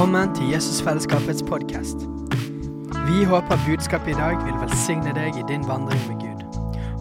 Velkommen 0.00 0.34
til 0.34 0.48
Jesusfellesskapets 0.48 1.42
podkast. 1.42 1.96
Vi 3.06 3.24
håper 3.24 3.58
budskapet 3.66 4.08
i 4.08 4.12
dag 4.16 4.38
vil 4.46 4.54
velsigne 4.62 5.12
deg 5.12 5.36
i 5.36 5.42
din 5.48 5.66
vandring 5.68 6.00
med 6.08 6.22
Gud. 6.22 6.40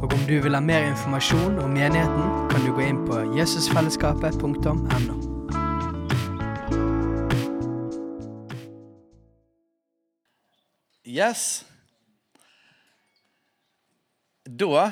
Og 0.03 0.11
om 0.13 0.25
du 0.27 0.33
vil 0.43 0.51
ha 0.53 0.59
mer 0.59 0.83
informasjon 0.89 1.61
om 1.63 1.71
menigheten, 1.71 2.49
kan 2.51 2.65
du 2.65 2.73
gå 2.75 2.83
inn 2.83 2.99
på 3.07 3.21
jesusfellesskapet.no. 3.37 4.75
Yes. 11.07 11.63
Da 14.43 14.91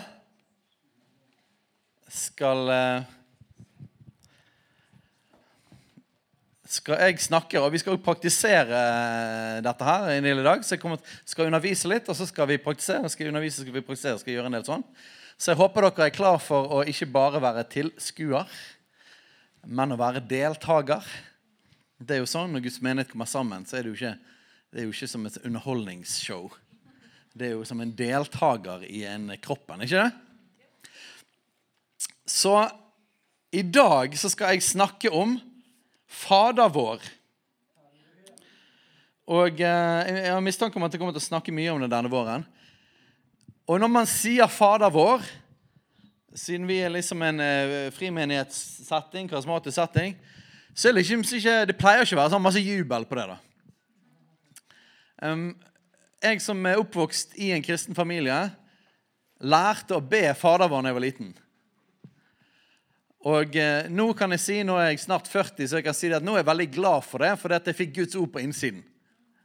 skal 2.07 2.71
skal 6.67 6.99
jeg 6.99 7.21
snakke, 7.23 7.59
og 7.61 7.71
Vi 7.71 7.79
skal 7.79 7.99
praktisere 8.03 8.75
eh, 8.75 9.59
dette 9.63 9.87
her 9.87 10.09
en 10.11 10.25
del 10.25 10.41
i 10.41 10.45
dag. 10.45 10.63
Så 10.65 10.75
jeg 10.75 10.81
kommer, 10.81 10.99
skal 11.25 11.47
undervise 11.47 11.87
litt, 11.87 12.09
og 12.11 12.17
så 12.17 12.27
skal 12.27 12.49
vi 12.49 12.59
praktisere. 12.61 13.09
Skal 13.09 13.31
undervise, 13.31 13.63
skal 13.63 13.75
vi 13.75 13.85
praktisere, 13.85 14.19
skal 14.19 14.35
gjøre 14.35 14.51
en 14.51 14.57
del 14.57 14.65
sånn. 14.67 14.83
Så 15.37 15.53
jeg 15.53 15.59
håper 15.59 15.87
dere 15.87 16.09
er 16.09 16.15
klar 16.15 16.39
for 16.41 16.71
å 16.73 16.83
ikke 16.89 17.09
bare 17.13 17.41
være 17.43 17.67
tilskuer, 17.71 18.49
men 19.67 19.93
å 19.93 19.99
være 19.99 20.23
deltaker. 20.25 21.05
Det 21.97 22.15
er 22.15 22.21
jo 22.21 22.29
sånn 22.29 22.51
Når 22.53 22.65
Guds 22.65 22.81
menighet 22.81 23.11
kommer 23.11 23.29
sammen, 23.29 23.65
så 23.65 23.77
er 23.77 23.85
det 23.85 23.93
jo 23.93 23.97
ikke, 23.97 24.15
det 24.73 24.81
er 24.81 24.87
jo 24.87 24.95
ikke 24.95 25.11
som 25.13 25.27
et 25.29 25.39
underholdningsshow. 25.43 26.49
Det 27.37 27.51
er 27.51 27.53
jo 27.53 27.65
som 27.69 27.81
en 27.81 27.93
deltaker 27.93 28.83
i 28.89 29.03
en 29.05 29.29
kroppen, 29.41 29.85
ikke 29.85 30.07
det? 30.07 30.11
Så 32.27 32.53
i 33.55 33.61
dag 33.63 34.17
så 34.19 34.29
skal 34.33 34.55
jeg 34.55 34.65
snakke 34.65 35.13
om 35.13 35.37
Fader 36.07 36.69
vår. 36.71 37.03
Og 39.27 39.59
eh, 39.59 40.07
Jeg 40.07 40.31
har 40.31 40.43
mistanke 40.43 40.79
om 40.79 40.85
at 40.87 40.93
jeg 40.93 41.01
kommer 41.01 41.15
til 41.15 41.23
å 41.23 41.29
snakke 41.29 41.51
mye 41.51 41.73
om 41.73 41.83
det 41.83 41.91
denne 41.91 42.11
våren. 42.11 42.45
Og 43.67 43.81
når 43.83 43.91
man 43.91 44.07
sier 44.07 44.47
Fader 44.47 44.91
vår, 44.93 45.25
siden 46.37 46.67
vi 46.69 46.79
er 46.79 46.93
liksom 46.93 47.21
en 47.27 47.43
eh, 47.43 47.89
frimenighetssetting, 47.95 49.27
karismatisk 49.27 49.75
setting, 49.75 50.15
så 50.71 50.87
er 50.87 50.93
det 50.93 51.01
liksom 51.01 51.25
ikke 51.25 51.55
Det 51.67 51.75
pleier 51.77 52.05
ikke 52.05 52.15
å 52.15 52.21
være 52.21 52.33
sånn 52.35 52.45
masse 52.45 52.61
jubel 52.61 53.07
på 53.09 53.17
det. 53.17 53.27
da. 53.33 53.37
Jeg 56.21 56.41
som 56.45 56.65
er 56.69 56.79
oppvokst 56.79 57.35
i 57.41 57.49
en 57.55 57.65
kristen 57.65 57.97
familie, 57.97 58.37
lærte 59.41 59.97
å 59.97 60.01
be 60.01 60.29
Fader 60.37 60.69
vår 60.69 60.85
da 60.85 60.91
jeg 60.91 60.97
var 60.97 61.05
liten. 61.07 61.33
Og 63.27 63.57
eh, 63.59 63.89
nå 63.91 64.11
kan 64.15 64.31
jeg 64.35 64.39
si, 64.39 64.57
nå 64.63 64.77
er 64.79 64.93
jeg 64.93 65.01
snart 65.03 65.27
40, 65.27 65.67
så 65.67 65.79
jeg 65.79 65.87
kan 65.87 65.95
si 65.97 66.11
at 66.15 66.23
nå 66.23 66.35
er 66.35 66.43
jeg 66.43 66.47
veldig 66.47 66.67
glad 66.77 67.03
for 67.03 67.23
det, 67.25 67.33
fordi 67.41 67.57
at 67.57 67.67
jeg 67.67 67.75
fikk 67.75 67.93
Guds 67.97 68.15
ord 68.19 68.29
på 68.31 68.43
innsiden. 68.43 68.85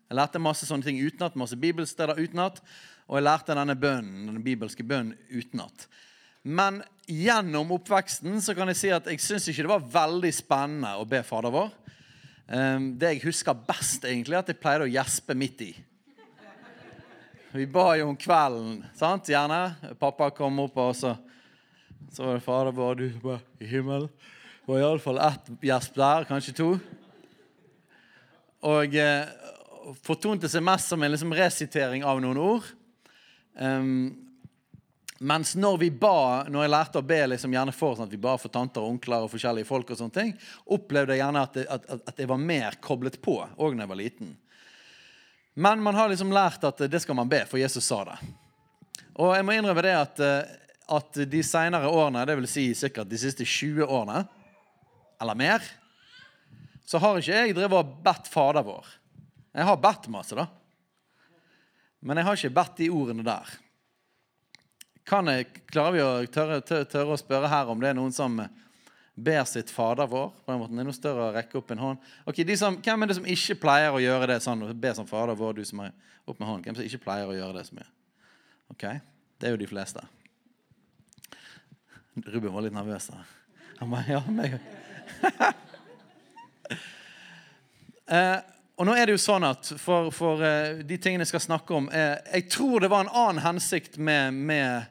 Jeg 0.07 0.19
lærte 0.19 0.43
masse 0.43 0.69
sånne 0.69 0.87
ting 0.87 1.01
utenat, 1.03 1.39
masse 1.41 1.59
bibelsteder 1.59 2.21
utenat, 2.21 2.61
og 3.09 3.19
jeg 3.19 3.27
lærte 3.27 3.57
denne 3.59 3.75
bønnen, 3.75 4.29
den 4.29 4.45
bibelske 4.45 4.87
bønnen 4.87 5.17
utenat. 5.33 5.87
Men 6.43 6.83
gjennom 7.11 7.73
oppveksten 7.75 8.39
så 8.45 8.55
kan 8.55 8.71
jeg 8.71 8.79
si 8.79 8.93
at 8.95 9.09
jeg 9.11 9.23
syns 9.23 9.49
ikke 9.51 9.65
det 9.67 9.73
var 9.73 9.91
veldig 9.97 10.33
spennende 10.37 10.95
å 10.99 11.07
be 11.09 11.23
Fader 11.27 11.55
vår. 11.55 11.73
Um, 12.53 12.93
det 13.01 13.15
jeg 13.17 13.25
husker 13.25 13.67
best, 13.67 14.05
egentlig, 14.05 14.37
er 14.37 14.45
at 14.45 14.53
jeg 14.53 14.61
pleide 14.63 14.87
å 14.87 14.91
gjespe 14.91 15.37
midt 15.39 15.65
i. 15.65 15.73
Vi 17.53 17.67
ba 17.69 17.93
jo 17.99 18.09
om 18.13 18.17
kvelden, 18.17 18.81
sant? 18.97 19.29
gjerne. 19.33 19.95
Pappa 20.01 20.31
kom 20.35 20.61
opp 20.65 20.79
og 20.81 20.95
så 20.97 21.17
så 22.11 22.25
var 22.27 22.35
det 22.35 22.45
Fader 22.45 22.73
vår, 22.73 22.95
du 22.95 23.21
var 23.23 23.41
i 23.63 23.69
himmelen. 23.71 24.09
Det 24.63 24.73
var 24.73 24.81
iallfall 24.81 25.19
ett 25.19 25.53
gjesp 25.63 25.95
der, 25.99 26.27
kanskje 26.29 26.55
to. 26.57 26.69
Og 28.63 28.95
eh, 28.95 29.31
fortonte 30.07 30.51
seg 30.51 30.63
mest 30.65 30.91
som 30.93 31.03
en 31.03 31.15
liksom, 31.15 31.35
resitering 31.35 32.05
av 32.07 32.21
noen 32.23 32.39
ord. 32.39 32.69
Um, 33.59 34.13
mens 35.23 35.55
når 35.55 35.79
vi 35.79 35.89
ba, 35.95 36.45
når 36.51 36.65
jeg 36.65 36.73
lærte 36.75 37.03
å 37.03 37.07
be 37.07 37.19
liksom, 37.31 37.53
gjerne 37.55 37.75
for 37.75 37.99
sånn 37.99 38.09
at 38.09 38.15
vi 38.15 38.23
ba 38.23 38.37
for 38.43 38.51
tanter 38.55 38.83
og 38.83 38.97
onkler 38.97 39.27
og 39.27 39.31
forskjellige 39.31 39.69
folk, 39.69 39.91
og 39.91 40.01
sånne 40.01 40.17
ting, 40.17 40.33
opplevde 40.75 41.15
jeg 41.15 41.23
gjerne 41.23 41.43
at, 41.47 41.59
at, 41.77 41.91
at 42.11 42.23
jeg 42.23 42.31
var 42.31 42.41
mer 42.43 42.79
koblet 42.83 43.21
på 43.23 43.37
òg 43.43 43.77
da 43.77 43.85
jeg 43.85 43.93
var 43.93 44.01
liten. 44.01 44.33
Men 45.55 45.83
man 45.85 45.95
har 45.95 46.09
liksom 46.11 46.33
lært 46.33 46.65
at 46.65 46.81
det 46.89 47.03
skal 47.05 47.19
man 47.19 47.31
be, 47.31 47.43
for 47.47 47.61
Jesus 47.61 47.87
sa 47.87 48.01
det. 48.09 48.19
Og 49.21 49.35
jeg 49.37 49.45
må 49.45 49.55
innrømme 49.55 49.85
det 49.85 49.93
at 49.95 50.23
eh, 50.25 50.59
at 50.91 51.21
de 51.31 51.43
senere 51.47 51.91
årene, 51.91 52.25
vil 52.37 52.49
si 52.51 52.71
sikkert 52.77 53.11
de 53.11 53.21
siste 53.21 53.47
20 53.47 53.87
årene, 53.87 54.25
eller 55.23 55.39
mer, 55.39 55.67
så 56.85 56.99
har 56.99 57.21
ikke 57.21 57.37
jeg 57.37 57.55
drevet 57.57 57.79
og 57.79 57.93
bedt 58.05 58.31
Fader 58.31 58.65
vår. 58.67 58.89
Jeg 59.53 59.69
har 59.69 59.79
bedt 59.81 60.09
masse, 60.13 60.37
da. 60.37 60.49
Men 62.03 62.19
jeg 62.19 62.27
har 62.27 62.39
ikke 62.39 62.57
bedt 62.57 62.81
de 62.81 62.89
ordene 62.91 63.25
der. 63.27 63.53
Jeg, 65.03 65.47
klarer 65.71 65.95
vi 65.95 66.03
å 66.03 66.11
tørre, 66.31 66.61
tørre, 66.65 66.87
tørre, 66.89 67.15
å 67.15 67.21
spørre 67.21 67.51
her 67.51 67.71
om 67.71 67.81
det 67.83 67.91
er 67.91 67.97
noen 67.99 68.15
som 68.15 68.39
ber 69.15 69.45
sitt 69.51 69.71
Fader 69.71 70.09
vår? 70.09 70.31
på 70.45 70.53
en 70.53 70.61
måte, 70.63 70.73
Det 70.73 70.81
er 70.81 70.89
noe 70.89 70.97
større 70.97 71.27
å 71.29 71.35
rekke 71.35 71.59
opp 71.59 71.71
en 71.75 71.83
hånd. 71.85 72.09
Ok, 72.27 72.43
som, 72.57 72.79
Hvem 72.83 73.03
er 73.03 73.11
det 73.11 73.19
som 73.19 73.29
ikke 73.29 73.59
pleier 73.61 73.93
å 73.93 74.01
gjøre 74.03 74.31
det 74.31 74.41
sånn? 74.43 74.65
Be 74.81 74.95
som 74.95 75.07
Fader 75.07 75.39
vår, 75.39 75.59
du 75.59 75.65
som 75.69 75.85
er 75.85 75.93
opp 76.27 76.39
med 76.39 76.49
hånd. 76.49 76.65
Hvem 76.65 76.79
som 76.79 76.87
ikke 76.87 77.03
pleier 77.05 77.29
å 77.29 77.37
gjøre 77.37 77.59
det 77.59 77.67
så 77.69 77.77
mye? 77.77 77.89
Ok, 78.73 78.85
Det 79.39 79.49
er 79.49 79.57
jo 79.57 79.61
de 79.61 79.67
fleste. 79.67 80.07
Ruben 82.15 82.53
var 82.53 82.63
litt 82.63 82.75
nervøs. 82.75 83.07
da. 83.09 83.25
Han 83.79 83.91
bare 83.91 84.05
Ja, 84.13 84.23
meg 84.29 84.59
eh, 88.07 88.39
Og 88.77 88.87
nå 88.87 88.95
er 88.97 89.07
det 89.07 89.17
jo 89.17 89.23
sånn 89.23 89.45
at 89.47 89.73
for, 89.81 90.11
for 90.15 90.43
eh, 90.45 90.83
de 90.87 90.99
tingene 91.01 91.25
jeg 91.25 91.33
skal 91.33 91.47
snakke 91.49 91.75
om 91.77 91.89
eh, 91.91 92.19
Jeg 92.37 92.49
tror 92.53 92.81
det 92.83 92.91
var 92.93 93.01
en 93.07 93.17
annen 93.25 93.43
hensikt 93.45 93.99
med, 93.99 94.35
med 94.35 94.85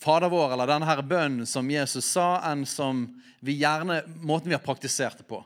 Fader 0.00 0.30
vår, 0.32 0.54
eller 0.54 0.70
denne 0.70 0.88
her 0.88 1.02
bønnen 1.04 1.46
som 1.46 1.68
Jesus 1.70 2.06
sa, 2.08 2.40
enn 2.48 2.64
som 2.64 3.02
vi 3.44 3.58
gjerne, 3.60 4.00
måten 4.24 4.48
vi 4.48 4.56
har 4.56 4.64
praktisert 4.64 5.18
det 5.20 5.26
på. 5.28 5.42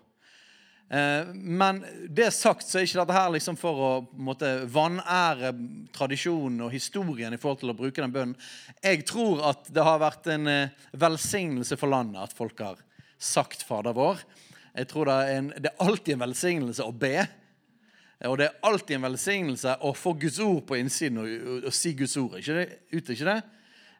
Eh, 0.94 1.26
men 1.34 1.84
det 2.08 2.28
sagt 2.30 2.68
så 2.68 2.78
er 2.78 2.86
ikke 2.86 3.00
dette 3.00 3.16
her 3.16 3.30
liksom 3.34 3.56
for 3.58 3.80
å 3.82 3.92
måtte, 4.14 4.50
vanære 4.70 5.50
tradisjonen 5.94 6.66
og 6.66 6.74
historien 6.74 7.34
i 7.34 7.40
forhold 7.40 7.64
til 7.64 7.72
å 7.72 7.78
bruke 7.78 8.02
den 8.02 8.12
bønnen. 8.14 8.36
Jeg 8.84 9.02
tror 9.08 9.42
at 9.50 9.70
det 9.74 9.86
har 9.86 10.02
vært 10.02 10.28
en 10.30 10.50
eh, 10.50 10.84
velsignelse 10.92 11.78
for 11.80 11.90
landet 11.90 12.20
at 12.22 12.36
folk 12.36 12.62
har 12.62 12.82
sagt 13.18 13.64
Fader 13.66 13.96
vår. 13.96 14.22
Jeg 14.74 14.90
tror 14.90 15.10
det 15.10 15.16
er, 15.16 15.32
en, 15.40 15.50
det 15.56 15.72
er 15.72 15.82
alltid 15.82 16.14
en 16.14 16.24
velsignelse 16.28 16.86
å 16.86 16.94
be. 16.94 17.16
Og 18.28 18.38
det 18.38 18.46
er 18.46 18.70
alltid 18.70 18.98
en 18.98 19.08
velsignelse 19.08 19.74
å 19.82 19.92
få 19.98 20.14
Guds 20.20 20.38
ord 20.44 20.62
på 20.68 20.78
innsiden 20.78 21.18
og, 21.24 21.34
og, 21.34 21.68
og 21.70 21.74
si 21.74 21.94
Guds 21.98 22.14
ord. 22.20 22.38
Ikke 22.38 22.60
det, 22.60 22.68
ut, 22.94 23.10
ikke 23.16 23.32
det? 23.32 23.40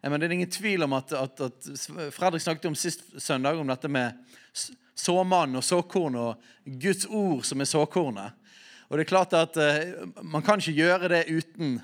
Men 0.05 0.21
det 0.21 0.28
er 0.28 0.37
ingen 0.37 0.53
tvil 0.53 0.84
om 0.87 0.94
at, 0.94 1.12
at, 1.16 1.43
at 1.49 1.69
Fredrik 2.15 2.44
snakket 2.44 2.71
om 2.71 2.78
sist 2.78 3.06
søndag 3.19 3.59
om 3.59 3.71
dette 3.71 3.88
med 3.91 4.12
såmann 4.94 5.59
og 5.59 5.65
såkorn 5.66 6.16
og 6.21 6.50
Guds 6.65 7.06
ord 7.10 7.44
som 7.47 7.60
er 7.60 7.69
såkornet. 7.69 8.41
Og 8.88 8.99
det 8.99 9.05
er 9.05 9.10
klart 9.10 9.34
at 9.37 9.56
uh, 9.59 10.06
Man 10.22 10.44
kan 10.44 10.60
ikke 10.60 10.77
gjøre 10.77 11.10
det 11.10 11.25
uten, 11.32 11.78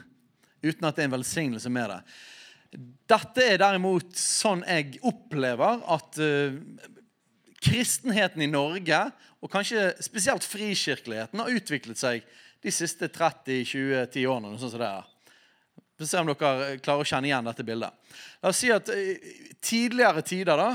uten 0.62 0.86
at 0.86 0.96
det 0.96 1.04
er 1.04 1.10
en 1.10 1.16
velsignelse 1.16 1.72
med 1.72 1.90
det. 1.90 2.00
Dette 3.10 3.42
er 3.42 3.58
derimot 3.58 4.14
sånn 4.14 4.62
jeg 4.68 5.00
opplever 5.06 5.80
at 5.90 6.20
uh, 6.22 6.54
kristenheten 7.60 8.44
i 8.44 8.50
Norge, 8.50 9.00
og 9.40 9.50
kanskje 9.52 9.90
spesielt 10.04 10.46
frikirkeligheten, 10.46 11.40
har 11.40 11.56
utviklet 11.56 11.98
seg 12.00 12.24
de 12.60 12.72
siste 12.72 13.08
30-20-10 13.08 14.28
årene. 14.28 14.58
sånn 14.60 14.72
som 14.72 14.82
det 14.82 14.90
er. 14.90 15.08
Vi 16.00 16.08
se 16.08 16.20
om 16.20 16.28
dere 16.30 16.78
klarer 16.80 17.02
å 17.02 17.08
kjenne 17.08 17.28
igjen 17.28 17.48
dette 17.48 17.64
bildet. 17.66 18.14
La 18.40 18.52
oss 18.52 18.62
si 18.62 18.70
at 18.72 18.88
uh, 18.88 19.32
Tidligere 19.60 20.22
tider 20.24 20.56
da, 20.56 20.70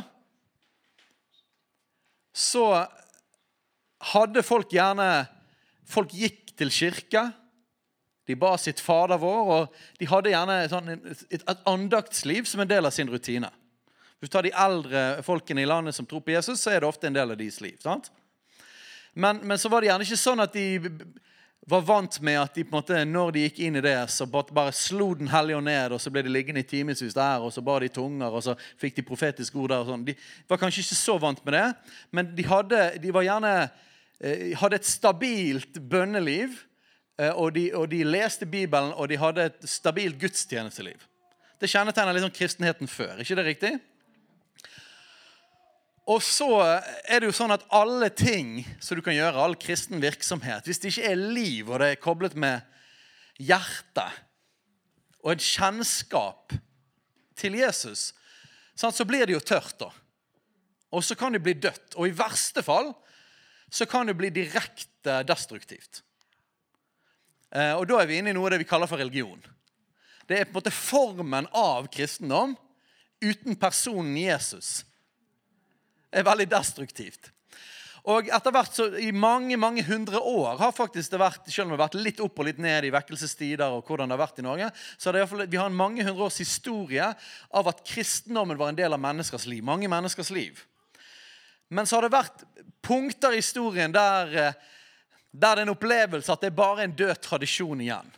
så 2.35 2.67
hadde 4.11 4.43
folk 4.46 4.73
gjerne 4.76 5.26
Folk 5.85 6.16
gikk 6.17 6.55
til 6.58 6.72
kirka. 6.73 7.28
De 8.26 8.34
ba 8.34 8.55
sitt 8.58 8.79
Fader 8.82 9.20
vår, 9.22 9.49
og 9.53 9.99
de 10.02 10.08
hadde 10.09 10.32
gjerne 10.32 10.55
sånn 10.72 10.87
et 11.29 11.43
andaktsliv 11.70 12.47
som 12.49 12.64
en 12.64 12.72
del 12.72 12.90
av 12.90 12.93
sin 12.96 13.11
rutine. 13.11 13.52
Hvis 14.17 14.32
du 14.32 14.34
tar 14.34 14.47
de 14.47 14.53
eldre 14.58 15.03
folkene 15.22 15.61
i 15.61 15.70
landet 15.70 15.93
som 15.93 16.08
tror 16.09 16.23
på 16.26 16.34
Jesus, 16.34 16.58
så 16.58 16.73
er 16.73 16.82
det 16.82 16.90
ofte 16.90 17.05
en 17.05 17.14
del 17.14 17.35
av 17.35 17.37
deres 17.37 17.59
liv. 17.61 17.78
sant? 17.84 18.09
Men, 19.14 19.43
men 19.46 19.61
så 19.61 19.70
var 19.70 19.84
det 19.84 19.91
gjerne 19.91 20.08
ikke 20.08 20.17
sånn 20.23 20.41
at 20.41 20.58
de 20.58 20.66
var 21.66 21.82
vant 21.82 22.20
med 22.22 22.38
at 22.38 22.53
de 22.53 22.64
på 22.64 22.76
en 22.76 22.78
måte, 22.78 23.00
når 23.09 23.32
de 23.34 23.44
gikk 23.47 23.59
inn 23.66 23.79
i 23.79 23.82
det, 23.82 23.96
så 24.14 24.28
bare 24.29 24.73
slo 24.76 25.14
Den 25.17 25.32
hellige 25.34 25.58
ånd 25.58 25.66
ned, 25.66 25.96
og 25.96 26.02
så 26.02 26.12
ble 26.14 26.22
de 26.26 26.34
liggende 26.34 26.62
i 26.62 26.67
timevis 26.67 27.16
der, 27.16 27.41
og 27.41 27.53
så 27.53 27.64
ba 27.66 27.79
de 27.82 27.90
tunger, 27.90 28.29
og 28.29 28.44
så 28.46 28.53
fikk 28.82 29.00
de 29.00 29.08
profetiske 29.08 29.58
ord 29.58 29.73
der. 29.73 29.82
og 29.82 29.90
sånn. 29.90 30.06
De 30.06 30.16
var 30.50 30.62
kanskje 30.62 30.84
ikke 30.84 31.00
så 31.00 31.17
vant 31.22 31.41
med 31.46 31.58
det, 31.58 31.66
men 32.12 32.29
de 32.38 32.46
hadde, 32.46 32.84
de 33.02 33.14
gjerne, 33.16 33.56
eh, 34.22 34.53
hadde 34.62 34.76
et 34.76 34.85
stabilt 34.85 35.82
bønneliv. 35.90 36.62
Eh, 37.17 37.32
og 37.32 37.53
de, 37.56 37.70
og 37.73 37.90
de, 37.90 38.03
leste 38.03 38.46
Bibelen, 38.46 38.94
og 38.94 39.09
de 39.09 39.17
hadde 39.17 39.50
et 39.50 39.67
stabilt 39.70 40.20
gudstjenesteliv. 40.20 41.08
Det 41.62 41.72
kjennetegner 41.72 42.14
liksom 42.14 42.34
kristenheten 42.35 42.88
før. 42.88 43.17
ikke 43.20 43.35
det 43.35 43.46
riktig? 43.46 43.79
Og 46.05 46.22
så 46.22 46.47
er 46.61 47.22
det 47.22 47.31
jo 47.31 47.34
sånn 47.34 47.55
at 47.55 47.66
alle 47.73 48.11
ting 48.13 48.59
som 48.84 48.97
du 48.97 49.02
kan 49.05 49.16
gjøre, 49.16 49.41
all 49.41 49.57
kristen 49.57 50.03
virksomhet, 50.03 50.67
hvis 50.67 50.81
det 50.81 50.91
ikke 50.93 51.09
er 51.09 51.23
liv, 51.34 51.69
og 51.69 51.81
det 51.81 51.96
er 51.96 52.02
koblet 52.02 52.37
med 52.37 52.61
hjertet 53.41 54.22
og 55.25 55.34
et 55.34 55.41
kjennskap 55.41 56.53
til 57.35 57.57
Jesus, 57.57 58.11
så 58.78 59.07
blir 59.07 59.25
det 59.25 59.34
jo 59.34 59.41
tørt, 59.41 59.73
da. 59.81 59.90
Og 60.93 61.03
så 61.03 61.17
kan 61.17 61.34
det 61.34 61.41
bli 61.43 61.55
dødt. 61.57 61.96
Og 61.97 62.07
i 62.07 62.16
verste 62.16 62.61
fall 62.63 62.93
så 63.73 63.87
kan 63.90 64.05
det 64.07 64.16
bli 64.19 64.29
direkte 64.29 65.23
destruktivt. 65.28 66.03
Eh, 67.49 67.73
og 67.73 67.87
da 67.90 67.99
er 68.02 68.09
vi 68.09 68.19
inne 68.22 68.31
i 68.31 68.37
noe 68.37 68.47
av 68.47 68.55
det 68.55 68.61
vi 68.61 68.69
kaller 68.69 68.90
for 68.90 69.02
religion. 69.02 69.41
Det 70.29 70.37
er 70.37 70.46
på 70.46 70.53
en 70.53 70.59
måte 70.59 70.73
formen 70.73 71.49
av 71.55 71.90
kristendom 71.93 72.53
uten 73.23 73.57
personen 73.59 74.16
Jesus 74.17 74.84
er 76.16 76.28
veldig 76.28 76.47
destruktivt. 76.52 77.32
Og 78.06 78.28
etter 78.29 78.53
hvert, 78.53 78.76
så 78.76 78.85
I 79.02 79.09
mange 79.16 79.58
mange 79.58 79.82
hundre 79.88 80.20
år 80.22 80.59
har 80.59 80.76
faktisk 80.78 81.16
det 81.16 81.20
vært 81.20 81.47
selv 81.50 81.66
om 81.66 81.73
det 81.73 81.79
har 81.79 81.88
vært 81.88 82.03
litt 82.06 82.20
opp 82.22 82.38
og 82.38 82.46
litt 82.46 82.59
ned 82.62 82.85
i 82.85 82.91
vekkelsestider, 82.94 83.73
og 83.73 83.88
hvordan 83.88 84.12
det 84.12 84.14
har 84.14 84.22
vært 84.22 84.41
i 84.44 84.46
Norge, 84.46 84.67
så 84.97 85.09
har 85.09 85.17
det 85.17 85.23
i 85.23 85.29
fall, 85.32 85.46
vi 85.50 85.58
har 85.58 85.72
en 85.72 85.79
mange 85.79 86.06
hundre 86.06 86.28
års 86.28 86.38
historie 86.44 87.08
av 87.50 87.72
at 87.72 87.82
kristendommen 87.88 88.59
var 88.62 88.70
en 88.70 88.78
del 88.78 88.94
av 88.94 89.02
menneskers 89.02 89.47
liv. 89.50 89.64
mange 89.66 89.90
menneskers 89.90 90.29
liv. 90.29 90.62
Men 91.73 91.90
så 91.90 91.97
har 91.97 92.06
det 92.06 92.14
vært 92.14 92.46
punkter 92.85 93.34
i 93.34 93.41
historien 93.41 93.91
der, 93.91 94.38
eh, 94.38 94.53
der 95.34 95.56
det 95.56 95.64
er 95.64 95.66
en 95.66 95.73
opplevelse 95.73 96.32
at 96.32 96.41
det 96.41 96.53
er 96.53 96.62
bare 96.62 96.84
en 96.84 96.96
død 96.96 97.16
tradisjon 97.22 97.82
igjen. 97.82 98.12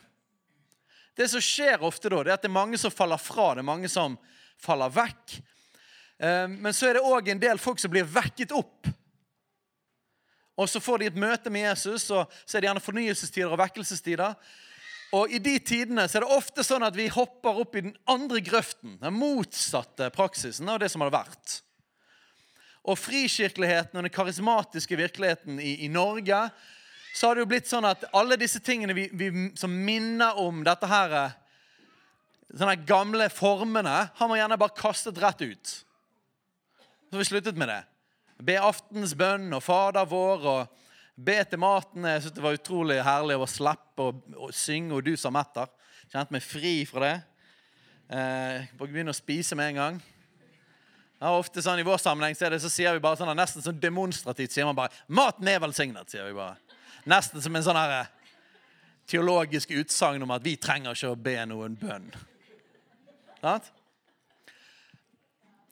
Det 1.16 1.30
som 1.30 1.40
skjer 1.40 1.82
ofte 1.82 2.12
da, 2.12 2.22
det 2.22 2.30
er 2.30 2.36
at 2.36 2.44
det 2.44 2.50
er 2.50 2.60
mange 2.60 2.78
som 2.78 2.92
faller 2.92 3.18
fra, 3.18 3.54
det 3.54 3.64
er 3.64 3.72
mange 3.72 3.88
som 3.88 4.18
faller 4.60 4.92
vekk. 4.92 5.40
Eh, 6.18 6.46
men 6.50 6.74
så 6.74 6.88
er 6.88 6.98
det 6.98 7.06
òg 7.06 7.30
en 7.30 7.42
del 7.42 7.60
folk 7.62 7.80
som 7.82 7.92
blir 7.92 8.08
vekket 8.08 8.54
opp. 8.56 8.88
Og 10.58 10.66
Så 10.68 10.80
får 10.82 10.98
de 10.98 11.06
et 11.06 11.18
møte 11.18 11.50
med 11.54 11.68
Jesus, 11.68 12.10
og 12.10 12.26
så 12.42 12.56
er 12.56 12.60
det 12.60 12.68
gjerne 12.68 12.82
fornyelsestider 12.82 13.52
og 13.52 13.60
vekkelsestider. 13.60 14.34
Og 15.14 15.30
I 15.30 15.38
de 15.40 15.54
tidene 15.62 16.08
så 16.08 16.18
er 16.18 16.26
det 16.26 16.34
ofte 16.34 16.64
sånn 16.66 16.84
at 16.84 16.96
vi 16.98 17.06
hopper 17.08 17.62
opp 17.62 17.78
i 17.78 17.84
den 17.86 17.94
andre 18.10 18.42
grøften. 18.44 18.98
Den 19.00 19.14
motsatte 19.16 20.10
praksisen 20.12 20.68
av 20.68 20.82
det 20.82 20.90
som 20.92 21.04
har 21.06 21.14
vært. 21.14 21.60
Og 22.88 22.98
frikirkeligheten 22.98 23.96
og 23.96 24.04
den 24.04 24.12
karismatiske 24.12 24.98
virkeligheten 24.98 25.62
i, 25.62 25.78
i 25.86 25.88
Norge 25.92 26.48
så 27.14 27.28
har 27.28 27.36
det 27.36 27.46
jo 27.46 27.50
blitt 27.50 27.70
sånn 27.70 27.86
at 27.88 28.04
alle 28.16 28.36
disse 28.38 28.60
tingene 28.64 28.94
vi, 28.96 29.08
vi, 29.14 29.30
som 29.58 29.72
minner 29.72 30.36
om 30.38 30.60
dette 30.66 30.90
her, 30.90 31.14
sånne 32.52 32.76
gamle 32.88 33.30
formene, 33.32 33.96
har 34.14 34.30
man 34.30 34.38
gjerne 34.38 34.58
bare 34.60 34.76
kastet 34.76 35.18
rett 35.22 35.42
ut. 35.46 35.72
Så 37.10 37.16
vi 37.16 37.24
sluttet 37.24 37.56
med 37.56 37.68
det. 37.68 37.80
Be 38.44 38.58
aftens 38.60 39.14
bønn 39.18 39.48
og 39.56 39.62
Fader 39.64 40.06
vår 40.08 40.44
og 40.46 40.84
be 41.16 41.38
til 41.48 41.58
maten. 41.58 42.04
Jeg 42.04 42.22
synes 42.22 42.34
Det 42.34 42.44
var 42.44 42.58
utrolig 42.58 42.98
herlig 43.04 43.38
å 43.38 43.48
slippe 43.48 44.12
å 44.36 44.52
synge 44.52 44.94
'Og 44.94 45.04
du 45.04 45.16
som 45.16 45.34
metter'. 45.34 45.68
Kjente 46.12 46.32
meg 46.32 46.42
fri 46.42 46.84
fra 46.84 47.00
det. 47.00 47.22
Eh, 48.10 48.66
begynne 48.78 49.10
å 49.10 49.16
spise 49.16 49.56
med 49.56 49.68
en 49.68 49.74
gang. 49.74 50.02
Ja, 51.20 51.36
ofte 51.36 51.62
sånn 51.62 51.80
I 51.80 51.82
vår 51.82 51.98
sammenheng 51.98 52.36
så, 52.36 52.48
det, 52.48 52.60
så 52.60 52.70
sier 52.70 52.92
vi 52.92 53.00
bare 53.00 53.16
sånn, 53.16 53.36
nesten 53.36 53.62
sånn 53.62 53.80
demonstrativt 53.80 54.52
sier 54.52 54.64
man 54.64 54.76
bare 54.76 54.92
'Maten 55.08 55.48
er 55.48 55.60
velsignet'. 55.60 56.10
sier 56.10 56.26
vi 56.26 56.32
bare. 56.32 56.56
Nesten 57.06 57.42
som 57.42 57.56
en 57.56 57.62
sånn 57.62 57.76
her, 57.76 58.00
eh, 58.00 58.06
teologisk 59.06 59.70
utsagn 59.70 60.22
om 60.22 60.30
at 60.30 60.42
vi 60.42 60.56
trenger 60.56 60.92
ikke 60.92 61.12
å 61.12 61.22
be 61.22 61.36
noen 61.46 61.76
bønn. 61.76 62.12
Sant? 63.40 63.70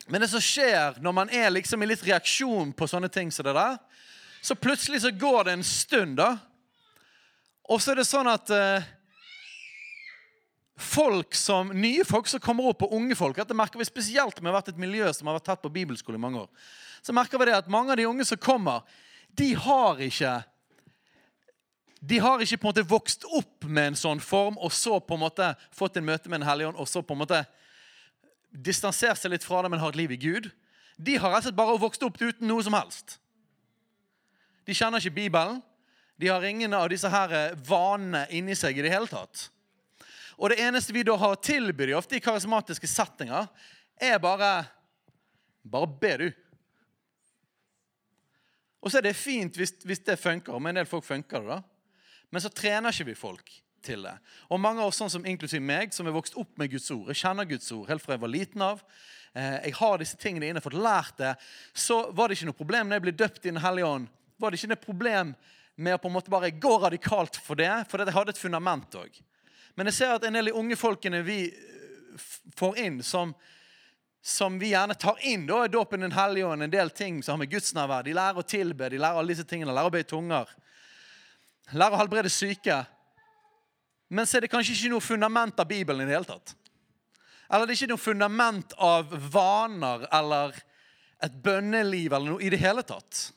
Men 0.07 0.23
det 0.23 0.29
som 0.31 0.43
skjer 0.43 0.99
når 1.03 1.15
man 1.15 1.31
er 1.33 1.49
liksom 1.51 1.83
i 1.83 1.89
litt 1.89 2.03
reaksjon 2.07 2.71
på 2.75 2.87
sånne 2.87 3.09
ting 3.11 3.31
som 3.33 3.47
det 3.47 3.55
der, 3.57 3.77
så 4.41 4.55
plutselig 4.55 5.01
så 5.03 5.11
går 5.11 5.47
det 5.47 5.57
en 5.57 5.65
stund, 5.67 6.15
da. 6.19 6.37
Og 7.67 7.81
så 7.83 7.91
er 7.91 7.99
det 7.99 8.07
sånn 8.07 8.29
at 8.31 8.51
eh, 8.55 8.85
folk 10.79 11.35
som, 11.35 11.73
nye 11.75 12.05
folk 12.07 12.29
som 12.31 12.39
kommer 12.43 12.69
opp, 12.69 12.85
og 12.85 12.93
unge 12.95 13.17
folk 13.19 13.39
Dette 13.39 13.57
merker 13.57 13.81
vi 13.81 13.87
spesielt 13.89 14.39
med 14.39 14.51
å 14.51 14.53
ha 14.53 14.61
vært 14.61 14.71
et 14.71 14.79
miljø 14.79 15.09
som 15.11 15.27
har 15.27 15.39
vært 15.39 15.49
tatt 15.49 15.63
på 15.65 15.73
bibelskole 15.73 16.19
i 16.19 16.21
mange 16.21 16.45
år. 16.45 16.69
Så 17.01 17.15
merker 17.15 17.41
vi 17.41 17.49
det 17.49 17.57
at 17.57 17.71
mange 17.71 17.91
av 17.91 17.99
de 17.99 18.07
unge 18.07 18.25
som 18.27 18.39
kommer, 18.39 18.85
de 19.35 19.51
har 19.57 19.99
ikke 20.07 20.37
de 22.07 22.19
har 22.21 22.39
ikke 22.39 22.59
på 22.61 22.67
en 22.67 22.69
måte 22.69 22.87
vokst 22.87 23.25
opp 23.25 23.65
med 23.65 23.91
en 23.91 23.97
sånn 23.97 24.19
form 24.21 24.59
og 24.61 24.71
så 24.71 24.99
på 25.01 25.17
en 25.17 25.23
måte 25.25 25.47
fått 25.75 25.97
en 25.97 26.05
møte 26.05 26.29
med 26.29 26.39
Den 26.39 26.47
hellige 26.47 26.69
ånd 26.69 26.79
og 26.79 26.87
så 26.87 27.01
på 27.01 27.15
en 27.15 27.23
måte 27.23 27.41
distansert 28.63 29.19
seg 29.21 29.33
litt 29.33 29.45
fra 29.45 29.61
det, 29.63 29.71
men 29.71 29.81
har 29.81 29.93
et 29.93 29.99
liv 29.99 30.13
i 30.15 30.19
Gud, 30.21 30.49
de 30.97 31.17
har 31.21 31.29
rett 31.29 31.45
og 31.45 31.49
slett 31.49 31.57
bare 31.57 31.79
vokst 31.81 32.03
opp 32.05 32.17
uten 32.21 32.47
noe 32.49 32.63
som 32.65 32.75
helst. 32.77 33.19
De 34.65 34.75
kjenner 34.75 35.01
ikke 35.01 35.19
Bibelen. 35.19 35.61
De 36.17 36.31
har 36.31 36.43
ingen 36.43 36.73
av 36.73 36.89
disse 36.89 37.09
her 37.11 37.33
eh, 37.37 37.59
vanene 37.67 38.25
inni 38.33 38.55
seg 38.57 38.79
i 38.79 38.83
det 38.83 38.91
hele 38.91 39.07
tatt. 39.09 39.47
Og 40.37 40.49
det 40.49 40.57
eneste 40.61 40.93
vi 40.93 41.05
da 41.05 41.13
har 41.17 41.35
å 41.35 41.41
tilby 41.41 41.85
dem 41.87 41.99
ofte 41.99 42.17
i 42.17 42.23
karismatiske 42.23 42.89
settinger, 42.89 43.47
er 44.01 44.19
bare 44.21 44.67
Bare 45.67 45.87
be, 45.99 46.11
du. 46.15 46.27
Og 48.79 48.87
så 48.87 49.01
er 49.01 49.09
det 49.09 49.17
fint 49.19 49.57
hvis, 49.59 49.73
hvis 49.83 49.99
det 50.07 50.15
funker. 50.15 50.53
Og 50.55 50.61
med 50.63 50.71
en 50.71 50.77
del 50.79 50.87
folk 50.87 51.03
funker 51.03 51.43
det. 51.43 51.57
da. 51.57 51.57
Men 52.31 52.43
så 52.45 52.51
trener 52.55 52.95
ikke 52.95 53.09
vi 53.09 53.15
folk 53.19 53.51
til 53.87 54.03
det. 54.05 54.13
Og 54.51 54.61
mange 54.61 54.83
av 54.83 54.91
oss, 54.91 54.99
sånn 54.99 55.11
som 55.13 55.27
inklusiv 55.27 55.63
meg, 55.63 55.95
som 55.95 56.07
er 56.07 56.15
vokst 56.15 56.37
opp 56.39 56.53
med 56.59 56.71
Guds 56.73 56.89
ord, 56.93 57.07
jeg 57.11 57.21
kjenner 57.23 57.47
Guds 57.49 57.71
ord 57.75 57.87
helt 57.91 58.03
fra 58.03 58.17
jeg 58.17 58.23
var 58.23 58.33
liten 58.33 58.65
av, 58.65 58.83
eh, 59.33 59.59
jeg 59.69 59.77
har 59.79 60.01
disse 60.01 60.19
tingene 60.19 60.51
inne, 60.51 60.63
fått 60.63 60.77
lært 60.77 61.17
det, 61.21 61.35
så 61.73 62.07
var 62.11 62.27
det 62.27 62.37
ikke 62.37 62.51
noe 62.51 62.61
problem 62.61 62.89
når 62.89 62.99
jeg 62.99 63.07
ble 63.07 63.15
døpt 63.23 63.45
i 63.45 63.53
Den 63.53 63.63
hellige 63.63 63.93
ånd. 63.95 64.11
Var 64.37 64.51
det 64.51 64.59
ikke 64.59 64.73
noe 64.73 64.85
problem 64.85 65.35
med 65.77 65.95
å 65.95 66.01
på 66.01 66.09
en 66.09 66.15
måte 66.17 66.33
bare 66.33 66.51
gå 66.51 66.73
radikalt 66.81 67.37
for 67.37 67.57
det, 67.57 67.71
for 67.89 68.01
jeg 68.01 68.13
hadde 68.15 68.33
et 68.33 68.41
fundament 68.41 68.95
òg. 68.97 69.19
Men 69.77 69.89
jeg 69.89 69.99
ser 69.99 70.15
at 70.15 70.25
en 70.25 70.33
del 70.33 70.47
av 70.47 70.55
de 70.55 70.59
unge 70.59 70.77
folkene 70.79 71.21
vi 71.25 71.43
eh, 71.51 72.27
får 72.57 72.79
inn, 72.81 73.01
som, 73.05 73.33
som 74.25 74.57
vi 74.57 74.71
gjerne 74.73 74.97
tar 74.97 75.21
inn 75.29 75.45
da, 75.49 75.63
i 75.65 75.71
dåpen 75.71 76.01
Den 76.01 76.15
hellige 76.17 76.49
ånd, 76.49 76.65
en 76.65 76.73
del 76.73 76.89
ting 76.89 77.21
som 77.21 77.35
har 77.35 77.43
med 77.43 77.51
gudsnærvær 77.53 78.07
De 78.07 78.15
lærer 78.17 78.41
å 78.41 78.47
tilbe, 78.47 78.89
de 78.89 79.01
lærer 79.01 79.21
alle 79.21 79.35
disse 79.35 79.45
tingene, 79.45 79.75
lærer 79.75 79.91
å 79.91 79.93
be 79.93 80.01
i 80.01 80.09
tunger. 80.09 80.49
Lærer 81.75 81.97
å 81.97 82.01
helbrede 82.01 82.31
syke. 82.33 82.81
Men 84.07 84.27
så 84.27 84.37
er 84.37 84.45
det 84.45 84.51
kanskje 84.51 84.75
ikke 84.75 84.93
noe 84.93 85.03
fundament 85.03 85.59
av 85.59 85.67
Bibelen 85.67 86.05
i 86.05 86.09
det 86.09 86.15
hele 86.15 86.29
tatt. 86.29 86.53
Eller 87.47 87.67
det 87.67 87.73
er 87.73 87.79
ikke 87.81 87.93
noe 87.93 88.03
fundament 88.03 88.75
av 88.83 89.11
vaner 89.31 90.05
eller 90.15 90.55
et 91.23 91.35
bønneliv 91.43 92.13
eller 92.13 92.35
noe 92.35 92.43
i 92.43 92.51
det 92.51 92.59
hele 92.61 92.83
tatt. 92.87 93.27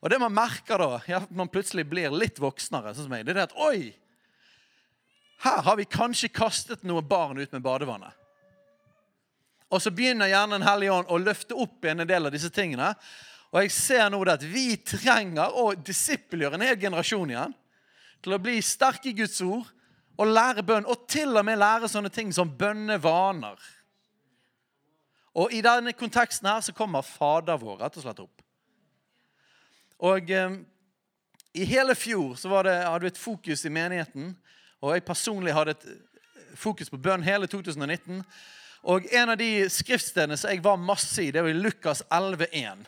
Og 0.00 0.10
det 0.10 0.18
man 0.20 0.32
merker 0.32 0.80
da, 0.80 1.00
ja, 1.08 1.20
man 1.34 1.50
plutselig 1.52 1.84
blir 1.88 2.12
litt 2.14 2.40
voksnere, 2.40 2.94
sånn 2.94 3.06
som 3.08 3.16
jeg, 3.16 3.26
det 3.26 3.34
er 3.34 3.40
det 3.42 3.48
at 3.50 3.58
oi, 3.60 3.90
her 5.44 5.62
har 5.64 5.76
vi 5.76 5.88
kanskje 5.88 6.32
kastet 6.32 6.82
noen 6.84 7.06
barn 7.08 7.40
ut 7.40 7.52
med 7.52 7.64
badevannet. 7.64 8.16
Og 9.70 9.78
så 9.82 9.92
begynner 9.94 10.28
gjerne 10.28 10.58
Den 10.58 10.66
hellige 10.66 10.92
ånd 10.92 11.12
å 11.14 11.18
løfte 11.20 11.54
opp 11.54 11.84
igjen 11.84 12.02
en 12.02 12.08
del 12.08 12.26
av 12.26 12.34
disse 12.34 12.50
tingene. 12.50 12.88
Og 13.54 13.62
jeg 13.62 13.72
ser 13.74 14.08
nå 14.10 14.18
det 14.26 14.34
at 14.40 14.46
vi 14.46 14.74
trenger 14.82 15.54
å 15.54 15.70
disippelgjøre 15.78 16.58
en 16.58 16.64
hel 16.66 16.78
generasjon 16.80 17.30
igjen 17.30 17.54
til 18.20 18.34
å 18.34 18.40
bli 18.42 18.56
sterke 18.64 19.12
i 19.12 19.16
Guds 19.16 19.38
ord 19.46 19.68
og 20.20 20.28
lære 20.28 20.64
bønn, 20.66 20.84
og 20.84 21.06
til 21.08 21.32
og 21.36 21.44
med 21.48 21.60
lære 21.60 21.88
sånne 21.88 22.10
ting 22.12 22.32
som 22.34 22.50
bønnevaner. 22.58 23.56
Og 25.40 25.54
I 25.54 25.62
denne 25.64 25.94
konteksten 25.96 26.48
her 26.50 26.60
så 26.64 26.74
kommer 26.76 27.06
Fader 27.06 27.60
vår 27.60 27.80
rett 27.80 27.96
og 27.96 28.04
slett 28.04 28.20
opp. 28.20 28.42
Og 30.10 30.30
eh, 30.32 30.58
I 31.54 31.66
hele 31.68 31.96
fjor 31.96 32.36
så 32.36 32.62
det, 32.66 32.76
hadde 32.84 33.06
vi 33.06 33.12
et 33.14 33.20
fokus 33.20 33.64
i 33.64 33.72
menigheten, 33.72 34.34
og 34.80 34.94
jeg 34.94 35.06
personlig 35.08 35.54
hadde 35.56 35.76
et 35.76 35.88
fokus 36.58 36.90
på 36.90 37.00
bønn 37.00 37.24
hele 37.24 37.48
2019. 37.48 38.20
Og 38.90 39.08
En 39.12 39.32
av 39.32 39.38
de 39.40 39.68
skriftstedene 39.72 40.36
som 40.40 40.52
jeg 40.52 40.64
var 40.64 40.80
masse 40.80 41.22
i, 41.22 41.30
det 41.30 41.44
var 41.44 41.52
i 41.52 41.56
Lukas 41.56 42.02
11,1. 42.10 42.84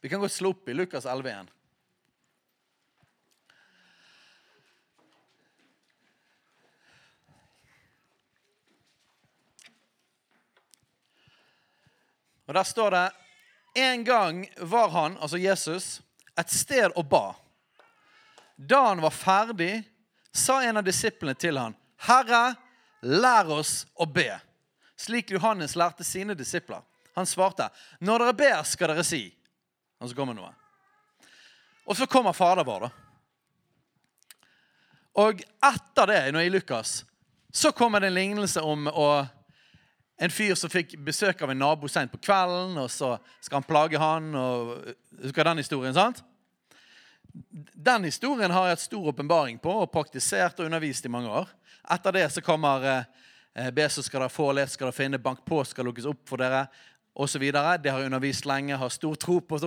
Vi 0.00 0.08
kan 0.08 0.22
godt 0.22 0.32
slå 0.32 0.54
opp 0.54 0.68
i 0.70 0.74
Lukas 0.74 1.06
11,1. 1.06 1.50
Og 12.50 12.54
Der 12.54 12.64
står 12.64 12.90
det 12.90 13.10
En 13.74 14.04
gang 14.04 14.50
var 14.58 14.88
han, 14.88 15.18
altså 15.18 15.38
Jesus, 15.38 16.00
et 16.38 16.50
sted 16.50 16.90
og 16.96 17.06
ba. 17.06 17.34
Da 18.56 18.80
han 18.88 19.02
var 19.02 19.14
ferdig, 19.14 19.84
sa 20.34 20.56
en 20.62 20.80
av 20.80 20.84
disiplene 20.84 21.34
til 21.38 21.58
han, 21.58 21.76
'Herre, 21.96 22.56
lær 23.02 23.52
oss 23.54 23.86
å 23.94 24.04
be', 24.04 24.40
slik 24.96 25.30
Johannes 25.30 25.76
lærte 25.76 26.04
sine 26.04 26.34
disipler. 26.34 26.82
Han 27.14 27.26
svarte, 27.26 27.70
'Når 28.00 28.18
dere 28.18 28.32
ber, 28.32 28.62
skal 28.62 28.88
dere 28.88 29.04
si' 29.04 29.30
Og 30.00 30.08
så 30.08 30.16
kommer 30.16 30.34
noe. 30.34 30.54
Og 31.86 31.96
så 31.96 32.06
kommer 32.06 32.32
Fader 32.32 32.64
vår, 32.64 32.80
da. 32.80 32.90
Og 35.14 35.42
etter 35.62 36.06
det, 36.06 36.32
når 36.32 36.40
i 36.40 36.50
Lukas, 36.50 37.04
så 37.52 37.72
kommer 37.72 38.00
det 38.00 38.06
en 38.06 38.14
lignelse 38.14 38.60
om 38.60 38.88
å 38.88 39.26
en 40.20 40.32
fyr 40.32 40.52
som 40.58 40.72
fikk 40.72 40.98
besøk 41.00 41.40
av 41.40 41.52
en 41.52 41.62
nabo 41.62 41.88
sent 41.88 42.12
på 42.12 42.20
kvelden, 42.20 42.76
og 42.82 42.90
så 42.92 43.14
skal 43.40 43.60
han 43.60 43.68
plage 43.68 44.00
han. 44.00 44.28
og 44.36 44.74
Husker 45.22 45.48
den 45.48 45.62
historien, 45.62 45.96
sant? 45.96 46.20
Den 47.72 48.04
historien 48.04 48.52
har 48.52 48.66
jeg 48.66 48.76
hatt 48.76 48.84
stor 48.84 49.08
åpenbaring 49.14 49.56
på 49.62 49.72
og 49.84 49.90
praktisert 49.94 50.60
og 50.60 50.68
undervist 50.68 51.06
i 51.08 51.12
mange 51.12 51.32
år. 51.32 51.48
Etter 51.94 52.18
det 52.18 52.26
så 52.34 52.44
kommer 52.44 52.84
eh, 52.90 53.70
be, 53.72 53.88
så 53.88 54.04
skal 54.04 54.26
dere 54.26 54.34
få, 54.34 54.50
les 54.58 54.76
skal 54.76 54.90
dere 54.90 54.98
finne, 54.98 55.22
bank 55.22 55.40
på 55.46 55.62
skal 55.64 55.88
lukkes 55.88 56.10
opp 56.10 56.22
for 56.28 56.42
dere, 56.42 56.66
osv. 57.16 57.42
Det 57.48 57.90
har 57.90 58.02
jeg 58.02 58.10
undervist 58.10 58.48
lenge, 58.48 58.76
har 58.76 58.92
stor 58.92 59.16
tro 59.16 59.40
på. 59.40 59.58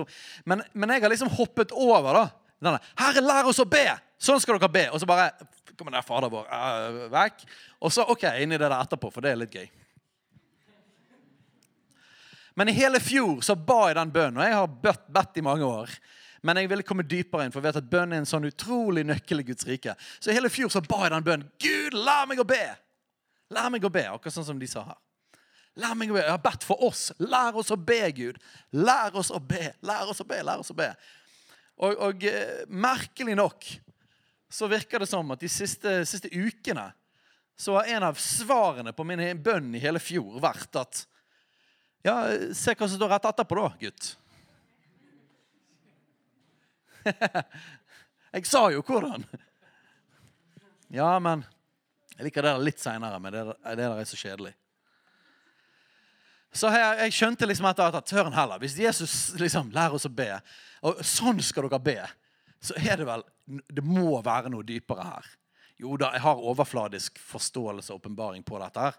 Men, 0.46 0.62
men 0.72 0.94
jeg 0.94 1.02
har 1.02 1.12
liksom 1.12 1.34
hoppet 1.34 1.74
over 1.74 2.20
da. 2.20 2.24
denne. 2.62 2.82
Herre, 3.00 3.24
lær 3.24 3.50
oss 3.50 3.62
å 3.62 3.68
be! 3.68 3.88
Sånn 4.22 4.40
skal 4.40 4.60
dere 4.60 4.72
be. 4.72 4.86
Og 4.94 5.02
så 5.02 5.08
bare 5.08 5.32
kommer 5.74 5.96
der 5.96 6.06
Fader 6.06 6.30
vår 6.30 6.46
uh, 6.46 7.06
vekk. 7.12 7.42
Og 7.82 7.92
så 7.92 8.06
ok, 8.06 8.28
inn 8.38 8.54
i 8.54 8.60
det 8.60 8.68
der 8.68 8.78
etterpå, 8.78 9.10
for 9.10 9.24
det 9.24 9.34
er 9.34 9.42
litt 9.42 9.58
gøy. 9.58 9.66
Men 12.54 12.70
i 12.70 12.76
hele 12.76 13.00
fjor 13.02 13.40
så 13.42 13.56
ba 13.58 13.88
jeg 13.88 13.98
den 13.98 14.12
bønnen, 14.14 14.38
og 14.38 14.46
jeg 14.46 14.58
har 14.58 14.76
bedt, 14.84 15.08
bedt 15.12 15.40
i 15.40 15.44
mange 15.46 15.66
år. 15.66 15.90
Men 16.44 16.60
jeg 16.60 16.68
ville 16.70 16.84
komme 16.86 17.06
dypere 17.08 17.46
inn, 17.46 17.52
for 17.54 17.62
jeg 17.62 17.70
vet 17.70 17.80
at 17.80 17.90
bønnen 17.90 18.18
er 18.18 18.22
en 18.22 18.28
sånn 18.28 18.46
utrolig 18.46 19.02
nøkkel 19.08 19.40
i 19.40 19.46
Guds 19.48 19.66
rike. 19.66 19.94
Så 20.20 20.30
i 20.30 20.36
hele 20.36 20.52
fjor 20.52 20.70
så 20.70 20.82
ba 20.84 21.06
jeg 21.06 21.14
den 21.14 21.26
bønnen. 21.26 21.48
Gud, 21.62 21.96
lær 21.96 22.28
meg 22.30 22.42
å 22.42 22.46
be! 22.48 22.62
Lær 23.54 23.70
meg 23.72 23.86
å 23.86 23.92
be, 23.92 24.04
akkurat 24.10 24.34
sånn 24.34 24.46
som 24.46 24.60
de 24.60 24.68
sa 24.68 24.84
her. 24.86 25.00
Lær 25.80 25.96
meg 25.98 26.12
å 26.12 26.16
be. 26.16 26.22
Jeg 26.22 26.34
har 26.34 26.42
bedt 26.44 26.66
for 26.66 26.84
oss. 26.86 27.08
Lær 27.18 27.56
oss 27.58 27.72
å 27.74 27.78
be, 27.80 28.02
Gud. 28.14 28.38
Lær 28.76 29.16
oss 29.18 29.32
å 29.34 29.40
be, 29.42 29.72
lær 29.84 30.10
oss 30.12 30.22
å 30.22 30.28
be, 30.28 30.42
lær 30.46 30.62
oss 30.62 30.70
å 30.70 30.78
be. 30.78 30.90
Og, 31.82 31.96
og 31.96 32.28
eh, 32.28 32.62
merkelig 32.70 33.34
nok 33.38 33.66
så 34.54 34.68
virker 34.70 35.02
det 35.02 35.08
som 35.10 35.32
at 35.34 35.42
de 35.42 35.50
siste, 35.50 35.96
siste 36.06 36.30
ukene 36.30 36.86
så 37.58 37.78
har 37.78 37.90
en 37.96 38.06
av 38.10 38.18
svarene 38.18 38.92
på 38.94 39.06
min 39.06 39.22
bønn 39.42 39.74
i 39.74 39.82
hele 39.82 40.02
fjor 40.02 40.38
vært 40.42 40.78
at 40.78 41.02
Ja, 42.04 42.18
se 42.52 42.74
hva 42.76 42.84
som 42.84 42.98
står 42.98 43.14
rett 43.14 43.26
etterpå, 43.30 43.56
da, 43.56 43.70
gutt. 43.80 44.10
jeg 48.34 48.48
sa 48.48 48.66
jo 48.72 48.82
hvordan. 48.84 49.24
Ja, 50.92 51.14
men 51.22 51.46
jeg 52.18 52.28
liker 52.28 52.44
det 52.44 52.52
litt 52.60 52.82
seinere, 52.82 53.18
men 53.22 53.32
det, 53.32 53.46
det 53.48 53.78
der 53.80 53.96
er 53.96 54.08
så 54.08 54.18
kjedelig. 54.20 54.52
Så 56.54 56.70
jeg, 56.70 56.98
jeg 57.02 57.14
skjønte 57.16 57.48
liksom 57.50 57.66
etter 57.66 57.96
at 57.98 58.12
hør 58.14 58.30
heller, 58.30 58.60
Hvis 58.62 58.76
Jesus 58.78 59.14
liksom 59.40 59.72
lærer 59.74 59.96
oss 59.96 60.06
å 60.06 60.12
be, 60.12 60.28
og 60.86 61.00
sånn 61.02 61.40
skal 61.42 61.66
dere 61.66 61.80
be, 61.82 61.96
så 62.62 62.76
er 62.78 63.00
det 63.00 63.08
vel 63.08 63.24
Det 63.44 63.82
må 63.84 64.20
være 64.24 64.52
noe 64.52 64.64
dypere 64.64 65.08
her. 65.08 65.32
Jo 65.80 65.96
da, 65.98 66.12
jeg 66.14 66.22
har 66.22 66.44
overfladisk 66.52 67.18
forståelse 67.18 67.90
og 67.92 67.98
åpenbaring 67.98 68.44
på 68.46 68.60
dette. 68.62 68.80
her, 68.80 68.94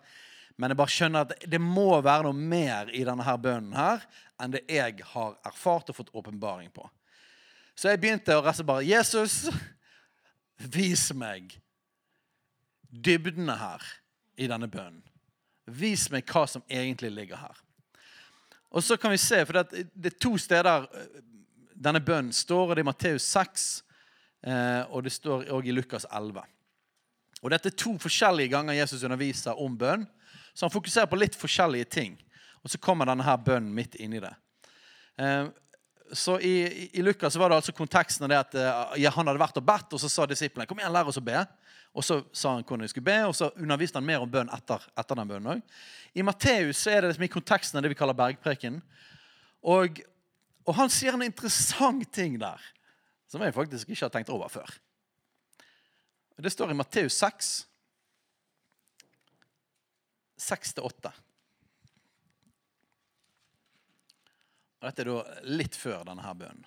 Men 0.55 0.71
jeg 0.71 0.79
bare 0.79 0.93
skjønner 0.93 1.25
at 1.25 1.47
det 1.51 1.59
må 1.59 1.89
være 1.99 2.27
noe 2.27 2.35
mer 2.35 2.91
i 2.95 3.03
denne 3.07 3.25
her 3.27 3.39
bønnen 3.41 3.75
her 3.75 4.05
enn 4.41 4.53
det 4.53 4.63
jeg 4.71 5.03
har 5.11 5.35
erfart 5.47 5.91
og 5.91 5.97
fått 5.97 6.13
åpenbaring 6.15 6.71
på. 6.75 6.85
Så 7.75 7.91
jeg 7.91 7.99
begynte 7.99 8.37
å 8.37 8.43
rette 8.43 8.63
bare 8.67 8.87
Jesus, 8.87 9.49
vis 10.55 11.09
meg 11.15 11.57
dybdene 12.87 13.57
her 13.59 13.83
i 14.39 14.47
denne 14.47 14.69
bønnen. 14.71 15.03
Vis 15.65 16.07
meg 16.13 16.27
hva 16.29 16.45
som 16.47 16.63
egentlig 16.69 17.11
ligger 17.11 17.41
her. 17.41 17.61
Og 18.75 18.83
så 18.83 18.97
kan 18.99 19.11
vi 19.11 19.19
se, 19.19 19.39
for 19.45 19.63
Det 19.63 20.11
er 20.11 20.19
to 20.19 20.37
steder 20.37 20.87
eh, 20.93 21.21
denne 21.75 22.01
bønnen 22.03 22.33
står. 22.33 22.75
Det 22.75 22.81
er 22.81 22.85
i 22.85 22.89
Matteus 22.89 23.27
6, 23.31 23.83
eh, 24.43 24.83
og 24.91 25.03
det 25.03 25.13
står 25.15 25.47
også 25.49 25.67
i 25.67 25.75
Lukas 25.75 26.05
11. 26.11 26.43
Og 27.41 27.51
Dette 27.51 27.71
er 27.71 27.77
to 27.77 27.95
forskjellige 27.99 28.53
ganger 28.55 28.77
Jesus 28.77 29.03
underviser 29.03 29.59
om 29.61 29.77
bønn. 29.77 30.05
Så 30.55 30.65
han 30.65 30.73
fokuserer 30.73 31.09
på 31.11 31.19
litt 31.19 31.35
forskjellige 31.35 31.91
ting. 31.91 32.15
Og 32.63 32.71
så 32.71 32.79
kommer 32.81 33.09
denne 33.09 33.25
her 33.27 33.37
bønnen 33.43 33.75
midt 33.75 33.99
inni 33.99 34.23
det. 34.23 34.31
Eh, 35.19 35.51
så 36.11 36.39
i, 36.39 36.55
i, 36.93 37.01
Lukas 37.01 37.35
var 37.35 37.49
det 37.49 37.59
altså 37.59 37.73
konteksten 37.75 38.25
av 38.25 38.31
det 38.31 38.37
at 38.37 38.55
uh, 38.55 38.93
ja, 39.01 39.11
han 39.11 39.27
hadde 39.27 39.41
vært 39.41 39.57
og 39.57 39.65
bedt, 39.65 39.95
og 39.95 40.01
så 40.01 40.09
sa 40.11 40.27
disiplene 40.29 40.67
kom 40.69 40.79
igjen, 40.79 40.93
lær 40.93 41.09
oss 41.09 41.17
å 41.19 41.23
be. 41.25 41.39
Og 41.95 42.05
så 42.05 42.19
sa 42.35 42.53
han 42.53 42.63
hvordan 42.63 42.85
de 42.85 42.91
skulle 42.91 43.07
be, 43.07 43.17
og 43.25 43.33
så 43.37 43.49
underviste 43.55 43.97
han 43.97 44.07
mer 44.07 44.23
om 44.23 44.31
bønn 44.31 44.51
etter, 44.53 44.83
etter 44.99 45.17
den 45.17 45.29
bønnen 45.31 45.53
òg. 45.55 45.77
I 46.15 46.25
Matteus 46.27 46.83
er 46.91 47.01
det 47.01 47.11
liksom 47.11 47.25
i 47.27 47.31
konteksten 47.31 47.79
av 47.79 47.85
det 47.85 47.91
vi 47.93 47.97
kaller 47.97 48.17
bergpreken. 48.17 48.81
Og, 49.65 50.01
og, 50.65 50.73
han 50.77 50.91
sier 50.93 51.15
en 51.15 51.25
interessant 51.25 52.05
ting 52.13 52.37
der 52.41 52.61
som 53.31 53.41
jeg 53.41 53.55
faktisk 53.55 53.89
ikke 53.89 54.03
har 54.05 54.13
tenkt 54.13 54.33
over 54.33 54.51
før. 54.51 54.75
Det 56.37 56.51
står 56.51 56.73
i 56.73 56.77
Matteus 56.77 57.17
6, 57.23 57.53
6-8. 60.37 61.11
Og 64.79 64.87
Dette 64.87 65.05
er 65.05 65.09
da 65.09 65.43
litt 65.49 65.77
før 65.79 66.03
denne 66.07 66.25
her 66.25 66.35
bønnen. 66.37 66.65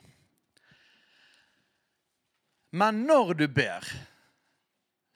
Men 2.71 3.05
når 3.09 3.35
du 3.39 3.47
ber, 3.49 3.85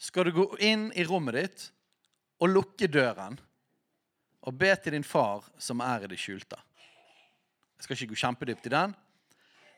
skal 0.01 0.29
du 0.29 0.37
gå 0.37 0.47
inn 0.65 0.89
i 0.97 1.05
rommet 1.05 1.37
ditt 1.37 1.65
og 2.43 2.51
lukke 2.51 2.89
døren 2.89 3.37
og 4.43 4.57
be 4.59 4.73
til 4.83 4.97
din 4.97 5.07
far 5.07 5.45
som 5.61 5.83
er 5.85 6.05
i 6.05 6.11
det 6.11 6.19
skjulte. 6.19 6.59
Jeg 7.77 7.85
skal 7.85 7.97
ikke 7.99 8.15
gå 8.15 8.21
kjempedypt 8.23 8.67
i 8.67 8.73
den, 8.73 8.95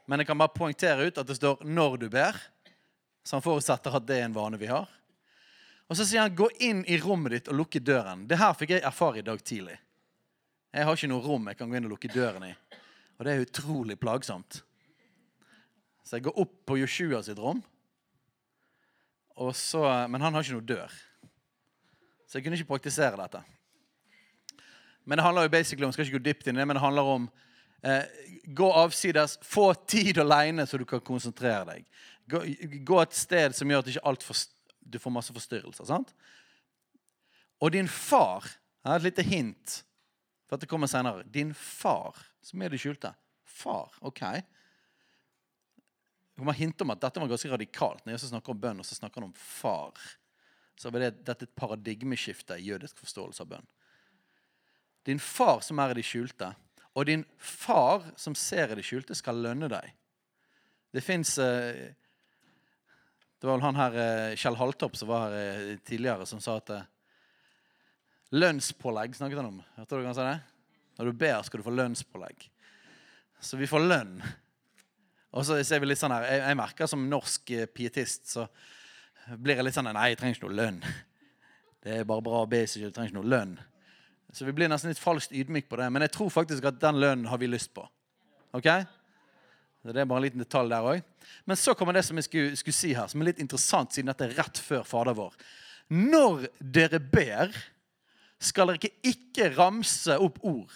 men 0.07 0.21
jeg 0.21 0.29
kan 0.29 0.39
bare 0.39 0.55
poengtere 0.55 1.09
ut 1.09 1.19
at 1.19 1.27
det 1.27 1.37
står 1.37 1.65
'når 1.65 1.97
du 1.99 2.09
ber', 2.09 2.41
så 3.25 3.37
han 3.37 3.43
forutsetter 3.43 3.97
at 3.97 4.07
det 4.07 4.19
er 4.21 4.25
en 4.25 4.35
vane 4.37 4.59
vi 4.59 4.67
har. 4.67 4.89
Og 5.89 5.97
så 5.97 6.05
sier 6.07 6.25
han 6.25 6.37
'gå 6.37 6.49
inn 6.61 6.85
i 6.89 6.99
rommet 7.01 7.33
ditt 7.33 7.49
og 7.49 7.55
lukke 7.55 7.81
døren'. 7.81 8.27
Det 8.27 8.39
her 8.39 8.55
fikk 8.55 8.71
jeg 8.71 8.83
erfare 8.83 9.19
i 9.19 9.27
dag 9.27 9.43
tidlig. 9.45 9.79
Jeg 10.73 10.85
har 10.85 10.97
ikke 10.97 11.09
noe 11.09 11.23
rom 11.23 11.47
jeg 11.49 11.57
kan 11.59 11.71
gå 11.71 11.77
inn 11.77 11.85
og 11.85 11.91
lukke 11.91 12.09
døren 12.09 12.45
i. 12.45 12.55
Og 13.19 13.25
det 13.25 13.33
er 13.33 13.45
utrolig 13.45 13.99
plagsomt. 14.01 14.63
Så 16.05 16.17
jeg 16.17 16.25
går 16.27 16.39
opp 16.39 16.67
på 16.67 16.79
Joshua 16.79 17.23
sitt 17.23 17.39
rom, 17.39 17.63
så, 19.55 20.09
men 20.09 20.21
han 20.21 20.35
har 20.35 20.43
ikke 20.43 20.59
noe 20.59 20.67
dør. 20.67 20.93
Så 22.27 22.39
jeg 22.39 22.45
kunne 22.45 22.59
ikke 22.59 22.75
praktisere 22.75 23.17
dette. 23.17 23.41
Men 25.05 25.19
det 25.19 25.25
handler 25.25 25.47
jo 25.47 25.55
basically 25.55 25.87
om, 25.87 25.93
skal 25.93 26.07
ikke 26.07 26.19
gå 26.19 26.25
dypt 26.25 26.47
inn 26.49 26.57
i 26.57 26.61
det, 26.61 26.67
men 26.67 26.77
det 26.77 26.85
handler 26.85 27.09
om 27.15 27.29
eh, 27.85 28.05
gå 28.57 28.69
avsides, 28.73 29.39
få 29.43 29.73
tid 29.87 30.19
aleine 30.19 30.67
så 30.67 30.81
du 30.81 30.85
kan 30.89 31.03
konsentrere 31.05 31.65
deg. 31.69 31.89
Gå, 32.31 32.41
gå, 32.85 33.01
et 33.03 33.17
sted 33.17 33.57
som 33.57 33.71
gjør 33.71 33.85
at 33.85 33.91
ikke 33.93 34.05
alt 34.09 34.25
for, 34.25 34.45
du 34.85 34.99
får 34.99 35.13
masse 35.15 35.33
forstyrrelser. 35.35 35.85
sant? 35.89 36.15
Og 37.61 37.73
din 37.73 37.89
far 37.89 38.47
et 38.85 39.03
lite 39.03 39.23
hint, 39.25 39.85
for 40.47 40.57
at 40.57 40.61
det 40.61 40.69
kommer 40.69 40.91
senere. 40.91 41.25
Din 41.25 41.55
far 41.57 42.19
som 42.45 42.63
er 42.63 42.69
det 42.73 42.81
skjulte. 42.83 43.15
Far. 43.45 43.95
OK. 44.05 44.21
Det 46.35 46.43
kommer 46.43 46.53
hinte 46.59 46.85
om 46.85 46.93
at 46.93 47.01
Dette 47.01 47.21
var 47.23 47.31
ganske 47.31 47.51
radikalt. 47.51 48.05
Når 48.05 48.13
Jesus 48.17 48.29
snakker 48.29 48.53
om 48.53 48.61
bønn, 48.61 48.83
og 48.83 48.87
så 48.87 48.99
snakker 48.99 49.23
han 49.23 49.31
om 49.31 49.39
far. 49.39 49.97
Så 50.77 50.91
er 50.91 50.99
det, 50.99 51.25
dette 51.25 51.47
et 51.47 51.57
paradigmeskifte 51.57 52.59
i 52.59 52.69
jødisk 52.69 52.99
forståelse 53.01 53.45
av 53.45 53.53
bønn. 53.55 53.69
Din 55.07 55.21
far 55.21 55.61
som 55.63 55.79
er 55.79 55.93
i 55.93 55.99
det 56.01 56.07
skjulte, 56.09 56.51
og 56.95 57.07
din 57.07 57.25
far 57.39 58.05
som 58.17 58.35
ser 58.39 58.73
i 58.73 58.79
det 58.79 58.85
skjulte, 58.87 59.15
skal 59.15 59.41
lønne 59.43 59.69
deg. 59.71 59.93
Det 60.95 61.03
fins 61.03 61.37
eh, 61.43 61.95
Det 63.45 63.49
var 63.51 63.59
vel 63.59 63.65
han 63.67 63.77
her 63.77 63.97
eh, 64.01 64.35
Kjell 64.41 64.55
Haltopp 64.57 64.95
som 64.97 65.11
var 65.11 65.27
her 65.27 65.35
eh, 65.37 65.73
tidligere, 65.85 66.25
som 66.25 66.39
sa 66.41 66.55
at 66.63 66.71
Lønnspålegg 68.33 69.19
snakket 69.19 69.37
han 69.37 69.51
om. 69.51 69.59
Hørte 69.77 69.99
du 69.99 70.01
hva 70.01 70.09
han 70.09 70.17
sa 70.17 70.25
det? 70.31 70.39
Når 70.97 71.11
du 71.11 71.19
ber, 71.21 71.43
skal 71.45 71.61
du 71.61 71.67
få 71.67 71.75
lønnspålegg. 71.77 72.47
Så 73.45 73.61
vi 73.61 73.69
får 73.69 73.85
lønn. 73.85 74.15
Og 75.37 75.45
så 75.45 75.59
ser 75.61 75.85
vi 75.85 75.91
litt 75.91 76.01
sånn 76.01 76.17
her, 76.17 76.25
jeg, 76.25 76.57
merker 76.57 76.89
som 76.89 77.05
norsk 77.05 77.53
eh, 77.53 77.69
pietist 77.69 78.33
så 78.33 78.47
blir 79.37 79.61
jeg 79.61 79.69
litt 79.69 79.77
sånn 79.77 79.93
Nei, 79.93 80.09
jeg 80.15 80.23
trenger 80.23 80.41
ikke 80.41 80.49
noe 80.49 80.61
lønn. 80.63 80.81
Det 81.85 82.01
er 82.01 82.09
bare 82.09 82.25
bra 82.25 82.47
å 82.47 82.51
be, 82.57 82.65
så 82.65 82.81
jeg 82.81 82.97
trenger 82.97 83.13
ikke 83.13 83.21
noe 83.21 83.33
lønn. 83.37 83.57
Så 84.33 84.49
vi 84.49 84.57
blir 84.57 84.73
nesten 84.73 84.89
litt 84.89 85.05
falskt 85.05 85.37
ydmyk 85.37 85.69
på 85.69 85.85
det. 85.85 85.93
Men 85.93 86.09
jeg 86.09 86.17
tror 86.17 86.33
faktisk 86.33 86.73
at 86.73 86.81
den 86.81 86.97
lønnen 86.97 87.29
har 87.29 87.45
vi 87.45 87.53
lyst 87.53 87.77
på. 87.77 87.85
Ok? 88.57 88.73
Det 89.85 90.01
er 90.01 90.09
bare 90.09 90.23
en 90.23 90.25
liten 90.25 90.41
detalj 90.41 90.71
der 90.73 90.87
òg. 90.89 91.03
Men 91.45 91.59
så 91.61 91.75
kommer 91.77 91.93
det 91.93 92.07
som 92.07 92.17
jeg 92.17 92.25
skulle, 92.25 92.57
skulle, 92.57 92.77
si 92.77 92.95
her, 92.97 93.09
som 93.11 93.21
er 93.21 93.29
litt 93.29 93.43
interessant, 93.43 93.93
siden 93.93 94.09
dette 94.09 94.25
er 94.25 94.39
rett 94.39 94.61
før 94.65 94.87
Fader 94.89 95.17
vår. 95.19 95.35
Når 95.93 96.47
dere 96.59 97.01
ber 97.03 97.53
skal 98.41 98.73
dere 98.73 98.91
ikke 99.05 99.51
ramse 99.57 100.17
opp 100.21 100.41
ord. 100.45 100.73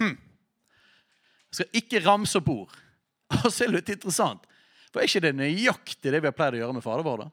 Hm. 0.00 0.16
Jeg 0.16 1.60
skal 1.60 1.78
ikke 1.80 2.02
ramse 2.06 2.40
opp 2.40 2.50
ord. 2.52 2.74
Og 3.42 3.48
så 3.50 3.66
er 3.66 3.72
det 3.72 3.80
litt 3.82 3.94
interessant. 3.98 4.48
For 4.90 5.02
er 5.02 5.10
ikke 5.10 5.26
det 5.26 5.34
nøyaktig 5.36 6.12
det 6.12 6.22
vi 6.22 6.30
har 6.30 6.36
pleid 6.36 6.56
å 6.56 6.62
gjøre 6.62 6.78
med 6.78 6.86
Fader 6.86 7.06
vår? 7.06 7.26
da? 7.26 7.28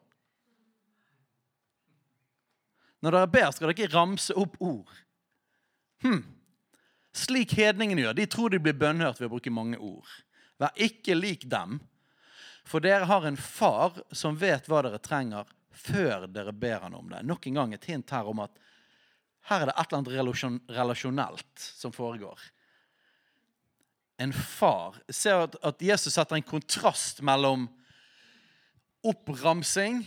Når 3.02 3.18
dere 3.18 3.32
ber, 3.34 3.50
skal 3.56 3.70
dere 3.70 3.78
ikke 3.78 3.96
ramse 3.96 4.36
opp 4.38 4.60
ord. 4.62 4.92
Hm. 6.04 6.22
Slik 7.16 7.56
hedningene 7.60 8.06
gjør. 8.06 8.18
De 8.18 8.28
tror 8.30 8.52
de 8.54 8.60
blir 8.64 8.78
bønnhørt 8.78 9.20
ved 9.20 9.28
å 9.28 9.34
bruke 9.34 9.54
mange 9.54 9.80
ord. 9.80 10.08
Vær 10.62 10.76
ikke 10.80 11.18
lik 11.18 11.48
dem, 11.50 11.80
for 12.68 12.84
dere 12.84 13.08
har 13.10 13.26
en 13.26 13.40
far 13.40 13.98
som 14.16 14.38
vet 14.40 14.68
hva 14.70 14.84
dere 14.86 15.02
trenger, 15.02 15.50
før 15.72 16.28
dere 16.30 16.54
ber 16.54 16.86
han 16.86 16.96
om 16.96 17.10
det. 17.12 17.24
Nok 17.26 17.48
en 17.50 17.60
gang 17.60 17.74
et 17.74 17.88
hint 17.90 18.14
her 18.14 18.30
om 18.30 18.44
at 18.44 18.54
her 19.50 19.64
er 19.64 19.72
det 19.72 19.76
et 19.76 19.94
eller 19.94 20.02
annet 20.02 20.74
relasjonelt 20.78 21.64
som 21.64 21.94
foregår. 21.96 22.40
En 24.22 24.34
far. 24.34 25.00
Se 25.10 25.34
at, 25.34 25.56
at 25.66 25.82
Jesus 25.82 26.14
setter 26.14 26.38
en 26.38 26.46
kontrast 26.46 27.24
mellom 27.26 27.66
oppramsing, 29.02 30.04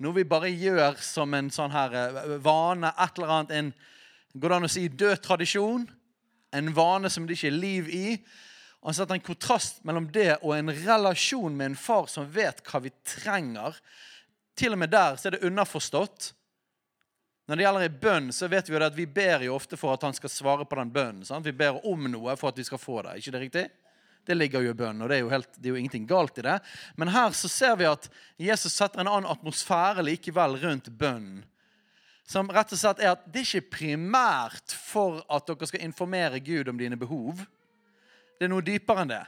noe 0.00 0.16
vi 0.16 0.24
bare 0.26 0.48
gjør 0.48 0.96
som 1.04 1.34
en 1.36 1.50
sånn 1.52 1.74
her 1.74 1.92
eh, 1.98 2.38
vane, 2.42 2.88
et 2.88 3.18
eller 3.20 3.34
annet, 3.34 3.52
en 3.52 4.40
går 4.40 4.50
det 4.50 4.56
an 4.56 4.66
å 4.66 4.72
si 4.72 4.86
død 4.88 5.20
tradisjon, 5.22 5.84
en 6.54 6.72
vane 6.74 7.10
som 7.10 7.26
det 7.26 7.36
ikke 7.36 7.50
er 7.50 7.58
liv 7.58 7.90
i. 7.90 8.06
Og 8.82 8.90
Han 8.90 8.96
setter 8.98 9.16
en 9.16 9.26
kontrast 9.26 9.84
mellom 9.84 10.10
det 10.12 10.34
og 10.42 10.54
en 10.56 10.72
relasjon 10.72 11.56
med 11.56 11.72
en 11.72 11.78
far 11.78 12.08
som 12.12 12.28
vet 12.30 12.60
hva 12.68 12.82
vi 12.84 12.92
trenger. 13.06 13.76
Til 14.54 14.76
og 14.76 14.82
med 14.82 14.92
der 14.92 15.16
så 15.18 15.28
er 15.28 15.36
det 15.36 15.46
underforstått. 15.48 16.32
Når 17.44 17.56
det 17.56 17.64
gjelder 17.64 17.84
ei 17.84 17.94
bønn, 18.00 18.28
så 18.32 18.48
vet 18.48 18.68
vi 18.68 18.76
jo 18.76 18.82
at 18.84 18.96
vi 18.96 19.04
ber 19.04 19.42
jo 19.44 19.56
ofte 19.56 19.76
for 19.76 19.92
at 19.92 20.04
han 20.06 20.14
skal 20.16 20.32
svare 20.32 20.64
på 20.64 20.78
den 20.78 20.92
bønnen. 20.92 21.44
Vi 21.44 21.52
ber 21.52 21.82
om 21.84 22.06
noe 22.08 22.36
for 22.40 22.52
at 22.52 22.60
vi 22.60 22.64
skal 22.64 22.80
få 22.80 23.02
det. 23.04 23.18
ikke 23.18 23.34
det 23.34 23.42
riktig? 23.42 23.64
Det 24.24 24.36
ligger 24.36 24.64
jo 24.64 24.72
i 24.72 24.76
bønnen, 24.76 25.02
og 25.04 25.10
det 25.12 25.18
er 25.18 25.28
helt, 25.28 25.50
det 25.58 25.68
er 25.68 25.74
jo 25.74 25.80
ingenting 25.82 26.06
galt 26.08 26.38
i 26.40 26.44
det. 26.46 26.56
Men 26.96 27.12
her 27.12 27.34
så 27.36 27.48
ser 27.52 27.74
vi 27.76 27.84
at 27.84 28.08
Jesus 28.40 28.72
setter 28.72 29.02
en 29.02 29.10
annen 29.10 29.28
atmosfære 29.28 30.04
likevel 30.06 30.56
rundt 30.62 30.88
bønnen. 30.88 31.42
Som 32.24 32.48
rett 32.48 32.72
og 32.72 32.80
slett 32.80 33.02
er 33.04 33.12
at 33.12 33.24
det 33.28 33.42
er 33.42 33.48
ikke 33.48 33.76
primært 33.78 34.72
for 34.72 35.20
at 35.32 35.46
dere 35.48 35.68
skal 35.68 35.84
informere 35.84 36.40
Gud 36.40 36.70
om 36.72 36.78
dine 36.80 36.96
behov. 36.96 37.42
Det 38.38 38.46
er 38.46 38.52
noe 38.52 38.64
dypere 38.64 39.04
enn 39.04 39.12
det. 39.12 39.24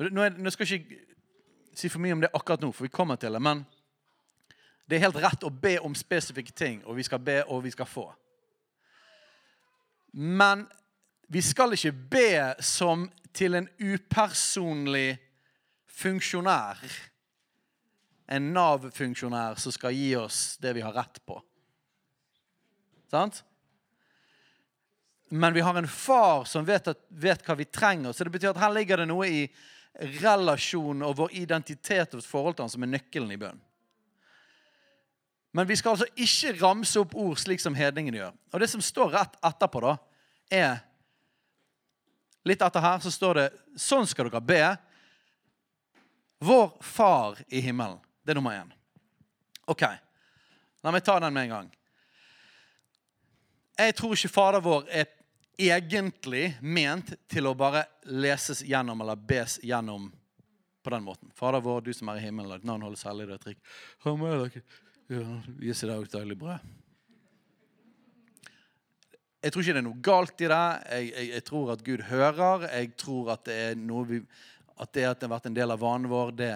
Nå, 0.00 0.22
er, 0.24 0.38
nå 0.38 0.52
skal 0.54 0.70
jeg 0.70 0.84
ikke 0.84 1.00
si 1.76 1.90
for 1.90 2.00
mye 2.02 2.14
om 2.16 2.22
det 2.22 2.30
akkurat 2.32 2.62
nå, 2.62 2.70
for 2.72 2.86
vi 2.86 2.94
kommer 2.94 3.18
til 3.20 3.34
det. 3.36 3.42
Men 3.42 3.64
det 4.88 4.96
er 4.96 5.04
helt 5.04 5.20
rett 5.22 5.44
å 5.46 5.52
be 5.52 5.76
om 5.84 5.94
spesifikke 5.94 6.54
ting, 6.56 6.80
og 6.86 6.96
vi 6.98 7.04
skal 7.06 7.20
be, 7.22 7.40
og 7.46 7.64
vi 7.66 7.74
skal 7.74 7.86
få. 7.86 8.06
Men 10.12 10.64
vi 11.30 11.42
skal 11.44 11.76
ikke 11.76 11.92
be 12.10 12.30
som 12.64 13.04
til 13.36 13.54
en 13.54 13.68
upersonlig 13.78 15.20
funksjonær. 16.00 16.80
En 18.30 18.52
Nav-funksjonær 18.54 19.58
som 19.58 19.74
skal 19.74 19.96
gi 19.96 20.12
oss 20.18 20.56
det 20.62 20.74
vi 20.76 20.84
har 20.84 20.94
rett 20.94 21.18
på. 21.26 21.40
Sant? 23.10 23.42
Men 25.32 25.54
vi 25.54 25.60
har 25.60 25.74
en 25.74 25.88
far 25.88 26.44
som 26.44 26.64
vet, 26.66 26.88
at, 26.90 27.02
vet, 27.08 27.42
hva 27.46 27.54
vi 27.58 27.66
trenger. 27.66 28.12
Så 28.12 28.26
det 28.26 28.34
betyr 28.34 28.52
at 28.52 28.62
her 28.62 28.72
ligger 28.74 29.02
det 29.02 29.08
noe 29.10 29.26
i 29.30 29.42
relasjonen 30.22 31.04
og 31.06 31.16
vår 31.18 31.34
identitet 31.42 32.14
og 32.14 32.22
forhold 32.26 32.56
til 32.56 32.66
han 32.66 32.72
som 32.72 32.86
er 32.86 32.92
nøkkelen 32.94 33.34
i 33.34 33.38
bønn. 33.38 33.60
Men 35.54 35.66
vi 35.66 35.76
skal 35.78 35.96
altså 35.96 36.06
ikke 36.14 36.54
ramse 36.60 36.98
opp 37.00 37.14
ord 37.18 37.38
slik 37.42 37.62
som 37.62 37.74
hedningene 37.74 38.20
gjør. 38.20 38.36
Og 38.54 38.62
det 38.62 38.70
som 38.70 38.82
står 38.82 39.14
rett 39.16 39.38
etterpå, 39.50 39.82
da, 39.82 39.96
er 40.50 40.78
Litt 42.48 42.62
etter 42.64 42.80
her 42.80 43.02
så 43.04 43.10
står 43.12 43.36
det 43.36 43.48
Sånn 43.76 44.06
skal 44.08 44.30
dere 44.30 44.40
be. 44.40 44.62
Vår 46.40 46.70
Far 46.80 47.42
i 47.52 47.60
himmelen. 47.60 47.98
Det 48.22 48.32
er 48.32 48.38
nummer 48.38 48.56
én. 48.56 48.72
OK. 49.70 49.84
La 50.82 50.92
meg 50.92 51.04
ta 51.04 51.18
den 51.20 51.34
med 51.34 51.48
en 51.48 51.54
gang. 51.56 51.70
Jeg 53.80 53.96
tror 53.96 54.16
ikke 54.16 54.32
Fader 54.32 54.64
vår 54.64 54.88
er 54.92 55.08
egentlig 55.60 56.54
ment 56.60 57.14
til 57.30 57.48
å 57.48 57.56
bare 57.56 57.84
leses 58.08 58.62
gjennom 58.66 59.00
eller 59.00 59.16
bes 59.16 59.58
gjennom 59.64 60.10
på 60.80 60.92
den 60.92 61.04
måten. 61.04 61.32
Fader 61.36 61.60
vår, 61.64 61.82
du 61.84 61.92
som 61.96 62.08
er 62.08 62.20
i 62.20 62.24
himmelen, 62.24 62.56
ditt 62.56 62.68
navn 62.68 62.84
holdes 62.84 63.04
hellig, 63.08 63.28
ditt 63.28 63.48
rik. 63.50 63.60
Gis 65.60 65.84
i 65.84 65.90
dag 65.90 66.06
daglig 66.12 66.38
brød. 66.40 66.68
Jeg 69.40 69.52
tror 69.52 69.64
ikke 69.64 69.72
det 69.72 69.80
er 69.80 69.86
noe 69.86 70.04
galt 70.04 70.42
i 70.44 70.48
det. 70.52 70.64
Jeg, 70.92 71.10
jeg, 71.10 71.28
jeg 71.30 71.44
tror 71.48 71.70
at 71.72 71.84
Gud 71.84 72.02
hører. 72.10 72.66
Jeg 72.68 72.90
tror 73.00 73.30
at 73.32 73.44
det 73.48 73.56
er 73.70 73.78
noe 73.80 74.08
vi, 74.08 74.18
at 74.76 74.92
det 74.92 75.06
at 75.08 75.20
det 75.20 75.28
har 75.28 75.32
vært 75.32 75.48
en 75.48 75.56
del 75.56 75.72
av 75.72 75.80
vanen 75.80 76.10
vår, 76.12 76.32
det, 76.36 76.50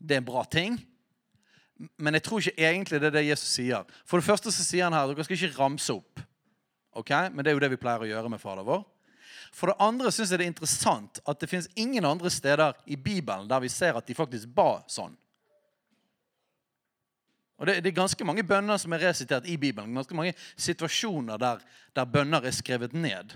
det 0.00 0.16
er 0.16 0.22
en 0.22 0.28
bra 0.28 0.44
ting. 0.48 0.78
Men 2.00 2.16
jeg 2.16 2.24
tror 2.24 2.40
ikke 2.40 2.68
egentlig 2.70 3.00
det 3.02 3.10
er 3.10 3.16
det 3.18 3.26
Jesus 3.26 3.52
sier. 3.58 3.84
For 4.08 4.20
det 4.20 4.28
første 4.28 4.52
så 4.52 4.64
sier 4.64 4.86
han 4.86 4.96
her 4.96 5.10
dere 5.10 5.26
skal 5.26 5.36
ikke 5.36 5.58
ramse 5.58 5.92
opp. 5.92 6.22
ok? 6.96 7.12
Men 7.32 7.44
det 7.44 7.52
er 7.52 7.58
jo 7.58 7.64
det 7.64 7.72
vi 7.74 7.80
pleier 7.80 8.04
å 8.04 8.08
gjøre 8.08 8.32
med 8.32 8.40
Fader 8.40 8.64
vår. 8.64 8.84
For 9.56 9.70
det 9.70 9.80
andre 9.84 10.10
syns 10.12 10.32
jeg 10.32 10.40
det 10.40 10.46
er 10.46 10.52
interessant 10.52 11.20
at 11.24 11.40
det 11.40 11.48
fins 11.50 11.68
ingen 11.76 12.04
andre 12.04 12.30
steder 12.32 12.76
i 12.86 12.96
Bibelen 12.96 13.48
der 13.48 13.62
vi 13.62 13.70
ser 13.72 13.96
at 13.96 14.08
de 14.08 14.16
faktisk 14.16 14.50
ba 14.56 14.82
sånn. 14.90 15.14
Og 17.56 17.68
det, 17.68 17.78
det, 17.80 17.88
er 17.88 18.02
ganske 18.02 18.24
mange 18.28 18.44
bønner 18.44 18.76
som 18.80 18.92
er 18.92 19.06
resitert 19.06 19.46
i 19.48 19.56
Bibelen. 19.56 19.94
Ganske 19.96 20.16
mange 20.16 20.34
situasjoner 20.60 21.40
der, 21.40 21.62
der 21.96 22.08
bønner 22.08 22.44
er 22.44 22.52
skrevet 22.52 22.92
ned. 22.92 23.32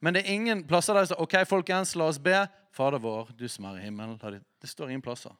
Men 0.00 0.16
det 0.16 0.24
er 0.24 0.32
ingen 0.32 0.62
plasser 0.68 0.96
der 0.96 1.04
det 1.04 1.12
står 1.12 1.20
OK, 1.24 1.36
folkens, 1.48 1.92
la 1.96 2.08
oss 2.08 2.20
be. 2.20 2.46
Fader 2.74 3.02
vår, 3.04 3.34
du 3.36 3.44
som 3.48 3.68
er 3.68 3.82
i 3.82 3.84
himmelen. 3.84 4.16
Det 4.16 4.70
står 4.70 4.94
ingen 4.94 5.04
plasser. 5.04 5.36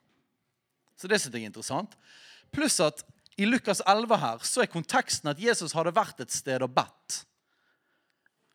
Så 0.95 1.09
det 1.11 1.19
synes 1.21 1.35
jeg 1.35 1.43
er 1.43 1.51
interessant. 1.51 1.95
Pluss 2.55 2.79
at 2.83 3.03
i 3.35 3.47
Lukas 3.47 3.81
11 3.83 4.19
her 4.21 4.43
så 4.47 4.63
er 4.63 4.71
konteksten 4.71 5.31
at 5.31 5.41
Jesus 5.41 5.75
hadde 5.75 5.95
vært 5.95 6.21
et 6.23 6.31
sted 6.31 6.63
og 6.63 6.71
bedt. 6.75 7.23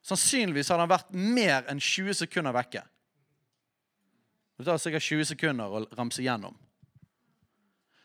Sannsynligvis 0.06 0.70
hadde 0.72 0.86
han 0.86 0.94
vært 0.94 1.12
mer 1.12 1.68
enn 1.68 1.82
20 1.82 2.16
sekunder 2.22 2.56
vekke. 2.56 2.82
Det 4.56 4.66
tar 4.68 4.80
sikkert 4.80 5.04
20 5.04 5.28
sekunder 5.34 5.72
å 5.72 5.84
ramse 5.96 6.24
gjennom. 6.24 6.56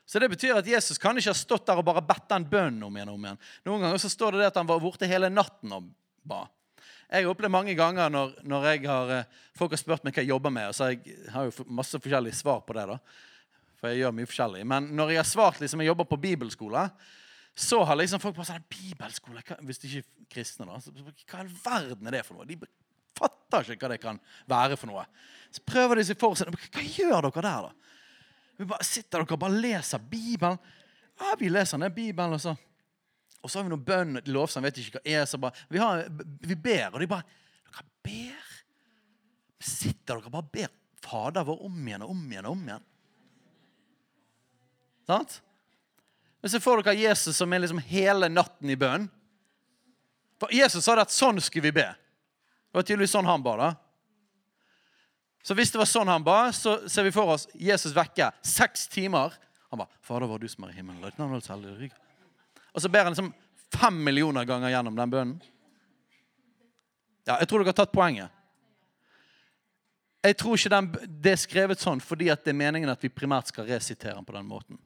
Så 0.06 0.20
det 0.22 0.30
betyr 0.30 0.60
at 0.60 0.68
Jesus 0.70 1.00
kan 1.02 1.18
ikke 1.18 1.32
ha 1.32 1.38
stått 1.38 1.66
der 1.68 1.80
og 1.82 1.88
bare 1.88 2.04
bedt 2.06 2.28
den 2.30 2.46
bønnen 2.48 2.84
om 2.86 2.98
igjen 2.98 3.10
og 3.10 3.18
om 3.18 3.26
igjen. 3.26 3.40
Noen 3.66 3.86
ganger 3.86 4.04
så 4.04 4.12
står 4.12 4.36
det 4.36 4.44
det 4.44 4.52
at 4.52 4.60
han 4.62 4.70
var 4.70 4.84
borte 4.84 5.10
hele 5.10 5.32
natten 5.34 5.74
og 5.76 5.88
ba. 6.28 6.44
Jeg 7.10 7.26
har 7.26 7.32
opplevd 7.32 7.54
mange 7.54 7.74
ganger 7.78 8.12
når, 8.14 8.36
når 8.46 8.68
har, 8.86 9.14
eh, 9.16 9.42
folk 9.58 9.74
har 9.74 9.82
spurt 9.82 10.06
meg 10.06 10.14
hva 10.14 10.24
jeg 10.24 10.32
jobber 10.32 10.54
med, 10.54 10.70
og 10.70 10.78
så 10.78 10.92
jeg 10.94 11.18
har 11.34 11.48
jo 11.48 11.66
masse 11.68 12.00
forskjellige 12.02 12.38
svar 12.38 12.62
på 12.66 12.76
det. 12.78 12.86
da. 12.92 13.00
For 13.86 13.94
jeg 13.94 14.02
gjør 14.02 14.14
mye 14.18 14.26
forskjellig. 14.26 14.64
Men 14.66 14.88
når 14.98 15.12
jeg 15.14 15.20
har 15.22 15.28
svart 15.30 15.60
liksom 15.62 15.84
jeg 15.84 15.92
jobber 15.92 16.08
på 16.10 16.18
bibelskole, 16.24 16.88
så 17.56 17.84
har 17.86 18.00
liksom 18.00 18.20
folk 18.20 18.34
bare 18.36 18.50
sånn 18.50 18.64
Bibelskole? 18.66 19.44
Hva, 19.46 19.60
hvis 19.68 19.78
de 19.80 19.92
ikke 19.92 20.02
er 20.02 20.30
kristne, 20.34 20.66
da. 20.66 20.80
Så, 20.82 20.90
hva 20.92 21.14
i 21.14 21.44
all 21.44 21.52
verden 21.54 22.10
er 22.10 22.18
det 22.18 22.24
for 22.26 22.40
noe? 22.40 22.48
De 22.50 22.58
fatter 23.16 23.70
ikke 23.76 23.86
hva 23.86 23.92
det 23.94 24.00
kan 24.02 24.18
være 24.50 24.80
for 24.82 24.90
noe. 24.90 25.06
Så 25.54 25.62
prøver 25.70 26.02
de 26.02 26.08
seg 26.10 26.18
for 26.20 26.34
seg. 26.40 26.50
Hva 26.50 26.84
gjør 26.84 27.30
dere 27.30 27.44
der, 27.46 27.68
da? 27.70 28.02
Vi 28.58 28.68
bare 28.74 28.88
sitter 28.90 29.22
dere 29.22 29.38
og 29.38 29.44
bare 29.46 29.62
leser 29.68 30.02
Bibelen. 30.02 30.58
Ja, 31.22 31.36
vi 31.40 31.52
leser 31.54 31.80
ned 31.80 31.94
Bibelen, 31.96 32.34
og 32.36 32.42
så, 32.42 32.56
og 33.40 33.52
så 33.54 33.62
har 33.62 33.70
vi 33.70 33.76
noen 33.76 33.86
bønn. 33.86 34.24
Lovsang 34.34 34.66
vet 34.66 34.82
ikke 34.82 34.98
hva 34.98 35.06
er. 35.14 35.30
så 35.30 35.38
bare, 35.46 35.68
vi, 35.70 35.80
har, 35.80 36.08
vi 36.42 36.58
ber, 36.58 36.90
og 36.96 37.06
de 37.06 37.12
bare 37.14 37.30
Dere 37.70 37.86
ber? 38.10 38.52
Sitter 39.62 40.18
dere 40.18 40.34
bare 40.34 40.50
ber 40.50 40.74
Fader 41.06 41.46
vår 41.46 41.64
om 41.68 41.88
igjen 41.88 42.04
og 42.04 42.12
om 42.16 42.28
igjen 42.32 42.48
og 42.50 42.58
om 42.58 42.68
igjen? 42.68 42.86
Sant? 45.08 45.42
Men 46.42 46.50
så 46.54 46.60
får 46.62 46.84
dere 46.84 47.00
Jesus 47.00 47.38
som 47.38 47.54
er 47.54 47.64
liksom 47.64 47.82
hele 47.90 48.30
natten 48.30 48.70
i 48.70 48.78
bønn. 48.78 49.08
For 50.42 50.52
Jesus 50.54 50.86
sa 50.86 50.98
det 50.98 51.08
at 51.08 51.16
sånn 51.16 51.40
skulle 51.42 51.70
vi 51.70 51.80
be. 51.80 51.88
Det 51.90 52.78
var 52.78 52.86
tydeligvis 52.86 53.16
sånn 53.16 53.30
han 53.30 53.44
ba. 53.46 53.56
da. 53.58 53.70
Så 55.46 55.56
hvis 55.58 55.72
det 55.72 55.80
var 55.80 55.90
sånn 55.90 56.10
han 56.12 56.26
ba, 56.26 56.52
så 56.54 56.78
ser 56.90 57.08
vi 57.08 57.14
for 57.16 57.36
oss 57.36 57.48
Jesus 57.54 57.96
vekke 57.96 58.32
seks 58.46 58.88
timer. 58.92 59.34
Han 59.70 59.80
ba 59.80 59.88
'Fader 60.02 60.28
vår, 60.28 60.40
du 60.40 60.48
som 60.48 60.64
er 60.64 60.70
i 60.70 60.78
himmelen' 60.78 61.92
Og 62.74 62.82
så 62.82 62.90
ber 62.90 63.04
han 63.04 63.14
liksom 63.14 63.34
fem 63.72 64.04
millioner 64.04 64.46
ganger 64.46 64.70
gjennom 64.70 64.96
den 64.96 65.10
bønnen. 65.10 65.42
Ja, 67.26 67.40
Jeg 67.40 67.48
tror 67.48 67.60
dere 67.60 67.74
har 67.74 67.74
tatt 67.74 67.92
poenget. 67.92 68.30
Jeg 70.24 70.38
tror 70.38 70.58
ikke 70.58 70.70
den, 70.70 70.92
det 71.22 71.32
er 71.32 71.42
skrevet 71.42 71.80
sånn 71.80 72.02
fordi 72.02 72.26
det 72.26 72.48
er 72.50 72.58
meningen 72.58 72.90
at 72.90 73.02
vi 73.02 73.10
primært 73.10 73.48
skal 73.48 73.66
resitere 73.66 74.16
den 74.16 74.26
på 74.26 74.34
den 74.34 74.46
måten. 74.46 74.80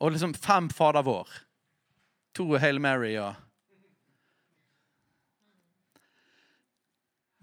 Og 0.00 0.12
liksom 0.12 0.34
fem 0.34 0.68
Fader 0.68 1.02
vår, 1.06 1.28
to 2.36 2.50
Hail 2.60 2.80
Mary 2.82 3.16
og 3.20 3.34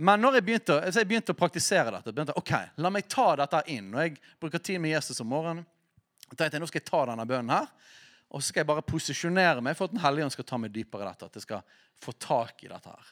Men 0.04 0.20
når 0.22 0.39
jeg 0.39 0.44
begynte, 0.48 0.76
altså 0.82 1.04
jeg 1.04 1.08
begynte 1.08 1.34
å 1.36 1.38
praktisere 1.38 1.92
dette, 1.94 2.12
begynte, 2.12 2.34
ok, 2.36 2.52
la 2.82 2.89
meg 2.92 3.06
ta 3.08 3.28
dette 3.39 3.60
inn. 3.72 3.92
Når 3.94 4.02
jeg 4.02 4.16
bruker 4.42 4.60
tid 4.60 4.82
med 4.82 4.96
Jesus 4.96 5.22
om 5.22 5.30
morgenen, 5.30 5.68
tenkte 6.34 6.58
jeg 6.58 6.63
nå 6.63 6.68
skal 6.68 6.82
jeg 6.82 6.88
ta 6.89 7.02
denne 7.12 7.26
bønnen 7.30 7.54
her. 7.54 7.70
Og 8.34 8.42
så 8.42 8.50
skal 8.50 8.63
jeg 8.63 8.70
bare 8.72 8.86
posisjonere 8.86 9.62
meg 9.62 9.78
for 9.78 9.86
at 9.86 9.94
Den 9.94 10.02
hellige 10.02 10.26
ånd 10.26 10.34
skal 10.34 10.48
ta 10.50 10.58
meg 10.60 10.74
dypere 10.74 11.06
i 11.06 11.12
dette. 11.12 11.30
At 11.30 11.38
jeg 11.38 11.46
skal 11.46 11.62
få 12.02 12.16
tak 12.18 12.66
i 12.66 12.72
dette 12.72 12.89
her. 12.89 13.12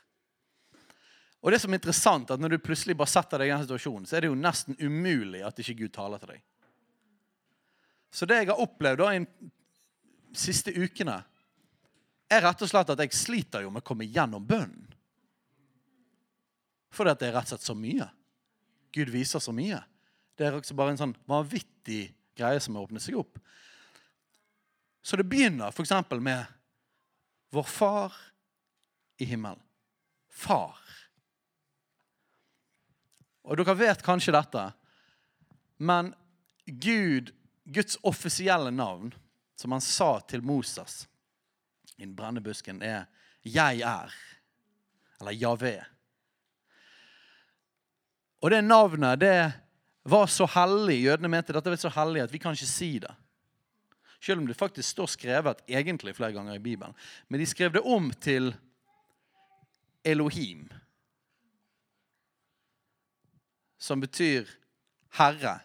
Og 1.42 1.54
det 1.54 1.62
som 1.62 1.74
er 1.74 1.80
interessant, 1.80 2.34
at 2.34 2.42
Når 2.42 2.56
du 2.56 2.58
plutselig 2.66 2.98
bare 2.98 3.14
setter 3.14 3.40
deg 3.40 3.52
i 3.52 3.54
den 3.54 3.64
situasjonen, 3.64 4.10
så 4.10 4.18
er 4.18 4.26
det 4.26 4.32
jo 4.34 4.40
nesten 4.42 4.78
umulig 4.82 5.46
at 5.46 5.62
ikke 5.62 5.86
Gud 5.86 5.94
taler 5.94 6.22
til 6.22 6.34
deg. 6.34 6.42
Så 8.12 8.28
det 8.28 8.42
jeg 8.42 8.52
har 8.52 8.62
opplevd 8.62 9.00
da 9.02 9.12
de 9.16 9.52
siste 10.38 10.74
ukene, 10.76 11.22
er 12.32 12.44
rett 12.46 12.64
og 12.64 12.70
slett 12.72 12.92
at 12.94 13.02
jeg 13.04 13.16
sliter 13.16 13.66
jo 13.66 13.72
med 13.72 13.84
å 13.84 13.88
komme 13.88 14.08
gjennom 14.08 14.44
bønnen. 14.48 14.88
Fordi 16.92 17.12
at 17.12 17.22
det 17.22 17.30
er 17.30 17.38
rett 17.38 17.48
og 17.48 17.56
slett 17.56 17.68
så 17.68 17.76
mye. 17.76 18.08
Gud 18.92 19.12
viser 19.12 19.44
så 19.44 19.54
mye. 19.56 19.80
Det 20.36 20.48
er 20.48 20.58
også 20.58 20.76
bare 20.76 20.94
en 20.94 21.00
sånn 21.00 21.16
vanvittig 21.30 22.04
greie 22.36 22.60
som 22.64 22.76
har 22.76 22.88
åpnet 22.88 23.04
seg 23.04 23.20
opp. 23.20 23.40
Så 25.02 25.18
det 25.18 25.28
begynner 25.28 25.72
f.eks. 25.72 25.94
med 26.20 26.46
vår 27.52 27.68
far 27.68 28.16
i 29.20 29.28
himmelen. 29.28 29.62
Far. 30.32 30.78
Og 33.44 33.58
dere 33.58 33.76
vet 33.76 34.04
kanskje 34.06 34.36
dette, 34.36 34.68
men 35.82 36.14
Gud, 36.66 37.32
Guds 37.64 37.98
offisielle 38.02 38.72
navn, 38.72 39.14
som 39.56 39.72
han 39.72 39.82
sa 39.82 40.20
til 40.20 40.44
Moses 40.44 41.08
i 41.98 42.06
brennebusken, 42.06 42.82
er 42.82 43.06
'Jeg 43.46 43.82
er', 43.82 44.14
eller 45.20 45.32
Javé. 45.32 45.86
Og 48.42 48.52
det 48.52 48.64
navnet 48.64 49.20
det 49.20 49.54
var 50.04 50.28
så 50.28 50.46
hellig. 50.46 51.04
Jødene 51.04 51.30
mente 51.30 51.54
dette 51.54 51.70
var 51.70 51.78
så 51.78 51.90
hellig 51.90 52.24
at 52.24 52.34
vi 52.34 52.38
kan 52.42 52.54
ikke 52.58 52.66
si 52.66 53.00
det. 53.00 53.14
Selv 54.22 54.42
om 54.42 54.48
det 54.48 54.58
faktisk 54.58 54.90
står 54.90 55.06
skrevet 55.06 55.64
egentlig 55.68 56.16
flere 56.16 56.34
ganger 56.34 56.54
i 56.54 56.60
Bibelen. 56.60 56.94
Men 57.28 57.40
de 57.40 57.46
skrev 57.46 57.74
det 57.74 57.82
om 57.82 58.12
til 58.22 58.56
Elohim, 60.06 60.70
som 63.78 64.02
betyr 64.02 64.50
herre. 65.18 65.60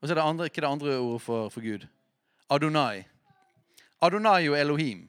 Og 0.00 0.08
så 0.08 0.12
er 0.14 0.20
det 0.20 0.28
andre, 0.28 0.48
hva 0.48 0.56
er 0.56 0.64
det 0.66 0.70
andre 0.70 0.96
ordet 0.98 1.22
for, 1.22 1.48
for 1.48 1.64
Gud? 1.64 1.86
Adonai. 2.50 3.04
Adonai 4.02 4.48
og 4.48 4.58
Elohim. 4.58 5.06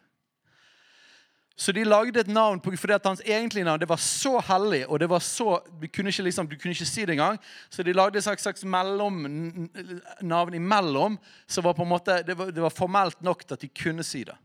Så 1.58 1.72
de 1.74 1.84
lagde 1.84 2.20
et 2.20 2.28
navn 2.28 2.60
på, 2.62 2.72
fordi 2.78 2.94
at 2.94 3.06
hans 3.06 3.22
egentlige 3.26 3.66
navn 3.66 3.80
det 3.82 3.90
var 3.90 3.98
så 3.98 4.38
hellig, 4.46 4.84
og 4.88 5.00
det 5.00 5.10
var 5.10 5.20
så, 5.20 5.58
du 5.82 5.88
kunne 5.90 6.12
ikke, 6.14 6.24
liksom, 6.28 6.48
du 6.48 6.56
kunne 6.56 6.72
ikke 6.72 6.86
si 6.86 7.02
det 7.02 7.16
engang. 7.16 7.40
Så 7.70 7.84
de 7.84 7.94
lagde 7.94 8.18
et 8.18 8.24
slags, 8.24 8.42
slags 8.42 8.66
mellomnavn 8.66 10.54
imellom, 10.54 11.18
som 11.48 11.64
var 11.64 11.74
på 11.74 11.82
en 11.82 11.90
måte, 11.90 12.22
det 12.28 12.38
var, 12.38 12.52
det 12.52 12.62
var, 12.62 12.70
formelt 12.70 13.22
nok 13.22 13.42
til 13.48 13.58
at 13.58 13.62
de 13.62 13.72
kunne 13.74 14.06
si 14.06 14.24
det. 14.24 14.36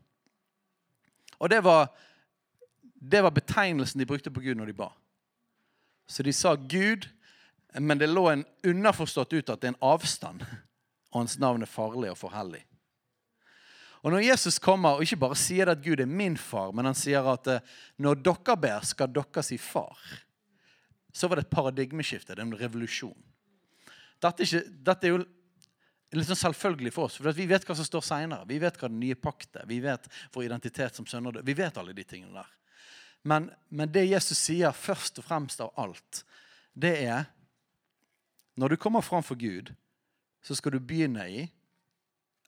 Og 1.39 1.51
det 1.51 1.61
var, 1.65 1.93
det 2.97 3.23
var 3.23 3.31
betegnelsen 3.31 4.01
de 4.01 4.07
brukte 4.07 4.31
på 4.31 4.41
Gud 4.41 4.57
når 4.57 4.73
de 4.73 4.79
ba. 4.81 4.89
Så 6.09 6.23
de 6.23 6.33
sa 6.33 6.55
Gud, 6.55 7.11
men 7.81 7.99
det 7.99 8.11
lå 8.11 8.27
en 8.29 8.45
underforstått 8.67 9.33
ut 9.33 9.51
at 9.51 9.63
det 9.63 9.71
er 9.71 9.75
en 9.75 9.85
avstand, 9.95 10.45
og 11.13 11.23
hans 11.23 11.39
navn 11.41 11.65
er 11.65 11.71
farlig 11.71 12.11
og 12.13 12.19
for 12.21 12.35
hellig. 12.35 12.63
Og 14.03 14.11
Når 14.11 14.25
Jesus 14.27 14.59
kommer 14.59 14.97
og 14.97 15.05
ikke 15.07 15.21
bare 15.23 15.39
sier 15.39 15.71
at 15.71 15.83
Gud 15.83 16.01
er 16.03 16.11
min 16.11 16.37
far, 16.37 16.73
men 16.75 16.89
han 16.89 16.97
sier 16.99 17.27
at 17.33 17.47
eh, 17.49 17.61
når 18.03 18.19
dere 18.27 18.57
ber, 18.59 18.87
skal 18.87 19.13
dere 19.15 19.45
si 19.47 19.59
far, 19.63 19.99
så 21.15 21.29
var 21.29 21.39
det 21.39 21.47
et 21.47 21.55
paradigmeskifte. 21.55 22.35
Det 22.35 22.43
er 22.43 22.49
en 22.49 22.59
revolusjon. 22.59 23.15
Dette 24.23 24.43
er, 24.43 24.49
ikke, 24.49 24.81
dette 24.89 25.07
er 25.07 25.15
jo 25.15 25.21
litt 26.19 26.29
sånn 26.29 26.41
selvfølgelig 26.41 26.93
for 26.95 27.09
oss, 27.09 27.21
for 27.21 27.37
vi 27.37 27.47
vet 27.49 27.65
hva 27.69 27.77
som 27.79 27.87
står 27.87 28.05
seinere. 28.07 28.49
Vi 28.49 28.59
vet 28.63 28.81
hva 28.81 28.91
den 28.91 29.01
nye 29.01 29.19
pakt 29.19 29.61
er. 29.61 29.69
Vi 29.71 29.79
vet 29.85 30.09
vår 30.35 30.49
identitet 30.49 30.99
som 30.99 31.07
sønner. 31.07 31.39
Vi 31.47 31.57
vet 31.57 31.79
alle 31.79 31.95
de 31.97 32.05
tingene 32.05 32.43
der. 32.43 32.51
Men, 33.29 33.53
men 33.71 33.93
det 33.95 34.09
Jesus 34.09 34.41
sier 34.41 34.75
først 34.75 35.23
og 35.23 35.29
fremst 35.29 35.63
av 35.63 35.71
alt, 35.79 36.25
det 36.75 36.97
er 37.05 37.29
Når 38.55 38.75
du 38.75 38.77
kommer 38.77 39.05
fram 39.05 39.25
for 39.25 39.39
Gud, 39.39 39.73
så 40.43 40.55
skal 40.55 40.75
du 40.75 40.81
begynne 40.81 41.25
i 41.31 41.45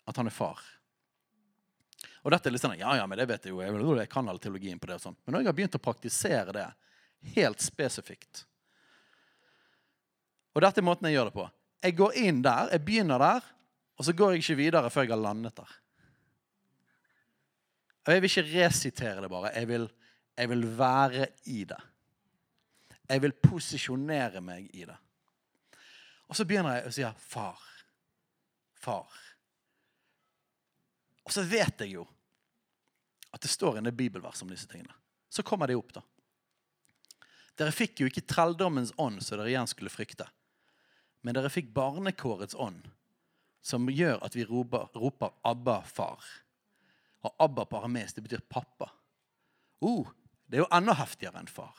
at 0.04 0.16
han 0.16 0.28
er 0.28 0.34
far. 0.34 0.60
Og 2.24 2.32
dette 2.32 2.48
er 2.48 2.54
litt 2.54 2.64
sånn, 2.64 2.78
ja, 2.80 2.94
ja, 2.96 3.04
men 3.08 3.20
det 3.20 3.28
vet 3.28 3.46
jeg 3.46 3.52
jo, 3.52 3.60
jeg, 3.60 4.08
kan 4.12 4.28
all 4.28 4.40
teologien 4.40 4.80
på 4.80 4.88
det. 4.88 4.96
og 4.96 5.04
sånn. 5.04 5.16
Men 5.24 5.34
nå 5.34 5.40
har 5.40 5.50
jeg 5.50 5.58
begynt 5.60 5.78
å 5.78 5.84
praktisere 5.84 6.54
det 6.56 6.66
helt 7.36 7.60
spesifikt. 7.64 8.44
Og 10.54 10.62
dette 10.64 10.80
er 10.80 10.86
måten 10.86 11.08
jeg 11.08 11.18
gjør 11.18 11.30
det 11.30 11.36
på. 11.36 11.46
Jeg 11.84 11.96
går 11.98 12.18
inn 12.20 12.40
der, 12.44 12.70
jeg 12.72 12.84
begynner 12.84 13.20
der, 13.20 13.48
og 13.94 14.06
så 14.06 14.14
går 14.16 14.34
jeg 14.34 14.44
ikke 14.44 14.60
videre 14.60 14.90
før 14.92 15.06
jeg 15.06 15.12
har 15.12 15.20
landet 15.20 15.56
der. 15.58 15.74
Og 18.04 18.12
Jeg 18.12 18.20
vil 18.20 18.30
ikke 18.30 18.50
resitere 18.52 19.20
det 19.24 19.30
bare. 19.32 19.52
Jeg 19.56 19.68
vil, 19.68 19.86
jeg 20.36 20.50
vil 20.50 20.64
være 20.78 21.28
i 21.48 21.64
det. 21.68 21.80
Jeg 23.08 23.22
vil 23.24 23.36
posisjonere 23.36 24.40
meg 24.44 24.68
i 24.76 24.84
det. 24.88 24.96
Og 26.28 26.36
så 26.36 26.46
begynner 26.48 26.78
jeg 26.78 26.88
å 26.88 26.94
si 26.94 27.04
'far'. 27.04 27.70
Far. 28.74 29.08
Og 31.24 31.32
så 31.32 31.42
vet 31.42 31.80
jeg 31.80 31.94
jo 31.94 32.06
at 33.32 33.40
det 33.40 33.50
står 33.50 33.78
en 33.78 33.96
bibelvers 33.96 34.42
om 34.42 34.48
disse 34.48 34.68
tingene. 34.68 34.94
Så 35.28 35.42
kommer 35.42 35.66
de 35.66 35.74
opp, 35.74 35.92
da. 35.92 36.02
Dere 37.58 37.72
fikk 37.72 38.00
jo 38.00 38.06
ikke 38.06 38.26
trelldommens 38.26 38.92
ånd 38.98 39.22
så 39.22 39.36
dere 39.36 39.48
igjen 39.48 39.70
skulle 39.70 39.92
frykte. 39.92 40.26
Men 41.22 41.34
dere 41.34 41.50
fikk 41.50 41.72
barnekårets 41.74 42.54
ånd, 42.54 42.90
som 43.64 43.88
gjør 43.88 44.20
at 44.26 44.36
vi 44.36 44.44
roper, 44.44 44.90
roper 44.94 45.32
'Abba, 45.42 45.82
far'. 45.82 46.24
Og 47.24 47.34
'Abba' 47.38 47.64
på 47.64 47.78
aramesk, 47.78 48.14
det 48.14 48.22
betyr 48.22 48.48
pappa. 48.48 48.90
Oh, 49.80 50.10
det 50.46 50.58
er 50.58 50.64
jo 50.64 50.72
enda 50.76 50.94
heftigere 50.94 51.40
enn 51.40 51.48
far. 51.50 51.74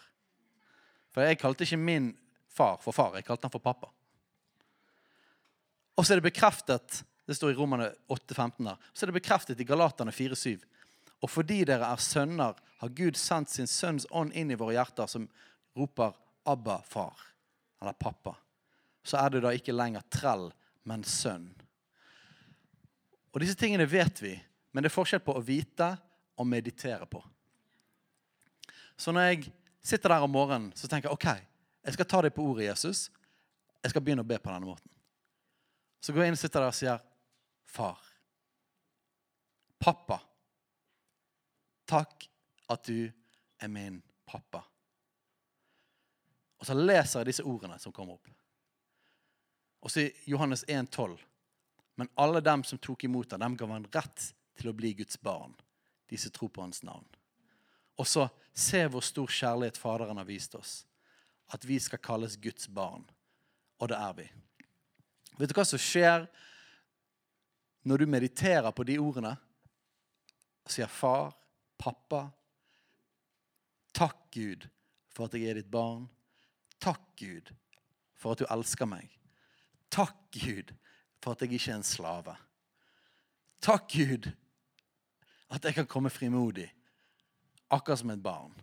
For 1.13 1.21
jeg 1.21 1.39
kalte 1.39 1.63
ikke 1.63 1.77
min 1.79 2.17
far 2.51 2.77
for 2.83 2.91
far, 2.91 3.15
jeg 3.15 3.27
kalte 3.27 3.47
han 3.47 3.53
for 3.53 3.63
pappa. 3.63 3.91
Og 5.95 6.05
så 6.05 6.13
er 6.13 6.19
det 6.19 6.29
bekreftet 6.29 7.03
det 7.25 7.35
står 7.35 7.51
i 7.51 7.57
Romerne 7.57 7.89
8,15 8.07 8.65
der. 8.67 8.77
Så 8.93 9.05
er 9.05 9.09
det 9.09 9.17
bekreftet 9.17 9.59
i 9.59 9.65
Galaterne 9.65 10.11
4,7. 10.11 10.61
Og 11.23 11.29
fordi 11.29 11.63
dere 11.65 11.87
er 11.89 12.01
sønner, 12.01 12.53
har 12.77 12.89
Gud 12.93 13.17
sendt 13.17 13.49
sin 13.49 13.69
sønns 13.69 14.05
ånd 14.11 14.35
inn 14.37 14.51
i 14.53 14.57
våre 14.59 14.75
hjerter, 14.75 15.07
som 15.09 15.29
roper 15.75 16.13
'Abba, 16.45 16.81
far', 16.85 17.33
eller 17.81 17.93
'pappa'. 17.93 18.35
Så 19.03 19.17
er 19.17 19.29
det 19.29 19.41
da 19.41 19.49
ikke 19.49 19.73
lenger 19.73 20.01
trell, 20.11 20.51
men 20.83 21.03
sønn. 21.03 21.49
Og 23.33 23.41
Disse 23.41 23.55
tingene 23.55 23.91
vet 23.91 24.21
vi, 24.21 24.41
men 24.71 24.83
det 24.83 24.91
er 24.91 24.95
forskjell 24.95 25.19
på 25.19 25.33
å 25.33 25.43
vite 25.43 25.97
og 26.37 26.47
meditere 26.47 27.05
på. 27.05 27.23
Så 28.97 29.11
når 29.11 29.21
jeg 29.21 29.51
sitter 29.81 30.09
der 30.09 30.23
om 30.23 30.29
morgenen, 30.29 30.71
så 30.75 30.87
tenker 30.87 31.09
jeg 31.09 31.13
OK, 31.13 31.41
jeg 31.85 31.93
skal 31.93 32.05
ta 32.05 32.21
deg 32.21 32.33
på 32.33 32.43
ordet, 32.43 32.65
Jesus. 32.65 33.09
Jeg 33.83 33.89
skal 33.89 34.01
begynne 34.01 34.21
å 34.21 34.27
be 34.27 34.37
på 34.39 34.51
denne 34.51 34.65
måten. 34.65 34.94
Så 36.05 36.13
går 36.13 36.21
jeg 36.21 36.29
inn 36.29 36.37
og 36.37 36.39
sitter 36.39 36.61
der 36.61 36.69
og 36.69 36.77
sier, 36.77 36.99
'Far'. 37.65 38.11
Pappa. 39.79 40.19
Takk 41.85 42.27
at 42.69 42.83
du 42.85 43.09
er 43.59 43.67
min 43.67 44.03
pappa. 44.25 44.61
Og 46.59 46.65
så 46.65 46.77
leser 46.77 47.19
jeg 47.19 47.31
disse 47.31 47.43
ordene 47.43 47.79
som 47.81 47.93
kommer 47.93 48.13
opp. 48.19 48.29
Og 49.81 49.91
så 49.91 50.05
i 50.05 50.13
Johannes 50.29 50.63
1,12.: 50.65 51.17
Men 51.95 52.09
alle 52.15 52.41
dem 52.41 52.63
som 52.63 52.79
tok 52.79 53.03
imot 53.03 53.31
ham, 53.31 53.39
dem 53.39 53.57
gav 53.57 53.69
han 53.69 53.89
rett 53.93 54.33
til 54.55 54.69
å 54.69 54.77
bli 54.77 54.93
Guds 54.93 55.17
barn. 55.21 55.55
De 56.07 56.17
som 56.17 56.31
tror 56.31 56.49
på 56.49 56.61
hans 56.61 56.83
navn. 56.83 57.05
Og 57.97 58.07
så 58.07 58.29
se 58.53 58.85
hvor 58.87 59.01
stor 59.01 59.27
kjærlighet 59.27 59.77
Faderen 59.77 60.17
har 60.17 60.25
vist 60.25 60.55
oss. 60.55 60.85
At 61.47 61.65
vi 61.65 61.79
skal 61.79 61.99
kalles 61.99 62.37
Guds 62.37 62.67
barn. 62.67 63.09
Og 63.79 63.89
det 63.89 63.97
er 63.97 64.13
vi. 64.13 64.31
Vet 65.39 65.51
du 65.51 65.55
hva 65.57 65.65
som 65.67 65.81
skjer 65.81 66.25
når 67.85 68.01
du 68.01 68.05
mediterer 68.09 68.71
på 68.75 68.85
de 68.87 68.97
ordene? 69.01 69.35
Og 70.65 70.73
sier 70.73 70.89
far, 70.89 71.33
pappa. 71.77 72.25
Takk, 73.95 74.17
Gud, 74.33 74.65
for 75.13 75.27
at 75.27 75.35
jeg 75.37 75.51
er 75.51 75.59
ditt 75.59 75.71
barn. 75.71 76.07
Takk, 76.81 77.03
Gud, 77.19 77.51
for 78.17 78.33
at 78.33 78.41
du 78.41 78.49
elsker 78.51 78.89
meg. 78.89 79.11
Takk, 79.93 80.17
Gud, 80.33 80.73
for 81.23 81.35
at 81.35 81.43
jeg 81.43 81.55
ikke 81.55 81.71
er 81.71 81.79
en 81.79 81.87
slave. 81.87 82.35
Takk, 83.63 83.87
Gud, 83.93 84.31
at 85.53 85.63
jeg 85.63 85.77
kan 85.77 85.87
komme 85.89 86.11
frimodig, 86.11 86.67
akkurat 87.71 88.01
som 88.01 88.11
et 88.13 88.23
barn. 88.23 88.55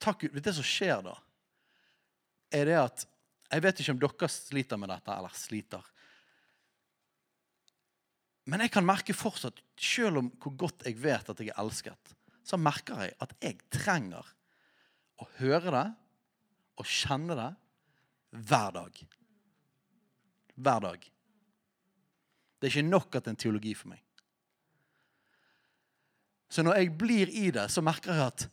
Takk, 0.00 0.24
Gud. 0.24 0.34
Vet 0.34 0.44
du 0.44 0.48
det 0.48 0.56
som 0.56 0.66
skjer 0.66 1.04
da? 1.04 1.14
Er 2.50 2.66
det 2.66 2.78
at 2.80 3.06
Jeg 3.50 3.64
vet 3.64 3.80
ikke 3.82 3.94
om 3.96 4.00
dere 4.02 4.28
sliter 4.30 4.78
med 4.78 4.92
dette, 4.92 5.14
eller 5.14 5.34
sliter. 5.34 5.86
Men 8.50 8.64
jeg 8.64 8.72
kan 8.74 8.86
merke 8.86 9.14
fortsatt, 9.14 9.58
selv 9.78 10.22
om 10.22 10.30
hvor 10.42 10.54
godt 10.66 10.86
jeg 10.86 10.98
vet 11.02 11.30
at 11.30 11.40
jeg 11.42 11.52
er 11.52 11.62
elsket, 11.62 12.14
så 12.46 12.58
merker 12.58 13.04
jeg 13.04 13.16
at 13.22 13.34
jeg 13.42 13.58
trenger 13.72 14.26
å 15.20 15.26
høre 15.38 15.74
det 15.74 15.86
og 16.80 16.88
kjenne 16.88 17.36
det 17.38 17.50
hver 18.50 18.76
dag. 18.78 19.02
Hver 20.60 20.86
dag. 20.86 21.10
Det 22.60 22.68
er 22.68 22.74
ikke 22.74 22.88
nok 22.88 23.14
at 23.14 23.24
det 23.24 23.30
er 23.30 23.36
en 23.36 23.42
teologi 23.44 23.74
for 23.76 23.92
meg. 23.92 24.02
Så 26.50 26.64
når 26.66 26.80
jeg 26.80 26.96
blir 26.98 27.30
i 27.30 27.50
det, 27.54 27.68
så 27.70 27.82
merker 27.84 28.16
jeg 28.16 28.32
at 28.32 28.46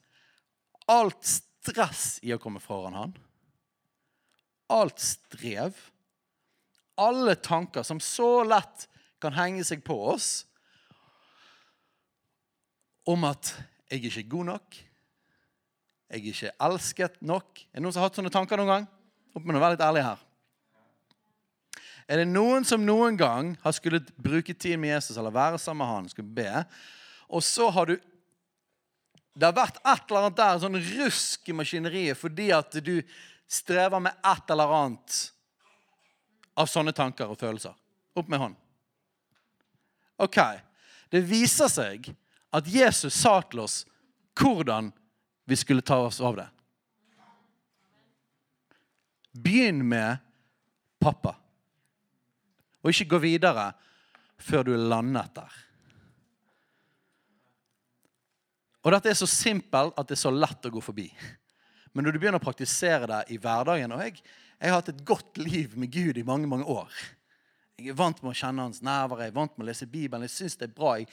alt 0.94 1.24
stress 1.26 2.20
i 2.24 2.34
å 2.36 2.42
komme 2.42 2.62
foran 2.64 2.96
han, 2.96 3.16
alt 4.74 5.00
strev, 5.00 5.78
alle 6.98 7.36
tanker 7.36 7.86
som 7.88 8.00
så 8.04 8.44
lett 8.48 8.88
kan 9.22 9.36
henge 9.38 9.64
seg 9.66 9.84
på 9.86 9.96
oss 10.14 10.46
om 13.08 13.24
at 13.28 13.54
jeg 13.88 14.02
er 14.02 14.08
ikke 14.10 14.30
god 14.36 14.50
nok. 14.52 14.78
Jeg 16.08 16.20
er 16.20 16.32
ikke 16.32 16.56
elsket 16.68 17.22
nok. 17.24 17.62
Er 17.72 17.80
det 17.80 17.84
noen 17.86 17.96
som 17.96 18.02
har 18.02 18.10
hatt 18.10 18.20
sånne 18.20 18.34
tanker 18.34 18.60
noen 18.60 18.74
gang? 18.74 18.88
Håper 19.36 19.48
vi 19.48 19.60
å 19.60 19.64
være 19.64 19.78
litt 19.78 19.86
ærlig 19.86 20.04
her. 20.04 20.24
Er 22.08 22.22
det 22.22 22.28
noen 22.30 22.64
som 22.68 22.84
noen 22.88 23.18
gang 23.20 23.52
har 23.64 23.76
skulle 23.76 24.00
bruke 24.16 24.56
tid 24.56 24.80
med 24.80 24.94
Jesus 24.94 25.18
eller 25.20 25.34
være 25.36 25.60
sammen 25.60 25.84
med 25.84 25.92
han, 25.92 26.12
skulle 26.12 26.36
be, 26.38 26.52
og 27.28 27.44
så 27.44 27.68
har 27.76 27.90
du 27.90 27.98
Det 29.38 29.46
har 29.46 29.54
vært 29.54 29.76
et 29.84 30.08
eller 30.10 30.24
annet 30.24 30.38
der, 30.38 30.60
sånn 30.64 30.80
rusk 30.98 31.50
i 31.52 31.54
maskineriet 31.54 32.18
fordi 32.18 32.48
at 32.56 32.80
du 32.82 32.96
strever 33.48 34.00
med 34.04 34.16
et 34.26 34.52
eller 34.52 34.74
annet 34.76 35.18
av 36.58 36.70
sånne 36.70 36.94
tanker 36.96 37.30
og 37.32 37.40
følelser. 37.40 37.76
Opp 38.18 38.30
med 38.32 38.42
hånd. 38.42 38.56
Ok. 40.18 40.40
Det 41.10 41.22
viser 41.24 41.70
seg 41.72 42.10
at 42.56 42.68
Jesus 42.68 43.16
sa 43.16 43.40
til 43.46 43.64
oss 43.64 43.82
hvordan 44.38 44.92
vi 45.48 45.56
skulle 45.56 45.86
ta 45.86 46.00
oss 46.08 46.20
av 46.22 46.36
det. 46.40 46.48
Begynn 49.38 49.84
med 49.88 50.18
pappa. 51.00 51.36
Og 52.84 52.92
ikke 52.92 53.14
gå 53.14 53.22
videre 53.24 53.70
før 54.42 54.68
du 54.68 54.74
er 54.74 54.90
landet 54.90 55.32
der. 55.38 55.64
Og 58.84 58.94
dette 58.94 59.12
er 59.12 59.20
så 59.20 59.28
simpelt 59.28 59.98
at 60.00 60.08
det 60.08 60.16
er 60.16 60.22
så 60.22 60.32
lett 60.32 60.68
å 60.68 60.72
gå 60.72 60.82
forbi. 60.84 61.08
Men 61.98 62.06
når 62.06 62.14
du 62.14 62.20
begynner 62.22 62.38
å 62.38 62.46
praktisere 62.46 63.08
det 63.10 63.24
i 63.34 63.40
hverdagen 63.42 63.96
Og 63.96 64.04
jeg, 64.06 64.20
jeg 64.62 64.70
har 64.70 64.78
hatt 64.78 64.92
et 64.92 65.06
godt 65.06 65.40
liv 65.42 65.74
med 65.82 65.90
Gud 65.90 66.20
i 66.22 66.26
mange 66.26 66.50
mange 66.50 66.68
år. 66.70 66.94
Jeg 67.78 67.90
er 67.90 67.98
vant 67.98 68.22
med 68.22 68.36
å 68.36 68.38
kjenne 68.38 68.68
hans 68.68 68.84
nærvær, 68.86 69.24
jeg 69.26 69.34
er 69.34 69.38
vant 69.38 69.56
med 69.58 69.66
å 69.66 69.70
lese 69.72 69.90
Bibelen. 69.90 70.26
jeg 70.26 70.34
synes 70.36 70.58
det 70.58 70.68
er 70.70 70.76
bra. 70.78 70.96
Jeg... 71.02 71.10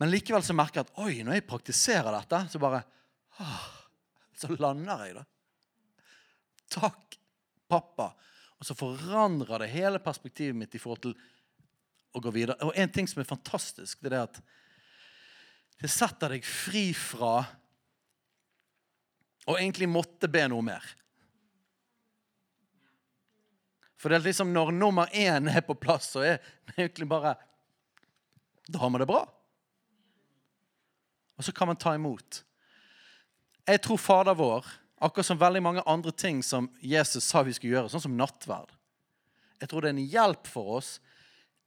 Men 0.00 0.12
likevel 0.12 0.44
så 0.44 0.56
merker 0.56 0.80
jeg 0.82 0.88
at 0.88 1.00
oi, 1.04 1.24
når 1.24 1.38
jeg 1.38 1.46
praktiserer 1.48 2.12
dette, 2.12 2.40
så 2.52 2.60
bare 2.62 2.82
åh, 3.40 3.66
Så 4.38 4.52
lander 4.54 5.04
jeg, 5.04 5.16
da. 5.16 5.24
Takk, 6.78 7.16
pappa. 7.68 8.12
Og 8.60 8.68
så 8.68 8.76
forandrer 8.76 9.64
det 9.64 9.72
hele 9.72 10.00
perspektivet 10.02 10.56
mitt 10.56 10.76
i 10.76 10.80
forhold 10.82 11.02
til 11.08 11.16
å 12.14 12.22
gå 12.22 12.32
videre. 12.36 12.56
Og 12.68 12.76
en 12.76 12.92
ting 12.92 13.08
som 13.10 13.20
er 13.20 13.28
fantastisk, 13.28 14.04
det 14.04 14.12
er 14.12 14.28
at 14.28 14.40
det 15.80 15.90
setter 15.92 16.36
deg 16.36 16.46
fri 16.46 16.90
fra 16.96 17.42
å 19.48 19.56
egentlig 19.56 19.88
måtte 19.88 20.28
be 20.30 20.44
noe 20.50 20.64
mer. 20.64 20.84
For 23.98 24.10
det 24.10 24.20
er 24.20 24.28
liksom 24.28 24.52
når 24.54 24.74
nummer 24.76 25.10
én 25.16 25.48
er 25.50 25.64
på 25.66 25.74
plass, 25.78 26.12
så 26.14 26.22
er 26.22 26.36
det 26.68 26.76
egentlig 26.76 27.08
bare 27.10 27.34
Da 28.68 28.78
har 28.82 28.90
man 28.92 29.00
det 29.00 29.08
bra. 29.08 29.22
Og 31.38 31.46
så 31.46 31.52
kan 31.52 31.70
man 31.70 31.78
ta 31.80 31.94
imot. 31.96 32.42
Jeg 33.66 33.80
tror 33.80 34.00
Fader 34.00 34.36
vår 34.36 34.66
Akkurat 34.98 35.26
som 35.26 35.38
veldig 35.38 35.60
mange 35.62 35.82
andre 35.86 36.10
ting 36.10 36.40
som 36.42 36.66
Jesus 36.82 37.22
sa 37.24 37.44
vi 37.46 37.52
skulle 37.54 37.76
gjøre, 37.76 37.90
sånn 37.92 38.02
som 38.02 38.16
nattverd. 38.18 38.72
Jeg 39.60 39.70
tror 39.70 39.84
det 39.84 39.92
er 39.92 39.94
en 39.94 40.08
hjelp 40.10 40.48
for 40.50 40.78
oss 40.80 40.88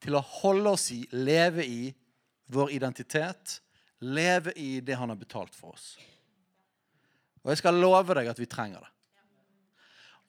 til 0.04 0.18
å 0.18 0.24
holde 0.42 0.74
oss 0.76 0.90
i, 0.92 1.06
leve 1.16 1.64
i 1.64 1.94
vår 2.52 2.74
identitet, 2.76 3.62
leve 4.04 4.52
i 4.60 4.82
det 4.84 4.98
han 5.00 5.14
har 5.14 5.20
betalt 5.20 5.56
for 5.56 5.78
oss. 5.78 5.94
Og 7.42 7.54
jeg 7.54 7.62
skal 7.62 7.80
love 7.82 8.16
deg 8.18 8.30
at 8.32 8.40
vi 8.40 8.50
trenger 8.50 8.84
det. 8.84 8.92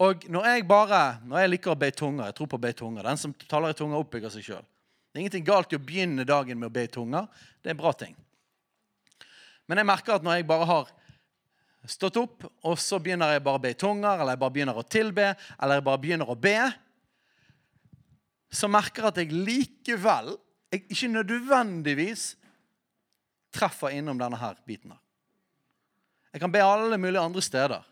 Og 0.03 0.25
når 0.33 0.49
jeg 0.49 0.65
bare, 0.67 1.01
når 1.29 1.43
jeg 1.43 1.51
liker 1.53 1.75
å 1.75 1.79
be 1.79 1.91
tunger, 1.95 2.27
jeg 2.27 2.37
tror 2.39 2.49
på 2.51 2.59
å 2.59 2.63
be 2.63 2.73
tunger, 2.75 3.07
den 3.07 3.21
som 3.21 3.35
taler 3.47 3.75
i 3.75 3.79
tunger, 3.79 4.01
oppbygger 4.01 4.33
seg 4.35 4.47
sjøl. 4.47 4.65
Det 5.13 5.21
er 5.21 5.25
ingenting 5.27 5.45
galt 5.47 5.75
i 5.75 5.79
å 5.79 5.85
begynne 5.85 6.25
dagen 6.27 6.59
med 6.59 6.71
å 6.71 6.75
be 6.75 6.87
tunger. 6.91 7.29
Det 7.61 7.71
er 7.71 7.77
en 7.77 7.83
bra 7.83 7.93
ting. 7.95 8.17
Men 9.69 9.79
jeg 9.79 9.89
merker 9.93 10.17
at 10.17 10.25
når 10.25 10.41
jeg 10.41 10.49
bare 10.49 10.69
har 10.71 10.91
stått 11.93 12.17
opp, 12.19 12.47
og 12.65 12.79
så 12.81 12.99
begynner 13.03 13.35
jeg 13.35 13.45
bare 13.45 13.61
å 13.61 13.63
be 13.63 13.75
i 13.75 13.79
tunger, 13.79 14.17
eller 14.17 14.35
jeg 14.35 14.43
bare 14.43 14.55
begynner 14.57 14.81
å 14.81 14.87
tilbe, 14.87 15.29
eller 15.59 15.79
jeg 15.79 15.87
bare 15.87 16.03
begynner 16.03 16.33
å 16.33 16.39
be, 16.39 16.57
så 18.53 18.69
merker 18.73 19.05
jeg 19.05 19.13
at 19.13 19.21
jeg 19.23 19.45
likevel 19.47 20.35
jeg 20.73 20.87
ikke 20.89 21.13
nødvendigvis 21.13 22.27
treffer 23.53 23.93
innom 23.93 24.17
denne 24.21 24.39
her 24.41 24.57
biten. 24.65 24.95
Jeg 26.33 26.41
kan 26.41 26.53
be 26.53 26.63
alle 26.65 26.99
mulige 26.99 27.21
andre 27.21 27.43
steder. 27.43 27.83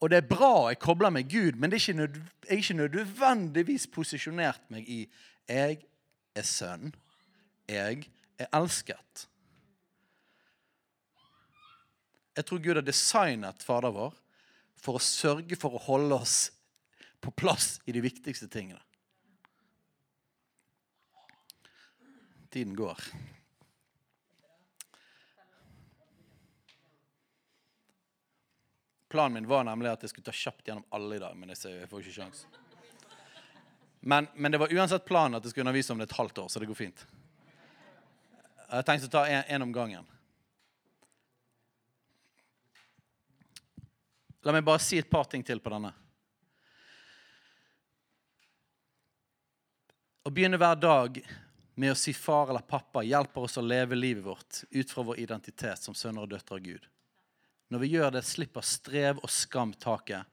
Og 0.00 0.10
det 0.10 0.16
er 0.16 0.28
bra 0.30 0.68
jeg 0.68 0.78
kobler 0.78 1.10
med 1.10 1.26
Gud, 1.30 1.58
men 1.58 1.70
det 1.70 1.78
er 1.78 1.88
ikke 1.88 1.98
nød, 1.98 2.20
jeg 2.46 2.54
er 2.54 2.56
ikke 2.62 2.74
nødvendigvis 2.74 3.86
posisjonert 3.86 4.70
meg 4.70 4.88
i 4.88 5.08
'jeg 5.48 5.78
er 6.34 6.42
sønn', 6.42 6.94
'jeg 7.68 8.10
er 8.38 8.46
elsket'. 8.52 9.26
Jeg 12.36 12.46
tror 12.46 12.58
Gud 12.58 12.74
har 12.74 12.80
designet 12.80 13.62
Fader 13.62 13.90
vår 13.90 14.14
for 14.76 14.94
å 14.94 15.02
sørge 15.02 15.56
for 15.56 15.74
å 15.74 15.82
holde 15.82 16.14
oss 16.14 16.52
på 17.20 17.30
plass 17.30 17.80
i 17.86 17.92
de 17.92 18.00
viktigste 18.00 18.46
tingene. 18.46 18.80
Tiden 22.50 22.76
går. 22.76 23.02
Planen 29.08 29.38
min 29.38 29.48
var 29.48 29.64
nemlig 29.64 29.90
at 29.90 30.02
jeg 30.04 30.12
skulle 30.12 30.28
ta 30.28 30.34
kjapt 30.36 30.66
gjennom 30.68 30.84
alle 30.92 31.16
i 31.16 31.22
dag, 31.22 31.36
men 31.36 31.54
jeg 31.54 31.88
får 31.88 32.02
ikke 32.02 32.16
sjans. 32.18 32.42
Men, 34.00 34.28
men, 34.34 34.52
det 34.52 34.60
var 34.60 34.72
uansett 34.72 35.04
planen 35.08 35.38
at 35.38 35.44
jeg 35.44 35.54
skulle 35.54 35.66
undervise 35.66 35.92
om 35.92 35.98
det 35.98 36.10
et 36.10 36.18
halvt 36.18 36.38
år, 36.44 36.48
så 36.48 36.60
det 36.60 36.68
går 36.68 36.78
fint. 36.78 37.06
Jeg 38.68 38.76
har 38.76 38.84
tenkt 38.86 39.08
å 39.08 39.12
ta 39.12 39.24
en 39.26 39.64
om 39.64 39.72
gangen. 39.72 40.06
La 44.44 44.52
meg 44.54 44.64
bare 44.64 44.80
si 44.84 45.00
et 45.00 45.10
par 45.10 45.26
ting 45.26 45.42
til 45.44 45.60
på 45.60 45.72
denne. 45.72 45.90
Å 50.28 50.32
begynne 50.32 50.60
hver 50.60 50.76
dag 50.76 51.18
med 51.78 51.94
å 51.94 51.96
si 51.96 52.12
far 52.12 52.50
eller 52.50 52.66
pappa 52.68 53.04
hjelper 53.06 53.46
oss 53.48 53.56
å 53.56 53.64
leve 53.64 53.96
livet 53.96 54.24
vårt 54.24 54.62
ut 54.68 54.90
fra 54.90 55.04
vår 55.08 55.20
identitet 55.24 55.80
som 55.80 55.96
sønner 55.96 56.26
og 56.26 56.32
døtre 56.32 56.58
av 56.58 56.64
Gud. 56.64 56.86
Når 57.68 57.82
vi 57.82 57.90
gjør 57.92 58.14
det, 58.16 58.24
slipper 58.24 58.64
strev 58.64 59.20
og 59.22 59.30
skam 59.30 59.74
taket. 59.76 60.24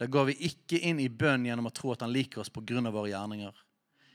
Da 0.00 0.06
går 0.08 0.30
vi 0.30 0.36
ikke 0.48 0.78
inn 0.88 1.00
i 1.02 1.10
bønn 1.12 1.44
gjennom 1.44 1.68
å 1.68 1.74
tro 1.76 1.92
at 1.92 2.00
han 2.00 2.12
liker 2.12 2.40
oss 2.40 2.48
pga. 2.48 2.80
våre 2.90 3.10
gjerninger. 3.10 3.52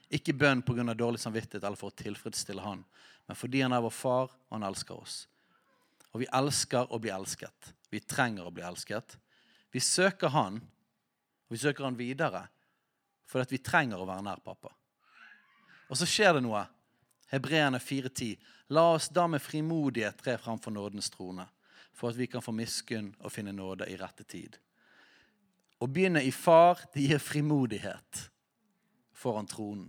Ikke 0.10 0.34
bønn 0.34 0.64
pga. 0.66 0.94
dårlig 0.94 1.20
samvittighet 1.20 1.64
eller 1.64 1.78
for 1.78 1.94
å 1.94 1.96
tilfredsstille 2.04 2.62
han, 2.62 2.84
men 3.28 3.36
fordi 3.38 3.62
han 3.62 3.74
er 3.74 3.82
vår 3.82 3.94
far 3.94 4.32
og 4.32 4.52
han 4.58 4.64
elsker 4.64 4.96
oss. 4.96 5.28
Og 6.14 6.24
vi 6.24 6.32
elsker 6.34 6.92
å 6.92 7.00
bli 7.00 7.12
elsket. 7.12 7.74
Vi 7.92 8.00
trenger 8.00 8.48
å 8.48 8.52
bli 8.52 8.64
elsket. 8.64 9.18
Vi 9.72 9.80
søker 9.80 10.32
Han, 10.32 10.62
og 11.46 11.52
vi 11.52 11.58
søker 11.58 11.84
Han 11.84 11.98
videre 11.98 12.48
fordi 13.26 13.58
vi 13.58 13.64
trenger 13.66 14.00
å 14.00 14.06
være 14.08 14.24
nær 14.24 14.42
pappa. 14.46 14.70
Og 15.90 15.98
så 15.98 16.06
skjer 16.06 16.38
det 16.38 16.44
noe. 16.46 16.62
Hebreerne 17.32 17.80
4,10. 17.82 18.38
La 18.70 18.84
oss 18.94 19.10
da 19.10 19.26
med 19.28 19.42
frimodighet 19.42 20.18
tre 20.22 20.38
framfor 20.38 20.72
nådens 20.72 21.10
trone, 21.14 21.48
for 21.96 22.12
at 22.12 22.20
vi 22.20 22.28
kan 22.28 22.44
få 22.44 22.54
miskunn 22.56 23.14
og 23.22 23.32
finne 23.34 23.56
nåde 23.56 23.88
i 23.92 23.98
rette 24.00 24.26
tid. 24.28 24.58
Å 25.80 25.88
begynne 25.92 26.24
i 26.24 26.32
far, 26.32 26.82
det 26.94 27.04
gir 27.08 27.22
frimodighet 27.22 28.26
foran 29.16 29.48
tronen. 29.48 29.88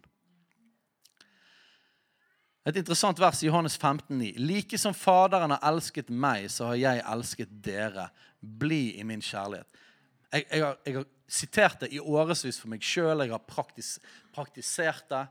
Et 2.67 2.75
interessant 2.75 3.19
vers 3.23 3.39
i 3.45 3.47
Johannes 3.47 3.77
15,9. 3.79 4.33
Like 4.43 4.79
som 4.79 4.95
Faderen 4.95 5.55
har 5.55 5.63
elsket 5.69 6.09
meg, 6.11 6.49
så 6.51 6.73
har 6.73 6.81
jeg 6.81 7.05
elsket 7.13 7.53
dere. 7.63 8.09
Bli 8.41 8.97
i 8.99 9.05
min 9.07 9.23
kjærlighet. 9.23 9.85
Jeg, 10.33 10.47
jeg, 10.51 10.65
har, 10.65 10.81
jeg 10.83 10.99
har, 10.99 11.07
sitert 11.27 11.81
det 11.83 11.89
i 11.91 11.99
årevis 11.99 12.59
for 12.59 12.71
meg 12.71 12.83
sjøl. 12.87 13.23
Jeg 13.23 13.33
har 13.33 13.47
praktis, 13.47 13.97
praktisert 14.35 15.07
det. 15.11 15.25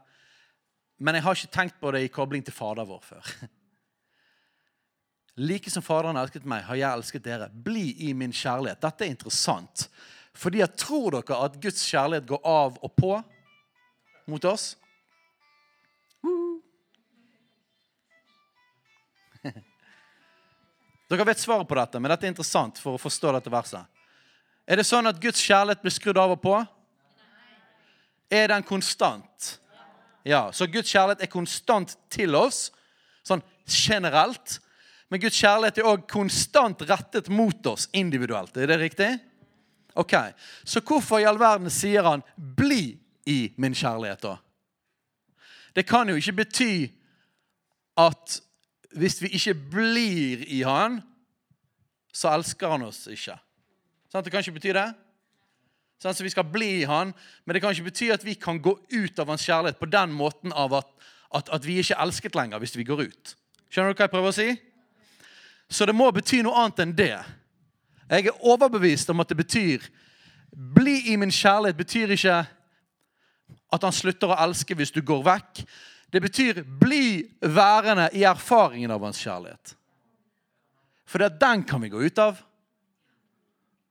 Men 1.00 1.16
jeg 1.16 1.24
har 1.24 1.38
ikke 1.38 1.56
tenkt 1.56 1.78
på 1.80 1.92
det 1.96 2.06
i 2.06 2.12
kobling 2.12 2.44
til 2.44 2.56
Fader 2.56 2.88
vår 2.88 3.04
før. 3.04 3.36
Like 5.36 5.72
som 5.72 5.84
Faderen 5.84 6.16
elsket 6.18 6.46
meg, 6.48 6.64
har 6.64 6.76
jeg 6.80 6.96
elsket 6.96 7.24
dere. 7.26 7.50
Bli 7.52 7.92
i 8.08 8.14
min 8.16 8.32
kjærlighet. 8.34 8.80
Dette 8.84 9.04
er 9.04 9.12
interessant. 9.12 9.90
Fordi 10.36 10.62
jeg 10.62 10.76
tror 10.80 11.12
dere 11.18 11.42
at 11.48 11.60
Guds 11.64 11.84
kjærlighet 11.90 12.28
går 12.30 12.42
av 12.48 12.78
og 12.84 12.96
på 12.96 13.12
mot 14.32 14.46
oss? 14.48 14.78
Dere 21.10 21.26
vet 21.28 21.40
svaret 21.40 21.68
på 21.70 21.78
dette, 21.78 22.00
men 22.02 22.10
dette 22.10 22.26
er 22.26 22.34
interessant 22.34 22.80
for 22.82 22.92
å 22.96 23.02
forstå 23.02 23.32
dette 23.36 23.52
verset. 23.54 23.84
Er 24.66 24.76
det 24.80 24.88
sånn 24.90 25.06
at 25.06 25.22
Guds 25.22 25.42
kjærlighet 25.46 25.84
blir 25.84 25.94
skrudd 25.94 26.18
av 26.18 26.34
og 26.34 26.42
på? 26.42 26.56
Er 28.34 28.50
den 28.50 28.64
konstant? 28.66 29.60
Ja, 30.26 30.52
Så 30.52 30.66
Guds 30.66 30.90
kjærlighet 30.90 31.22
er 31.22 31.30
konstant 31.30 31.98
til 32.10 32.36
oss, 32.36 32.72
sånn 33.22 33.44
generelt. 33.70 34.60
Men 35.16 35.22
Guds 35.24 35.38
kjærlighet 35.40 35.78
er 35.80 35.88
òg 35.88 36.02
konstant 36.12 36.82
rettet 36.90 37.30
mot 37.32 37.68
oss 37.72 37.86
individuelt. 37.96 38.58
Er 38.60 38.68
det 38.68 38.76
riktig? 38.82 39.14
Ok, 39.96 40.12
Så 40.66 40.82
hvorfor 40.84 41.22
i 41.22 41.24
all 41.24 41.40
verden 41.40 41.70
sier 41.70 42.04
han 42.04 42.24
'bli 42.36 43.00
i 43.26 43.54
min 43.56 43.72
kjærlighet', 43.72 44.22
da? 44.22 44.36
Det 45.74 45.88
kan 45.88 46.10
jo 46.10 46.16
ikke 46.16 46.44
bety 46.44 46.92
at 47.98 48.42
hvis 48.92 49.22
vi 49.22 49.28
ikke 49.28 49.54
blir 49.54 50.44
i 50.48 50.62
han, 50.64 51.02
så 52.14 52.36
elsker 52.36 52.68
han 52.68 52.82
oss 52.82 53.08
ikke. 53.08 53.40
Sånn, 54.12 54.24
det 54.24 54.32
kan 54.32 54.44
ikke 54.44 54.60
bety 54.60 54.74
det? 54.74 54.94
Sånn, 55.98 56.14
så 56.14 56.24
vi 56.24 56.30
skal 56.30 56.44
bli 56.44 56.82
i 56.82 56.84
han, 56.84 57.14
Men 57.46 57.54
det 57.54 57.62
kan 57.62 57.72
ikke 57.72 57.90
bety 57.92 58.12
at 58.12 58.26
vi 58.26 58.34
kan 58.34 58.60
gå 58.60 58.80
ut 58.92 59.20
av 59.20 59.28
hans 59.28 59.48
kjærlighet 59.48 59.80
på 59.80 59.86
den 59.86 60.12
måten 60.12 60.52
av 60.52 60.74
at, 60.74 60.88
at, 61.34 61.50
at 61.50 61.66
vi 61.66 61.80
ikke 61.80 61.96
er 61.96 62.04
elsket 62.04 62.36
lenger 62.36 62.60
hvis 62.60 62.76
vi 62.76 62.84
går 62.84 63.08
ut. 63.08 63.36
Skjønner 63.72 63.94
du 63.94 63.96
hva 63.96 64.04
jeg 64.04 64.12
prøver 64.12 64.28
å 64.28 64.36
si? 64.44 64.65
Så 65.70 65.86
det 65.86 65.96
må 65.98 66.12
bety 66.14 66.42
noe 66.46 66.58
annet 66.62 66.84
enn 66.84 66.96
det. 66.98 67.16
Jeg 68.10 68.28
er 68.30 68.44
overbevist 68.46 69.10
om 69.10 69.24
at 69.24 69.32
det 69.32 69.40
betyr 69.40 69.88
Bli 70.56 71.12
i 71.12 71.18
min 71.20 71.34
kjærlighet 71.34 71.76
betyr 71.76 72.12
ikke 72.16 72.36
at 73.76 73.84
han 73.84 73.92
slutter 73.92 74.32
å 74.32 74.38
elske 74.46 74.78
hvis 74.78 74.94
du 74.96 75.02
går 75.04 75.24
vekk. 75.26 75.66
Det 76.14 76.22
betyr 76.24 76.62
bli 76.80 77.26
værende 77.42 78.08
i 78.16 78.24
erfaringen 78.24 78.94
av 78.94 79.04
hans 79.04 79.20
kjærlighet. 79.20 79.74
For 81.06 81.20
det, 81.20 81.36
den 81.42 81.66
kan 81.68 81.84
vi 81.84 81.92
gå 81.92 82.00
ut 82.08 82.22
av. 82.24 82.40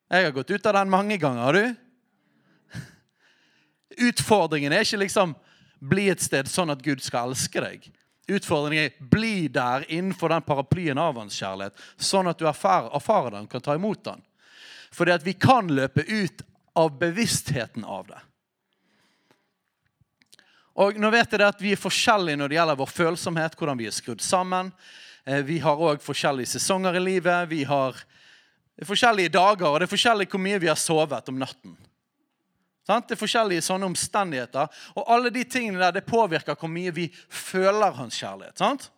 Jeg 0.09 0.25
har 0.25 0.33
gått 0.33 0.55
ut 0.55 0.67
av 0.67 0.79
den 0.79 0.93
mange 0.93 1.19
ganger. 1.21 1.43
Har 1.45 1.59
du? 1.59 2.81
Utfordringen 4.09 4.73
er 4.73 4.87
ikke 4.87 5.03
liksom 5.05 5.35
bli 5.85 6.09
et 6.11 6.23
sted 6.25 6.49
sånn 6.51 6.73
at 6.73 6.83
Gud 6.83 7.05
skal 7.05 7.35
elske 7.35 7.61
deg. 7.61 7.91
Utfordringen 8.29 8.85
er 8.85 9.09
bli 9.11 9.49
der 9.53 9.85
innenfor 9.93 10.33
den 10.33 10.45
paraplyen 10.47 10.99
av 10.99 11.19
hans 11.21 11.37
kjærlighet, 11.37 11.77
sånn 12.01 12.31
at 12.31 12.39
du 12.41 12.47
erfarer, 12.49 12.89
erfarer 12.97 13.37
den, 13.37 13.49
kan 13.51 13.65
ta 13.65 13.75
imot 13.77 14.05
den. 14.07 14.23
Fordi 14.95 15.13
at 15.13 15.27
vi 15.27 15.35
kan 15.37 15.69
løpe 15.69 16.07
ut 16.09 16.45
av 16.79 16.95
bevisstheten 16.99 17.85
av 17.85 18.07
det. 18.09 18.21
Og 20.75 20.97
nå 20.99 21.11
vet 21.15 21.31
jeg 21.31 21.45
at 21.47 21.61
Vi 21.63 21.73
er 21.75 21.79
forskjellige 21.79 22.39
når 22.41 22.51
det 22.51 22.57
gjelder 22.59 22.79
vår 22.81 22.91
følsomhet, 22.91 23.55
hvordan 23.59 23.79
vi 23.79 23.87
er 23.87 23.95
skrudd 23.95 24.23
sammen. 24.25 24.73
Eh, 25.25 25.43
vi 25.47 25.61
har 25.63 25.79
òg 25.79 26.03
forskjellige 26.03 26.57
sesonger 26.57 26.97
i 26.99 27.05
livet. 27.05 27.49
Vi 27.49 27.63
har 27.69 28.01
forskjellige 28.83 29.37
dager, 29.37 29.69
og 29.69 29.79
det 29.79 29.87
er 29.87 29.95
forskjellig 29.95 30.27
hvor 30.33 30.43
mye 30.43 30.59
vi 30.63 30.71
har 30.71 30.81
sovet 30.81 31.31
om 31.31 31.39
natten. 31.39 31.77
Det 32.85 33.15
er 33.15 33.21
forskjellige 33.21 33.65
sånne 33.65 33.89
omstendigheter. 33.89 34.69
Og 34.95 35.09
alle 35.09 35.33
de 35.33 35.45
tingene 35.49 35.81
der, 35.81 35.97
det 35.97 36.09
påvirker 36.09 36.59
hvor 36.59 36.69
mye 36.69 36.93
vi 36.93 37.09
føler 37.33 37.97
hans 37.97 38.19
kjærlighet. 38.21 38.59
sant? 38.59 38.91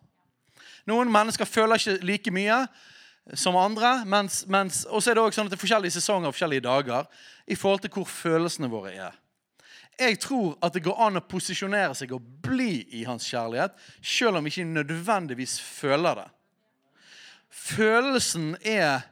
Noen 0.87 1.11
mennesker 1.11 1.47
føler 1.47 1.79
ikke 1.79 2.05
like 2.05 2.31
mye 2.31 2.59
som 3.33 3.55
andre. 3.59 4.05
Mens, 4.05 4.45
mens, 4.47 4.85
og 4.89 5.03
så 5.03 5.11
er 5.11 5.15
det 5.15 5.23
også 5.23 5.39
sånn 5.39 5.47
at 5.47 5.55
det 5.55 5.59
er 5.59 5.63
forskjellige 5.63 5.97
sesonger 5.99 6.29
og 6.29 6.35
forskjellige 6.35 6.67
dager 6.67 7.07
i 7.47 7.55
forhold 7.55 7.83
til 7.85 7.95
hvor 7.95 8.07
følelsene 8.11 8.71
våre 8.71 8.93
er. 8.95 9.17
Jeg 9.97 10.19
tror 10.21 10.57
at 10.61 10.75
det 10.75 10.83
går 10.85 10.99
an 11.07 11.17
å 11.17 11.25
posisjonere 11.25 11.95
seg 11.97 12.11
og 12.13 12.25
bli 12.45 12.83
i 12.99 13.05
hans 13.07 13.25
kjærlighet, 13.25 13.73
selv 14.03 14.37
om 14.37 14.45
vi 14.45 14.53
ikke 14.53 14.67
nødvendigvis 14.69 15.57
føler 15.63 16.21
det. 16.21 16.27
Følelsen 17.49 18.55
er 18.61 19.07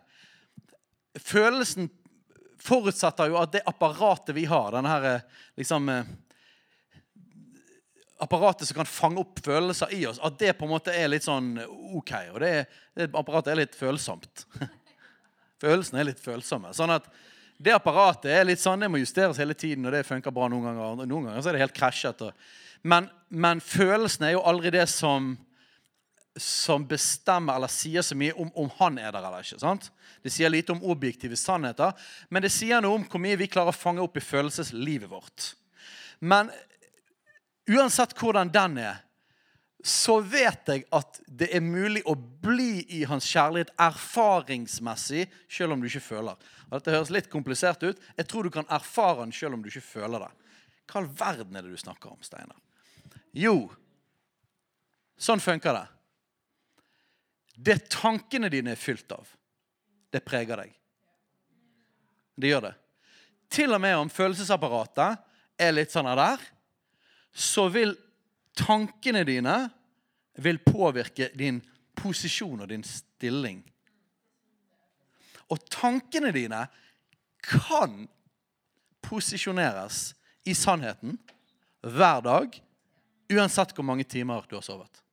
Følelsen 1.15 1.87
forutsetter 2.65 3.29
jo 3.31 3.39
at 3.39 3.53
det 3.53 3.65
apparatet 3.69 4.35
vi 4.35 4.45
har, 4.49 4.71
denne 4.73 4.91
her, 4.91 5.25
liksom, 5.59 5.91
apparatet 8.25 8.67
som 8.67 8.79
kan 8.79 8.89
fange 8.89 9.21
opp 9.21 9.39
følelser 9.43 9.93
i 9.93 10.05
oss, 10.07 10.19
at 10.23 10.39
det 10.39 10.55
på 10.57 10.65
en 10.67 10.73
måte 10.75 10.93
er 10.95 11.09
litt 11.11 11.25
sånn 11.25 11.55
OK. 11.97 12.13
Og 12.33 12.41
det, 12.43 12.51
det 12.95 13.09
apparatet 13.11 13.53
er 13.53 13.61
litt 13.63 13.77
følsomt. 13.77 14.45
Følelsene 15.63 16.01
er 16.01 16.11
litt 16.11 16.21
følsomme. 16.23 16.73
Sånn 16.75 16.93
at 16.95 17.07
det 17.57 17.75
apparatet 17.75 18.31
er 18.33 18.47
litt 18.47 18.59
sånn, 18.59 18.83
det 18.83 18.89
må 18.91 18.99
justeres 18.99 19.39
hele 19.39 19.55
tiden, 19.55 19.87
og 19.87 19.95
det 19.95 20.03
funker 20.07 20.33
bra 20.35 20.49
noen 20.51 20.65
ganger. 20.67 21.05
Noen 21.07 21.29
ganger 21.29 21.43
så 21.43 21.51
er 21.51 21.57
det 21.57 21.63
helt 21.63 21.77
krasjet. 21.77 22.23
Men, 22.83 23.07
men 23.29 23.61
følelsene 23.63 24.29
er 24.29 24.35
jo 24.35 24.43
aldri 24.47 24.73
det 24.75 24.87
som, 24.91 25.33
som 26.35 26.83
bestemmer 26.87 27.55
eller 27.55 27.71
sier 27.71 28.03
så 28.03 28.15
mye 28.17 28.33
om, 28.35 28.49
om 28.59 28.69
han 28.79 28.97
er 28.99 29.13
der 29.15 29.23
eller 29.23 29.45
ikke. 29.45 29.59
sant? 29.61 29.87
Det 30.23 30.33
sier 30.33 30.51
lite 30.51 30.73
om 30.75 30.83
objektive 30.83 31.37
sannheter, 31.39 31.95
men 32.29 32.43
det 32.43 32.51
sier 32.51 32.83
noe 32.83 32.99
om 32.99 33.05
hvor 33.07 33.21
mye 33.23 33.39
vi 33.39 33.47
klarer 33.51 33.71
å 33.71 33.77
fange 33.77 34.03
opp 34.03 34.17
i 34.19 34.23
følelseslivet 34.23 35.09
vårt. 35.11 35.53
Men 36.19 36.51
uansett 37.71 38.15
hvordan 38.19 38.51
den 38.51 38.79
er, 38.83 39.01
så 39.85 40.17
vet 40.25 40.71
jeg 40.71 40.83
at 40.97 41.19
det 41.29 41.51
er 41.53 41.61
mulig 41.61 42.01
å 42.09 42.15
bli 42.17 42.81
i 42.97 43.03
hans 43.05 43.27
kjærlighet 43.29 43.69
erfaringsmessig, 43.77 45.27
selv 45.45 45.75
om 45.75 45.83
du 45.83 45.85
ikke 45.85 46.01
føler. 46.01 46.39
Dette 46.71 46.95
høres 46.95 47.13
litt 47.13 47.29
komplisert 47.29 47.83
ut. 47.85 48.01
Jeg 48.17 48.27
tror 48.27 48.47
du 48.47 48.53
kan 48.53 48.65
erfare 48.73 49.21
den 49.21 49.35
selv 49.35 49.55
om 49.55 49.61
du 49.61 49.69
ikke 49.69 49.85
føler 49.85 50.25
det. 50.25 50.31
Hva 50.89 51.03
all 51.03 51.09
verden 51.19 51.55
er 51.55 51.65
det 51.65 51.77
du 51.77 51.81
snakker 51.81 52.11
om, 52.11 52.21
Steinar? 52.25 52.57
Jo, 53.35 53.69
sånn 55.21 55.43
funker 55.43 55.77
det. 55.77 55.85
Det 57.55 57.85
tankene 57.91 58.49
dine 58.51 58.73
er 58.75 58.79
fylt 58.79 59.11
av, 59.15 59.27
det 60.11 60.23
preger 60.25 60.59
deg. 60.63 60.73
Det 62.35 62.51
gjør 62.51 62.67
det. 62.67 62.73
Til 63.55 63.75
og 63.75 63.81
med 63.81 63.95
om 63.99 64.11
følelsesapparatet 64.11 65.21
er 65.61 65.75
litt 65.75 65.93
sånn 65.93 66.09
der, 66.09 66.41
så 67.31 67.67
vil 67.71 67.95
tankene 68.55 69.23
dine 69.27 69.55
vil 70.43 70.59
påvirke 70.63 71.29
din 71.35 71.61
posisjon 71.95 72.65
og 72.65 72.69
din 72.71 72.83
stilling 72.83 73.61
og 75.51 75.61
tankene 75.69 76.31
dine 76.33 76.65
kan 77.45 78.05
posisjoneres 79.05 80.09
i 80.45 80.55
sannheten 80.57 81.17
hver 81.85 82.23
dag, 82.25 82.55
uansett 83.29 83.73
hvor 83.75 83.85
mange 83.85 84.05
timer 84.09 84.45
du 84.49 84.57
har 84.57 84.65
sovet. 84.65 85.04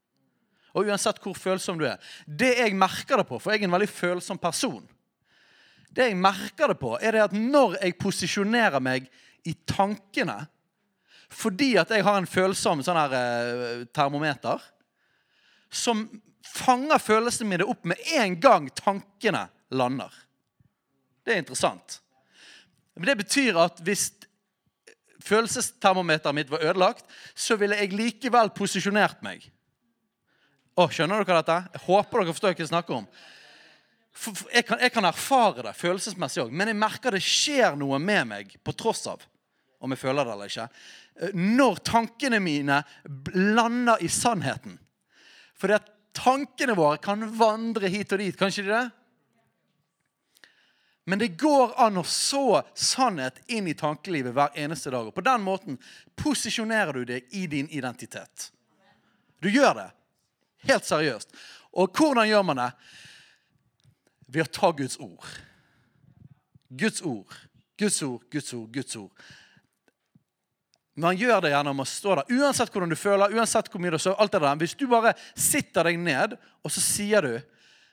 Og 0.72 0.88
uansett 0.88 1.20
hvor 1.20 1.36
følsom 1.36 1.78
du 1.80 1.84
er. 1.88 2.00
Det 2.26 2.54
jeg 2.58 2.76
merker 2.78 3.20
det 3.20 3.28
på, 3.28 3.38
for 3.38 3.52
jeg 3.52 3.62
er 3.62 3.68
en 3.68 3.76
veldig 3.76 3.90
følsom 3.90 4.40
person 4.40 4.82
Det 5.92 6.06
jeg 6.08 6.16
merker 6.16 6.72
det 6.72 6.78
på, 6.80 6.94
er 7.00 7.12
det 7.12 7.26
at 7.26 7.36
når 7.36 7.76
jeg 7.82 7.98
posisjonerer 8.00 8.80
meg 8.80 9.10
i 9.44 9.54
tankene 9.68 10.46
fordi 11.32 11.70
at 11.80 11.88
jeg 11.92 12.04
har 12.04 12.18
en 12.20 12.28
følsom 12.28 12.82
sånn 12.84 12.98
her, 12.98 13.14
eh, 13.16 13.84
termometer 13.96 14.60
som 15.72 16.04
fanger 16.44 17.00
følelsene 17.00 17.48
mine 17.48 17.68
opp 17.68 17.86
med 17.88 18.00
en 18.18 18.36
gang 18.40 18.68
tankene 18.76 19.46
lander. 19.72 20.12
Det 21.24 21.34
er 21.34 21.40
interessant. 21.40 22.00
Men 22.94 23.08
det 23.08 23.16
betyr 23.22 23.56
at 23.62 23.80
hvis 23.84 24.10
følelsestermometeret 25.22 26.36
mitt 26.36 26.50
var 26.52 26.64
ødelagt, 26.66 27.06
så 27.34 27.56
ville 27.56 27.78
jeg 27.78 27.94
likevel 27.96 28.52
posisjonert 28.56 29.22
meg. 29.24 29.46
Å, 30.72 30.88
skjønner 30.88 31.20
dere 31.20 31.42
dette? 31.42 31.58
Jeg 31.74 31.84
håper 31.84 32.22
dere 32.22 32.32
forstår 32.32 32.54
hva 32.54 32.64
jeg 32.64 32.70
snakker 32.70 32.98
om. 33.02 33.08
Jeg 34.52 34.66
kan, 34.68 34.80
jeg 34.80 34.92
kan 34.92 35.08
erfare 35.08 35.64
det 35.66 35.74
følelsesmessig 35.76 36.44
òg, 36.44 36.52
men 36.52 36.70
jeg 36.70 36.78
merker 36.80 37.16
det 37.16 37.22
skjer 37.24 37.76
noe 37.80 38.00
med 38.00 38.28
meg 38.28 38.56
på 38.64 38.74
tross 38.76 39.06
av 39.10 39.24
om 39.82 39.92
jeg 39.92 40.00
føler 40.00 40.24
det 40.24 40.34
eller 40.34 40.50
ikke. 40.50 40.68
Når 41.36 41.80
tankene 41.84 42.38
mine 42.40 42.78
lander 43.34 44.02
i 44.04 44.08
sannheten. 44.12 44.76
Fordi 45.58 45.76
at 45.76 45.88
tankene 46.16 46.76
våre 46.78 47.00
kan 47.02 47.24
vandre 47.36 47.90
hit 47.90 48.12
og 48.14 48.22
dit. 48.22 48.36
Kan 48.38 48.52
ikke 48.52 48.66
de 48.68 48.76
det? 48.76 48.84
Men 51.04 51.18
det 51.18 51.32
går 51.34 51.74
an 51.82 51.98
å 51.98 52.04
så 52.06 52.60
sannhet 52.78 53.40
inn 53.50 53.66
i 53.66 53.74
tankelivet 53.74 54.36
hver 54.36 54.54
eneste 54.62 54.92
dag. 54.94 55.08
Og 55.10 55.16
på 55.16 55.24
den 55.26 55.42
måten 55.42 55.80
posisjonerer 56.14 56.94
du 56.94 57.08
deg 57.08 57.34
i 57.34 57.48
din 57.50 57.70
identitet. 57.74 58.52
Du 59.42 59.50
gjør 59.50 59.74
det. 59.80 59.88
Helt 60.68 60.86
seriøst. 60.86 61.32
Og 61.72 61.90
hvordan 61.96 62.28
gjør 62.28 62.44
man 62.46 62.60
det? 62.62 62.70
Ved 64.32 64.46
å 64.46 64.52
ta 64.52 64.72
Guds 64.76 64.98
ord. 65.02 65.24
Guds 66.68 67.02
ord. 67.02 67.38
Guds 67.78 68.02
ord, 68.02 68.26
Guds 68.30 68.52
ord, 68.54 68.68
Guds 68.72 68.96
ord. 68.96 69.24
Man 70.94 71.16
gjør 71.16 71.40
det 71.40 71.54
gjennom 71.54 71.80
å 71.80 71.88
stå 71.88 72.18
der. 72.18 72.34
Uansett 72.36 72.72
hvordan 72.72 72.92
du 72.92 72.98
føler, 73.00 73.32
uansett 73.32 73.70
hvor 73.72 73.80
mye 73.80 73.94
du 73.94 73.98
sover. 73.98 74.20
alt 74.20 74.32
det 74.34 74.42
der. 74.44 74.58
Hvis 74.60 74.76
du 74.76 74.86
bare 74.90 75.14
sitter 75.34 75.88
deg 75.88 75.98
ned, 75.98 76.36
og 76.62 76.72
så 76.72 76.84
sier 76.84 77.24
du 77.24 77.34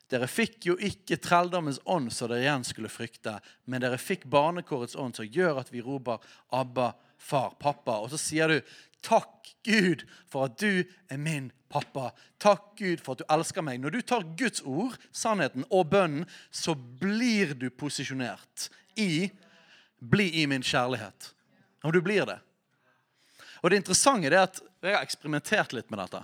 dere 0.10 0.27
fikk 0.27 0.65
jo 0.65 0.75
ikke 0.82 1.19
trelldommens 1.21 1.77
ånd 1.86 2.10
så 2.13 2.25
dere 2.27 2.41
igjen 2.41 2.65
skulle 2.65 2.89
frykte, 2.89 3.36
men 3.69 3.84
dere 3.84 3.99
fikk 4.01 4.25
barnekårets 4.32 4.97
ånd 4.97 5.19
som 5.19 5.27
gjør 5.29 5.62
at 5.62 5.69
vi 5.69 5.84
roper 5.86 6.17
'Abba, 6.49 6.95
far, 7.17 7.53
pappa'. 7.62 8.01
Og 8.01 8.09
så 8.09 8.17
sier 8.17 8.47
du 8.47 8.61
'Takk, 9.01 9.53
Gud, 9.63 10.03
for 10.28 10.45
at 10.45 10.57
du 10.57 10.84
er 11.09 11.17
min 11.17 11.51
pappa'. 11.70 12.11
Takk, 12.39 12.76
Gud, 12.78 13.01
for 13.01 13.13
at 13.13 13.22
du 13.22 13.26
elsker 13.30 13.65
meg. 13.65 13.80
Når 13.80 13.95
du 13.95 14.01
tar 14.01 14.26
Guds 14.38 14.61
ord, 14.65 14.97
sannheten 15.11 15.65
og 15.70 15.89
bønnen, 15.89 16.26
så 16.51 16.76
blir 16.76 17.53
du 17.53 17.70
posisjonert 17.70 18.70
i 18.97 19.30
'bli 19.99 20.41
i 20.41 20.45
min 20.45 20.61
kjærlighet'. 20.61 21.34
Og 21.84 21.93
du 21.93 22.01
blir 22.01 22.26
det. 22.26 22.39
Og 23.63 23.70
det 23.70 23.78
interessante 23.78 24.28
er 24.28 24.43
at 24.43 24.59
jeg 24.82 24.95
har 24.95 25.03
eksperimentert 25.03 25.74
litt 25.74 25.89
med 25.91 25.99
dette 25.99 26.24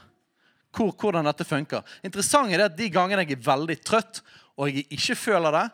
hvor, 0.75 0.91
hvordan 0.91 1.27
dette 1.27 1.47
funker. 1.47 1.83
Interessant 2.03 2.51
er 2.51 2.59
det 2.59 2.71
at 2.71 2.77
De 2.77 2.89
gangene 2.91 3.23
jeg 3.23 3.37
er 3.37 3.47
veldig 3.47 3.77
trøtt 3.85 4.21
og 4.55 4.69
jeg 4.69 4.87
ikke 4.95 5.17
føler 5.19 5.55
det, 5.55 5.65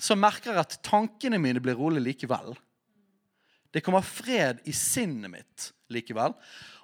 så 0.00 0.16
merker 0.18 0.52
jeg 0.52 0.64
at 0.64 0.78
tankene 0.84 1.40
mine 1.40 1.62
blir 1.62 1.76
rolig 1.78 2.02
likevel. 2.02 2.54
Det 3.72 3.82
kommer 3.84 4.04
fred 4.06 4.62
i 4.68 4.72
sinnet 4.76 5.30
mitt 5.30 5.70
likevel. 5.94 6.34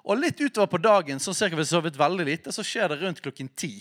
Og 0.01 0.17
litt 0.17 0.39
utover 0.41 0.69
på 0.71 0.81
dagen 0.81 1.21
sånn 1.21 1.37
cirka 1.37 1.59
vi 1.59 1.67
sovet 1.67 1.99
veldig 1.99 2.25
lite, 2.27 2.53
så 2.55 2.65
skjer 2.65 2.91
det 2.91 3.01
rundt 3.03 3.21
klokken 3.23 3.51
ti. 3.53 3.75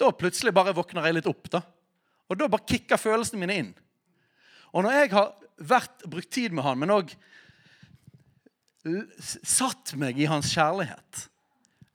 Da 0.00 0.08
plutselig 0.16 0.54
bare 0.56 0.74
våkner 0.76 1.08
jeg 1.08 1.18
litt 1.18 1.28
opp. 1.30 1.50
da. 1.52 1.60
Og 2.30 2.38
da 2.38 2.48
bare 2.48 2.66
kicker 2.68 3.00
følelsene 3.00 3.42
mine 3.42 3.58
inn. 3.60 3.72
Og 4.72 4.86
når 4.86 4.96
jeg 4.96 5.12
har 5.16 5.34
vært, 5.58 6.06
brukt 6.08 6.30
tid 6.32 6.54
med 6.54 6.64
han, 6.64 6.78
men 6.80 6.94
òg 6.94 7.12
satt 9.20 9.92
meg 10.00 10.18
i 10.20 10.28
hans 10.30 10.54
kjærlighet. 10.54 11.26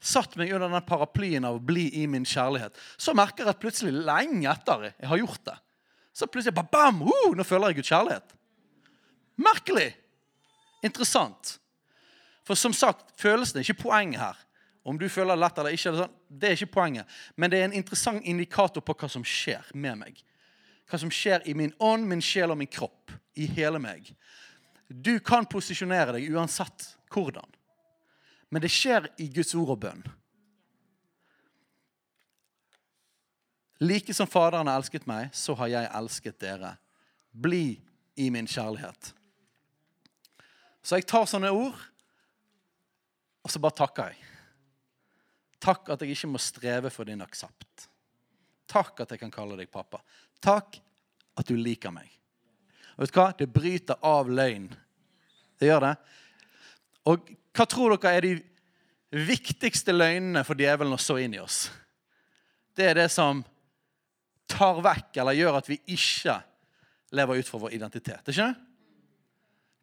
Satt 0.06 0.36
meg 0.38 0.52
under 0.54 0.70
den 0.70 0.86
paraplyen 0.86 1.48
av 1.48 1.58
å 1.58 1.64
bli 1.64 1.88
i 1.98 2.06
min 2.10 2.28
kjærlighet. 2.28 2.76
Så 3.02 3.16
merker 3.18 3.46
jeg 3.46 3.56
at 3.56 3.62
plutselig, 3.64 3.96
lenge 4.06 4.52
etter 4.52 4.92
jeg 4.92 5.10
har 5.10 5.22
gjort 5.24 5.46
det, 5.50 5.56
så 6.16 6.30
plutselig 6.32 6.56
bare 6.56 6.72
bam, 6.72 7.02
uh, 7.04 7.32
nå 7.36 7.44
føler 7.44 7.74
jeg 7.74 7.82
Guds 7.82 7.92
kjærlighet. 7.92 8.36
Merkelig. 9.42 9.90
Interessant. 10.86 11.58
For 12.46 12.58
som 12.60 12.74
sagt, 12.74 13.16
følelsene 13.20 13.62
er 13.62 13.68
ikke 13.68 13.88
poenget 13.88 14.22
her. 14.22 14.42
Om 14.86 15.00
du 15.02 15.08
føler 15.10 15.34
det 15.34 15.42
lett 15.42 15.58
eller 15.58 15.74
ikke, 15.74 15.94
sånn, 15.98 16.18
det 16.30 16.50
er 16.50 16.60
ikke 16.60 16.76
poenget. 16.76 17.14
Men 17.36 17.50
det 17.50 17.60
er 17.60 17.68
en 17.70 17.78
interessant 17.80 18.26
indikator 18.30 18.86
på 18.86 18.94
hva 18.94 19.10
som 19.10 19.26
skjer 19.26 19.72
med 19.74 19.98
meg. 20.04 20.20
Hva 20.86 21.00
som 21.02 21.10
skjer 21.10 21.42
i 21.50 21.56
min 21.58 21.74
ånd, 21.82 22.06
min 22.06 22.22
sjel 22.22 22.54
og 22.54 22.60
min 22.62 22.70
kropp. 22.70 23.14
I 23.36 23.50
hele 23.52 23.82
meg. 23.84 24.14
Du 24.88 25.18
kan 25.20 25.48
posisjonere 25.50 26.14
deg 26.16 26.30
uansett 26.32 26.86
hvordan. 27.12 27.50
Men 28.54 28.62
det 28.64 28.72
skjer 28.72 29.10
i 29.20 29.28
Guds 29.34 29.56
ord 29.58 29.74
og 29.74 29.82
bønn. 29.82 30.06
Like 33.84 34.14
som 34.16 34.30
Faderen 34.30 34.70
har 34.70 34.80
elsket 34.80 35.10
meg, 35.10 35.34
så 35.36 35.58
har 35.60 35.74
jeg 35.74 35.92
elsket 35.98 36.40
dere. 36.40 36.76
Bli 37.34 37.82
i 38.16 38.30
min 38.32 38.48
kjærlighet. 38.48 39.12
Så 40.86 41.02
jeg 41.02 41.10
tar 41.10 41.26
sånne 41.28 41.52
ord, 41.52 41.76
og 43.46 43.52
så 43.54 43.62
bare 43.62 43.78
takker 43.78 44.10
jeg. 44.10 44.32
Takk 45.62 45.94
at 45.94 46.02
jeg 46.02 46.16
ikke 46.16 46.32
må 46.34 46.42
streve 46.42 46.90
for 46.94 47.08
din 47.08 47.22
aksept. 47.22 47.86
Takk 48.70 49.04
at 49.06 49.14
jeg 49.14 49.22
kan 49.22 49.34
kalle 49.34 49.58
deg 49.60 49.70
pappa. 49.72 50.02
Takk 50.42 50.80
at 51.38 51.48
du 51.48 51.54
liker 51.58 51.94
meg. 51.94 52.10
Og 52.96 53.06
vet 53.06 53.14
du 53.14 53.20
hva? 53.20 53.30
Det 53.38 53.48
bryter 53.54 54.02
av 54.06 54.30
løgn. 54.32 54.68
Det 55.60 55.70
gjør 55.70 55.86
det. 55.86 55.96
Og 57.12 57.32
hva 57.56 57.68
tror 57.70 57.96
dere 57.96 58.18
er 58.18 58.26
de 58.26 58.34
viktigste 59.30 59.94
løgnene 59.94 60.42
for 60.48 60.58
djevelen 60.60 60.98
å 60.98 61.02
så 61.02 61.20
inn 61.22 61.38
i 61.38 61.44
oss? 61.44 61.68
Det 62.76 62.90
er 62.90 62.98
det 62.98 63.10
som 63.14 63.44
tar 64.50 64.82
vekk 64.84 65.22
eller 65.22 65.38
gjør 65.38 65.60
at 65.62 65.70
vi 65.70 65.78
ikke 65.96 66.40
lever 67.16 67.40
ut 67.40 67.50
fra 67.50 67.62
vår 67.62 67.78
identitet. 67.78 68.34
Ikke? 68.34 68.50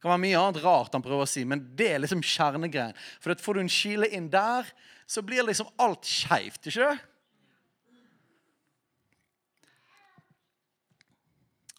Det 0.03 0.09
kan 0.09 0.16
være 0.16 0.24
mye 0.24 0.38
annet 0.40 0.64
rart 0.64 0.96
han 0.96 1.03
prøver 1.05 1.22
å 1.22 1.30
si, 1.30 1.44
men 1.46 1.61
det 1.78 1.86
er 1.92 2.00
liksom 2.03 2.24
kjernegreien. 2.26 2.96
For 3.22 3.38
får 3.38 3.55
du 3.55 3.61
en 3.62 3.68
kile 3.70 4.09
inn 4.11 4.24
der, 4.32 4.66
så 5.07 5.22
blir 5.22 5.44
liksom 5.46 5.68
alt 5.78 6.09
skeivt, 6.11 6.66
ikke 6.66 6.88
det? 6.88 6.96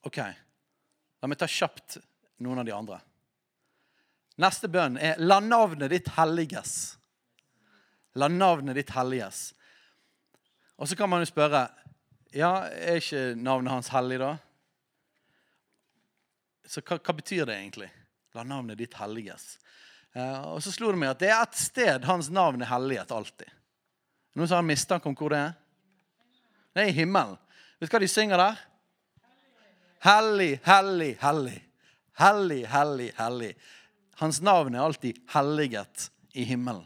OK. 0.07 0.19
La 1.19 1.28
meg 1.28 1.41
ta 1.41 1.49
kjapt 1.51 1.97
noen 2.47 2.61
av 2.61 2.67
de 2.69 2.71
andre. 2.71 3.01
Neste 4.39 4.69
bønn 4.71 4.95
er 4.95 5.19
'La 5.19 5.41
navnet 5.43 5.91
ditt 5.91 6.07
helliges'. 6.15 6.95
La 8.15 8.30
navnet 8.32 8.80
ditt 8.80 8.93
helliges. 8.95 9.51
Og 10.80 10.88
så 10.88 10.95
kan 10.95 11.09
man 11.11 11.19
jo 11.19 11.28
spørre 11.28 11.65
ja, 12.32 12.71
er 12.71 13.03
ikke 13.03 13.36
navnet 13.36 13.74
hans 13.76 13.91
hellig, 13.91 14.21
da? 14.24 14.38
Så 16.63 16.80
hva, 16.80 16.95
hva 17.03 17.13
betyr 17.19 17.43
det 17.45 17.59
egentlig? 17.59 17.91
La 18.34 18.44
navnet 18.44 18.80
ditt 18.80 18.96
helliges. 18.98 19.58
Uh, 20.14 20.56
og 20.56 20.62
så 20.62 20.74
slo 20.74 20.92
det 20.94 21.02
meg 21.02 21.14
at 21.14 21.22
det 21.22 21.32
er 21.34 21.42
et 21.42 21.58
sted 21.58 22.06
hans 22.06 22.30
navn 22.34 22.62
er 22.62 22.70
hellighet 22.70 23.12
alltid. 23.14 23.50
Noen 24.34 24.50
som 24.50 24.60
har 24.60 24.66
mistanke 24.66 25.10
om 25.10 25.18
hvor 25.18 25.34
det 25.34 25.42
er? 25.42 25.54
Det 26.74 26.84
er 26.84 26.90
i 26.90 26.98
himmelen. 26.98 27.38
Vet 27.78 27.90
du 27.90 27.94
hva 27.94 28.02
de 28.02 28.10
synger 28.10 28.42
der? 28.42 28.62
Hellig, 30.04 30.58
hellig, 30.66 31.12
hellig. 31.22 31.60
Hellig, 32.20 32.64
hellig, 32.70 33.10
hellig. 33.18 33.52
Hans 34.22 34.42
navn 34.42 34.76
er 34.76 34.86
alltid 34.86 35.22
helliget 35.34 36.10
i 36.34 36.46
himmelen. 36.46 36.86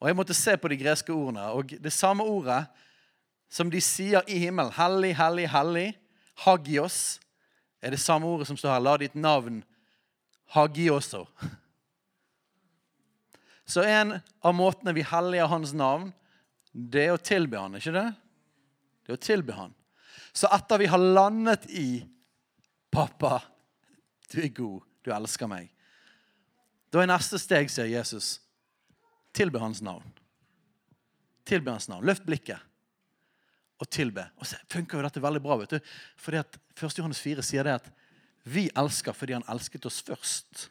Og 0.00 0.08
Jeg 0.08 0.16
måtte 0.16 0.34
se 0.34 0.56
på 0.56 0.68
de 0.68 0.78
greske 0.80 1.12
ordene. 1.12 1.44
Og 1.52 1.74
det 1.76 1.92
samme 1.92 2.24
ordet 2.24 2.64
som 3.50 3.70
de 3.70 3.80
sier 3.84 4.24
i 4.28 4.38
himmelen, 4.40 4.72
hellig, 4.72 5.12
hellig, 5.18 5.48
hellig, 5.52 5.88
hagios, 6.44 7.20
er 7.80 7.94
det 7.94 8.00
samme 8.00 8.28
ordet 8.28 8.48
som 8.48 8.58
står 8.58 8.74
her. 8.74 8.84
La 8.84 8.96
ditt 9.00 9.16
navn 9.16 9.62
hagi 10.54 10.90
også. 10.92 11.24
Så 13.70 13.84
en 13.86 14.16
av 14.18 14.54
måtene 14.56 14.94
vi 14.96 15.06
helliger 15.06 15.50
hans 15.50 15.72
navn, 15.76 16.10
det 16.72 17.04
er 17.06 17.12
å 17.14 17.22
tilbe 17.22 17.58
han, 17.58 17.76
ikke 17.78 17.94
det? 17.94 18.08
Det 19.04 19.12
er 19.12 19.18
å 19.18 19.22
tilbe 19.22 19.54
han. 19.54 19.74
Så 20.34 20.50
etter 20.54 20.82
vi 20.82 20.88
har 20.90 20.98
landet 20.98 21.68
i 21.70 22.02
'Pappa, 22.90 23.38
du 24.30 24.40
er 24.42 24.50
god, 24.50 24.82
du 25.06 25.12
elsker 25.14 25.46
meg', 25.46 25.70
da 26.90 27.02
er 27.02 27.06
neste 27.06 27.38
steg, 27.38 27.70
sier 27.70 27.86
Jesus, 27.86 28.40
tilbe 29.32 29.60
hans 29.62 29.82
navn. 29.82 30.10
Tilbe 31.46 31.70
hans 31.70 31.86
navn. 31.88 32.06
Løft 32.06 32.26
blikket 32.26 32.58
og 33.80 33.88
tilbe. 33.88 34.26
Og 34.36 34.46
så 34.46 34.58
funker 34.70 34.98
jo 34.98 35.06
dette 35.06 35.22
veldig 35.22 35.42
bra. 35.42 35.56
vet 35.62 35.76
du. 35.76 35.92
Fordi 36.20 36.40
at 36.42 36.58
1. 36.76 36.98
Johannes 36.98 37.20
4 37.20 37.44
sier 37.44 37.64
det 37.64 37.78
at 37.80 37.88
vi 38.44 38.68
elsker 38.76 39.16
fordi 39.16 39.36
han 39.36 39.46
elsket 39.52 39.86
oss 39.88 40.00
først. 40.04 40.68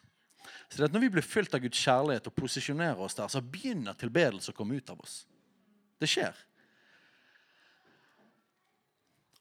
Så 0.70 0.78
det 0.78 0.90
at 0.90 0.94
Når 0.94 1.06
vi 1.08 1.10
blir 1.10 1.26
fylt 1.26 1.54
av 1.54 1.64
Guds 1.64 1.82
kjærlighet 1.82 2.28
og 2.30 2.36
posisjonerer 2.36 3.02
oss 3.02 3.18
der, 3.18 3.28
så 3.28 3.42
begynner 3.42 3.98
tilbedelse 3.98 4.54
å 4.54 4.58
komme 4.58 4.78
ut 4.78 4.90
av 4.90 5.02
oss. 5.02 5.24
Det 6.00 6.10
skjer. 6.10 6.36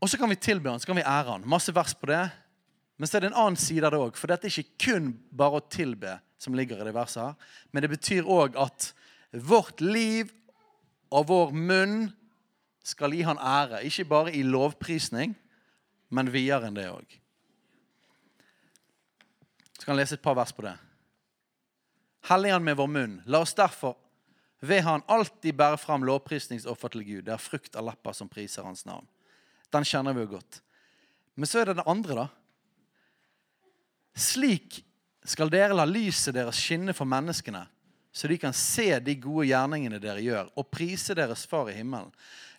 Og 0.00 0.08
så 0.08 0.16
kan 0.16 0.30
vi 0.30 0.38
tilbe 0.40 0.70
han, 0.70 0.80
så 0.80 0.88
kan 0.88 0.96
vi 0.96 1.04
ære 1.04 1.34
han. 1.34 1.46
Masse 1.48 1.74
vers 1.74 1.94
på 1.94 2.08
det. 2.08 2.24
Men 2.98 3.08
så 3.08 3.18
er 3.18 3.20
det 3.22 3.30
en 3.32 3.40
annen 3.42 3.60
side 3.60 3.84
av 3.86 3.92
det 3.92 4.00
òg. 4.00 4.16
For 4.18 4.30
dette 4.30 4.48
er 4.48 4.54
ikke 4.54 4.88
kun 4.88 5.12
bare 5.30 5.60
å 5.60 5.68
tilbe 5.70 6.16
som 6.38 6.54
ligger 6.54 6.80
i 6.80 6.86
det 6.86 6.94
verset 6.96 7.22
her. 7.22 7.52
Men 7.72 7.84
det 7.84 7.92
betyr 7.92 8.26
òg 8.30 8.56
at 8.58 8.92
vårt 9.32 9.82
liv 9.84 10.30
og 11.12 11.28
vår 11.28 11.52
munn 11.54 11.98
skal 12.88 13.14
gi 13.14 13.22
han 13.26 13.38
ære. 13.38 13.82
Ikke 13.84 14.08
bare 14.08 14.34
i 14.34 14.42
lovprisning, 14.46 15.34
men 16.08 16.32
videre 16.32 16.68
enn 16.68 16.76
det 16.76 16.88
òg. 16.90 17.16
Så 19.78 19.84
kan 19.84 19.94
jeg 19.94 20.02
lese 20.02 20.18
et 20.18 20.24
par 20.24 20.36
vers 20.38 20.54
på 20.56 20.64
det. 20.64 20.74
Hellig 22.28 22.52
han 22.52 22.64
med 22.64 22.78
vår 22.80 22.90
munn. 22.90 23.18
La 23.30 23.42
oss 23.44 23.54
derfor 23.56 23.96
ved 24.60 24.82
han 24.82 25.04
alltid 25.06 25.54
bære 25.54 25.78
fram 25.78 26.02
lovprisningsoffer 26.08 26.90
til 26.92 27.04
Gud. 27.06 27.22
Det 27.28 27.34
er 27.36 27.42
frukt 27.42 27.76
av 27.78 27.86
lepper 27.86 28.16
som 28.16 28.30
priser 28.30 28.66
hans 28.66 28.84
navn. 28.88 29.06
Den 29.72 29.86
kjenner 29.86 30.16
vi 30.16 30.24
jo 30.24 30.34
godt. 30.34 30.60
Men 31.38 31.46
så 31.46 31.60
er 31.60 31.70
det 31.70 31.78
det 31.78 31.86
andre, 31.86 32.24
da. 32.24 32.26
Slik 34.18 34.80
skal 35.28 35.52
dere 35.52 35.76
la 35.76 35.84
lyset 35.86 36.34
deres 36.34 36.58
skinne 36.58 36.94
for 36.96 37.06
menneskene, 37.06 37.62
så 38.10 38.26
de 38.30 38.38
kan 38.40 38.54
se 38.56 38.88
de 39.04 39.14
gode 39.20 39.46
gjerningene 39.50 40.00
dere 40.02 40.24
gjør, 40.24 40.48
og 40.58 40.70
prise 40.72 41.14
deres 41.14 41.44
Far 41.46 41.70
i 41.70 41.76
himmelen. 41.76 42.10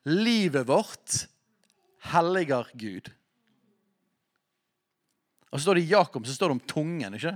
Livet 0.10 0.66
vårt 0.68 1.28
helliger 2.10 2.68
Gud. 2.74 3.12
Og 5.49 5.57
så 5.57 5.64
står 5.66 5.80
det 5.80 5.86
i 5.86 5.91
Jakob 5.93 6.26
så 6.28 6.34
står 6.34 6.49
det 6.49 6.57
om 6.57 6.68
tungen. 6.74 7.14
ikke? 7.14 7.36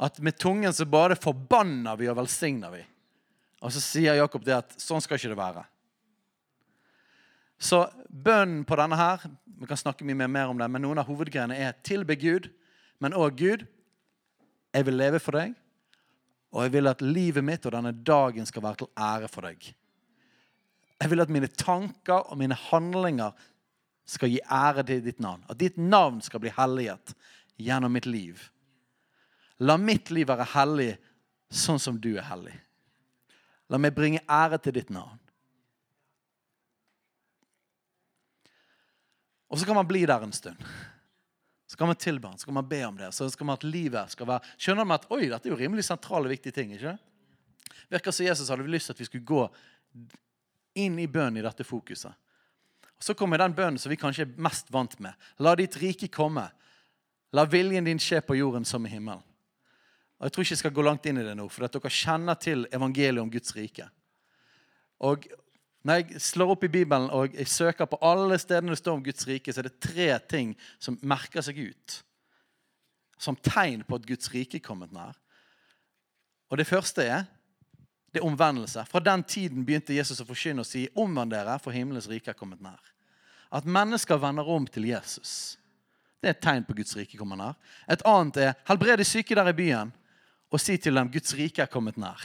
At 0.00 0.18
med 0.18 0.38
tungen 0.38 0.72
så 0.72 0.84
bare 0.84 1.16
forbanner 1.16 1.96
vi 1.96 2.08
og 2.08 2.16
velsigner 2.20 2.72
vi. 2.72 2.80
Og 3.60 3.72
så 3.72 3.82
sier 3.84 4.16
Jakob 4.16 4.44
det 4.44 4.56
at 4.56 4.76
sånn 4.80 5.02
skal 5.04 5.20
ikke 5.20 5.32
det 5.32 5.40
være. 5.40 5.64
Så 7.60 7.82
bønnen 8.08 8.64
på 8.64 8.78
denne 8.80 8.96
her 8.96 9.26
Vi 9.60 9.66
kan 9.68 9.76
snakke 9.76 10.06
mye 10.08 10.24
mer 10.24 10.48
om 10.48 10.56
det, 10.56 10.70
men 10.72 10.80
noen 10.80 11.02
av 11.02 11.04
hovedgreiene 11.04 11.52
er 11.52 11.74
tilbe 11.84 12.14
Gud, 12.16 12.46
men 12.96 13.12
òg 13.12 13.34
Gud. 13.36 13.66
Jeg 14.72 14.86
vil 14.86 14.96
leve 14.96 15.18
for 15.20 15.36
deg, 15.36 15.52
og 16.48 16.64
jeg 16.64 16.72
vil 16.78 16.88
at 16.88 17.02
livet 17.04 17.44
mitt 17.44 17.66
og 17.68 17.74
denne 17.74 17.92
dagen 17.92 18.48
skal 18.48 18.64
være 18.64 18.80
til 18.80 18.88
ære 18.96 19.28
for 19.28 19.44
deg. 19.44 19.68
Jeg 21.00 21.10
vil 21.10 21.22
at 21.24 21.32
mine 21.32 21.48
tanker 21.48 22.28
og 22.28 22.38
mine 22.38 22.56
handlinger 22.68 23.36
skal 24.10 24.32
gi 24.32 24.40
ære 24.44 24.84
til 24.86 25.04
ditt 25.04 25.20
navn. 25.22 25.44
At 25.48 25.60
ditt 25.60 25.78
navn 25.78 26.20
skal 26.24 26.42
bli 26.42 26.52
helliget 26.56 27.14
gjennom 27.60 27.92
mitt 27.94 28.08
liv. 28.08 28.42
La 29.60 29.76
mitt 29.80 30.10
liv 30.12 30.28
være 30.28 30.48
hellig 30.54 30.92
sånn 31.50 31.80
som 31.82 31.98
du 32.00 32.12
er 32.16 32.26
hellig. 32.28 32.54
La 33.70 33.78
meg 33.78 33.94
bringe 33.94 34.22
ære 34.26 34.58
til 34.62 34.76
ditt 34.76 34.90
navn. 34.92 35.18
Og 39.50 39.58
så 39.58 39.66
kan 39.66 39.78
man 39.78 39.88
bli 39.88 40.04
der 40.06 40.22
en 40.22 40.34
stund. 40.34 40.58
Så 41.70 41.78
kan 41.78 41.86
man 41.86 41.98
tilbe 41.98 42.28
han, 42.28 42.38
så 42.38 42.48
kan 42.48 42.54
man 42.54 42.68
be 42.68 42.80
om 42.86 42.96
det. 42.98 43.12
Så 43.14 43.28
skal 43.30 43.46
man 43.46 43.58
at 43.58 43.66
livet 43.66 44.10
skal 44.10 44.26
være 44.26 44.56
Skjønner 44.58 44.86
man 44.86 44.98
at 44.98 45.06
oi, 45.10 45.28
dette 45.30 45.46
er 45.46 45.54
jo 45.54 45.58
rimelig 45.58 45.84
sentrale, 45.86 46.30
viktige 46.30 46.54
ting? 46.54 46.72
ikke? 46.74 46.96
Virker 47.90 48.14
som 48.14 48.26
Jesus 48.26 48.50
hadde 48.50 48.66
lyst 48.66 48.90
til 48.90 48.96
at 48.96 49.02
vi 49.02 49.06
skulle 49.06 49.26
gå 49.26 49.44
inn 50.74 50.98
i 50.98 51.08
bønn 51.10 51.38
i 51.38 51.44
dette 51.44 51.66
fokuset. 51.66 52.12
Og 53.00 53.04
Så 53.04 53.14
kommer 53.14 53.38
den 53.38 53.54
bønnen 53.56 53.78
som 53.80 53.90
vi 53.90 53.96
kanskje 53.96 54.26
er 54.26 54.34
mest 54.36 54.68
vant 54.72 54.98
med. 55.00 55.14
La 55.38 55.54
ditt 55.56 55.76
rike 55.80 56.08
komme. 56.12 56.50
La 57.32 57.46
viljen 57.48 57.84
din 57.84 57.98
skje 57.98 58.20
på 58.20 58.36
jorden 58.36 58.64
som 58.64 58.84
i 58.86 58.90
himmelen. 58.92 59.22
Og 60.20 60.26
Jeg 60.26 60.32
tror 60.32 60.44
ikke 60.44 60.52
jeg 60.52 60.58
skal 60.64 60.74
gå 60.76 60.82
langt 60.84 61.06
inn 61.06 61.18
i 61.18 61.24
det 61.24 61.36
nå, 61.36 61.48
for 61.48 61.64
at 61.64 61.72
dere 61.72 61.90
kjenner 61.90 62.36
til 62.36 62.66
evangeliet 62.72 63.22
om 63.22 63.30
Guds 63.30 63.56
rike. 63.56 63.88
Og 65.00 65.26
Når 65.82 65.94
jeg 65.96 66.20
slår 66.20 66.50
opp 66.52 66.64
i 66.64 66.68
Bibelen 66.68 67.06
og 67.08 67.32
jeg 67.32 67.48
søker 67.48 67.86
på 67.88 67.96
alle 68.04 68.36
stedene 68.36 68.74
det 68.74 68.82
står 68.82 68.98
om 68.98 69.04
Guds 69.04 69.24
rike, 69.24 69.48
så 69.48 69.62
er 69.62 69.70
det 69.70 69.80
tre 69.80 70.18
ting 70.28 70.50
som 70.76 70.98
merker 71.00 71.40
seg 71.40 71.56
ut 71.56 72.02
som 73.20 73.36
tegn 73.36 73.80
på 73.84 73.96
at 73.96 74.04
Guds 74.08 74.28
rike 74.32 74.58
er 74.58 74.64
kommet 74.64 74.92
nær. 74.92 75.16
Og 76.50 76.58
Det 76.58 76.66
første 76.66 77.04
er 77.04 77.24
det 78.10 78.20
er 78.20 78.26
omvendelse. 78.26 78.84
Fra 78.90 79.00
den 79.00 79.22
tiden 79.22 79.64
begynte 79.66 79.94
Jesus 79.94 80.20
å 80.22 80.26
forkynne 80.26 80.64
og 80.64 80.68
si 80.68 80.88
omvend 80.98 81.30
dere, 81.34 81.58
for 81.62 81.74
himmelens 81.74 82.08
rike 82.10 82.32
er 82.32 82.38
kommet 82.38 82.62
nær. 82.64 82.80
At 83.54 83.66
mennesker 83.66 84.18
vender 84.22 84.46
om 84.46 84.66
til 84.66 84.88
Jesus. 84.90 85.56
Det 86.20 86.28
er 86.28 86.34
et 86.36 86.42
tegn 86.44 86.66
på 86.66 86.76
Guds 86.76 86.92
rike 86.98 87.18
kommer 87.18 87.38
nær. 87.38 87.56
Et 87.88 88.02
annet 88.06 88.38
er 88.42 88.56
helbred 88.68 89.00
de 89.00 89.06
syke 89.08 89.34
der 89.36 89.48
i 89.50 89.56
byen 89.56 89.92
og 90.50 90.60
si 90.60 90.76
til 90.82 90.98
dem 90.98 91.10
Guds 91.12 91.32
rike 91.38 91.62
er 91.62 91.70
kommet 91.70 91.96
nær. 92.00 92.20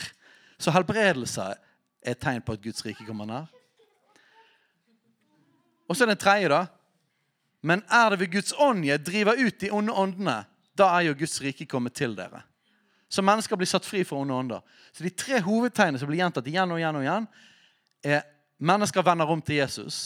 Så 0.59 0.73
helbredelse 0.75 1.45
er 1.53 1.61
et 2.11 2.19
tegn 2.21 2.43
på 2.43 2.55
at 2.55 2.63
Guds 2.63 2.83
rike 2.85 3.05
kommer 3.07 3.29
nær. 3.29 3.45
Og 5.85 5.95
så 5.95 6.05
er 6.05 6.11
det 6.11 6.19
tredje, 6.19 6.49
da. 6.49 6.65
Men 7.65 7.83
er 7.93 8.11
det 8.11 8.19
ved 8.19 8.33
Guds 8.33 8.53
ånd 8.61 8.83
jeg 8.85 9.05
driver 9.05 9.37
ut 9.37 9.61
de 9.61 9.71
onde 9.73 9.93
åndene, 9.93 10.37
da 10.77 10.89
er 10.97 11.07
jo 11.07 11.17
Guds 11.17 11.39
rike 11.41 11.67
kommet 11.69 11.95
til 11.97 12.17
dere. 12.17 12.43
Så 13.15 13.23
mennesker 13.23 13.55
blir 13.55 13.69
satt 13.69 13.85
fri 13.87 14.03
fra 14.03 14.17
onde 14.19 14.35
ånder. 14.35 14.63
Så 14.91 15.03
de 15.05 15.09
tre 15.15 15.39
hovedtegnene 15.39 15.99
som 16.01 16.09
blir 16.09 16.19
gjentatt 16.19 16.47
igjen 16.51 16.73
og 16.75 16.81
igjen, 16.81 16.97
og 16.99 17.05
igjen, 17.05 17.27
er 18.03 18.25
mennesker 18.59 19.05
vender 19.07 19.31
om 19.31 19.39
til 19.39 19.61
Jesus. 19.61 19.99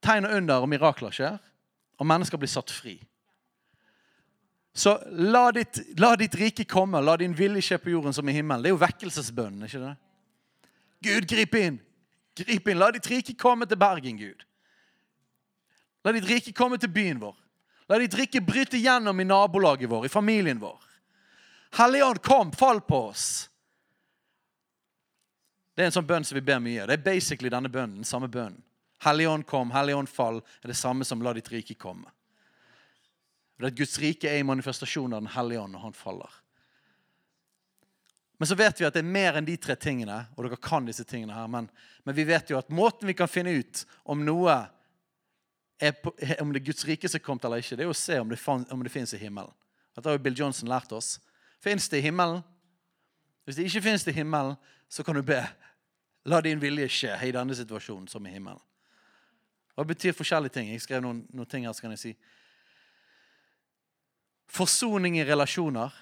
Tegn 0.00 0.24
og 0.24 0.38
under 0.38 0.64
og 0.64 0.70
mirakler 0.72 1.12
skjer, 1.12 1.36
og 2.00 2.08
mennesker 2.08 2.40
blir 2.40 2.48
satt 2.48 2.72
fri. 2.72 2.96
Så 4.72 4.96
la 5.12 5.50
ditt, 5.52 5.82
la 6.00 6.14
ditt, 6.16 6.40
rike 6.40 6.64
komme, 6.64 7.02
la 7.04 7.18
din 7.20 7.36
vilje 7.36 7.66
skje 7.68 7.82
på 7.84 7.92
jorden 7.92 8.16
som 8.16 8.28
i 8.28 8.38
himmelen. 8.38 8.64
Det 8.64 8.72
er 8.72 8.78
jo 8.78 8.80
vekkelsesbønnen, 8.80 9.68
ikke 9.68 9.84
det? 9.84 9.94
Gud, 11.04 11.28
grip 11.28 11.60
inn! 11.60 11.80
Grip 12.40 12.68
inn. 12.70 12.80
La 12.80 12.88
ditt 12.94 13.12
rike 13.12 13.36
komme 13.36 13.68
til 13.68 13.76
Bergen, 13.76 14.16
Gud. 14.16 14.46
La 16.06 16.16
ditt 16.16 16.24
rike 16.24 16.56
komme 16.56 16.80
til 16.80 16.88
byen 16.94 17.20
vår. 17.20 17.34
La 17.92 17.98
ditt 18.00 18.16
rike 18.16 18.40
bryte 18.40 18.80
gjennom 18.80 19.20
i 19.20 19.26
nabolaget 19.28 19.90
vår, 19.90 20.06
i 20.08 20.12
familien 20.12 20.62
vår. 20.62 20.78
Helligånd, 21.78 22.22
kom, 22.22 22.52
fall 22.52 22.80
på 22.80 23.04
oss. 23.10 23.50
Det 25.74 25.84
er 25.84 25.90
en 25.90 25.94
sånn 25.94 26.08
bønn 26.08 26.26
som 26.26 26.36
vi 26.36 26.44
ber 26.44 26.58
mye. 26.62 26.86
Det 26.88 26.98
er 26.98 27.04
basically 27.04 27.50
denne 27.52 27.70
bønnen, 27.72 28.02
den 28.02 28.08
samme 28.08 28.28
bønnen. 28.28 28.58
Helligånd, 29.04 29.46
kom, 29.48 29.70
Helligånd, 29.72 30.10
fall 30.12 30.42
er 30.60 30.72
det 30.72 30.76
samme 30.76 31.06
som 31.08 31.22
la 31.24 31.32
ditt 31.32 31.48
rike 31.52 31.78
komme. 31.80 32.10
Det 33.60 33.70
at 33.70 33.76
Guds 33.76 33.98
rike 34.00 34.28
er 34.28 34.40
i 34.40 34.46
manifestasjonen 34.46 35.16
av 35.16 35.22
Den 35.22 35.34
hellige 35.34 35.60
ånd 35.60 35.76
når 35.76 35.82
han 35.84 35.96
faller. 35.96 36.36
Men 38.40 38.48
så 38.48 38.56
vet 38.56 38.80
vi 38.80 38.86
at 38.88 38.94
det 38.96 39.02
er 39.02 39.14
mer 39.16 39.36
enn 39.36 39.44
de 39.44 39.56
tre 39.60 39.76
tingene, 39.76 40.22
og 40.32 40.46
dere 40.46 40.56
kan 40.64 40.86
disse 40.88 41.04
tingene 41.04 41.36
her, 41.36 41.48
men, 41.52 41.66
men 42.08 42.16
vi 42.16 42.24
vet 42.24 42.48
jo 42.48 42.56
at 42.56 42.72
måten 42.72 43.08
vi 43.08 43.14
kan 43.16 43.28
finne 43.28 43.52
ut 43.52 43.82
om 44.08 44.22
noe 44.24 44.54
er 45.80 45.92
på, 45.92 46.12
om 46.40 46.52
det 46.52 46.62
er 46.62 46.68
Guds 46.70 46.86
rike 46.88 47.08
som 47.08 47.20
er 47.20 47.24
kommet 47.24 47.44
eller 47.44 47.60
ikke, 47.60 47.76
det 47.76 47.84
er 47.84 47.92
å 47.92 47.96
se 47.96 48.16
om 48.20 48.32
det, 48.32 48.40
om 48.48 48.84
det 48.84 48.92
finnes 48.92 49.12
i 49.12 49.20
himmelen. 49.20 49.52
Dette 49.92 50.08
har 50.08 50.16
jo 50.16 50.24
Bill 50.24 50.40
Johnson 50.40 50.72
lært 50.72 50.92
oss. 50.96 51.18
Fins 51.60 51.88
det 51.88 52.00
i 52.00 52.06
himmelen? 52.08 52.42
Hvis 53.44 53.56
det 53.56 53.68
ikke 53.68 53.96
det 54.04 54.08
i 54.08 54.18
himmelen, 54.20 54.56
så 54.88 55.04
kan 55.04 55.14
du 55.14 55.22
be. 55.22 55.40
La 56.24 56.40
din 56.40 56.60
vilje 56.60 56.88
skje 56.88 57.16
i 57.28 57.32
denne 57.32 57.54
situasjonen 57.56 58.08
som 58.08 58.26
i 58.26 58.32
himmelen. 58.32 58.60
Hva 59.74 59.84
betyr 59.84 60.12
forskjellige 60.12 60.52
ting. 60.52 60.68
Jeg 60.72 60.82
skrev 60.84 61.02
noen, 61.02 61.22
noen 61.32 61.48
ting 61.48 61.64
her, 61.64 61.72
så 61.72 61.84
kan 61.84 61.94
jeg 61.94 62.02
si. 62.02 62.12
Forsoning 64.50 65.16
i 65.20 65.24
relasjoner 65.24 65.94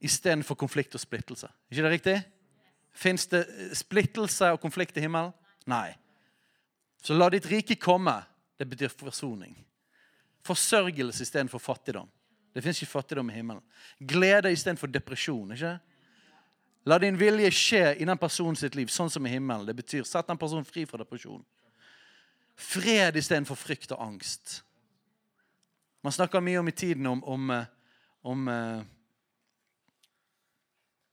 istedenfor 0.00 0.56
konflikt 0.58 0.94
og 0.96 1.02
splittelse. 1.02 1.48
ikke 1.70 1.82
det 1.82 1.92
riktig? 1.92 2.16
Fins 2.92 3.26
det 3.30 3.44
splittelse 3.78 4.50
og 4.50 4.60
konflikt 4.60 4.96
i 4.96 5.04
himmelen? 5.04 5.34
Nei. 5.70 5.92
Så 7.02 7.14
la 7.14 7.28
ditt 7.30 7.46
rike 7.46 7.76
komme. 7.76 8.16
Det 8.58 8.66
betyr 8.68 8.92
forsoning. 8.92 9.54
Forsørgelse 10.44 11.22
istedenfor 11.22 11.62
fattigdom. 11.62 12.08
Det 12.54 12.62
fins 12.64 12.82
ikke 12.82 12.92
fattigdom 12.92 13.30
i 13.30 13.36
himmelen. 13.36 13.62
Glede 13.98 14.52
istedenfor 14.52 14.90
depresjon. 14.90 15.52
ikke? 15.52 15.78
La 16.84 16.98
din 16.98 17.18
vilje 17.20 17.50
skje 17.54 17.84
i 18.00 18.04
den 18.08 18.18
personen 18.18 18.56
sitt 18.56 18.74
liv, 18.74 18.90
sånn 18.90 19.10
som 19.10 19.26
i 19.26 19.32
himmelen. 19.32 19.66
Det 19.66 19.76
betyr 19.76 20.06
sett 20.08 20.26
den 20.26 20.40
personen 20.40 20.66
fri 20.66 20.86
fra 20.88 20.98
depresjon. 20.98 21.44
Fred 22.60 23.16
istedenfor 23.16 23.56
frykt 23.56 23.92
og 23.94 24.02
angst. 24.02 24.62
Man 26.02 26.12
snakker 26.12 26.42
mye 26.42 26.58
om 26.58 26.68
i 26.68 26.74
tiden 26.74 27.06
om, 27.06 27.22
om 27.24 27.50
eh, 27.54 27.68
om 28.22 28.48
eh, 28.48 28.82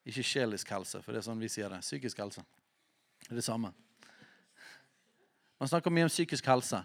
Ikke 0.08 0.24
sjelisk 0.24 0.70
helse, 0.72 1.02
for 1.04 1.12
det 1.12 1.20
er 1.20 1.28
sånn 1.28 1.42
vi 1.42 1.50
sier 1.52 1.72
det. 1.72 1.82
Psykisk 1.84 2.22
helse. 2.24 2.44
Det 3.26 3.34
er 3.34 3.40
det 3.42 3.48
samme. 3.48 3.74
Man 5.60 5.68
snakker 5.68 5.92
mye 5.92 6.06
om 6.08 6.12
psykisk 6.12 6.48
helse. 6.48 6.80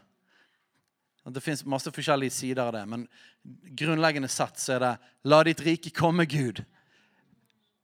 Det 1.25 1.43
fins 1.43 1.65
masse 1.65 1.91
forskjellige 1.95 2.35
sider 2.35 2.65
av 2.65 2.73
det, 2.75 2.83
men 2.89 3.07
grunnleggende 3.79 4.29
sett 4.29 4.59
så 4.59 4.75
er 4.75 4.79
det 4.79 4.99
'La 5.25 5.43
ditt 5.43 5.61
rike 5.61 5.91
komme, 5.91 6.27
Gud'. 6.27 6.65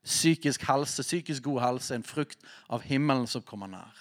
Psykisk 0.04 0.62
helse, 0.62 1.02
psykisk 1.02 1.42
god 1.42 1.60
helse, 1.60 1.94
en 1.94 2.02
frukt 2.02 2.38
av 2.68 2.82
himmelen 2.82 3.26
som 3.26 3.42
kommer 3.42 3.66
nær. 3.66 3.94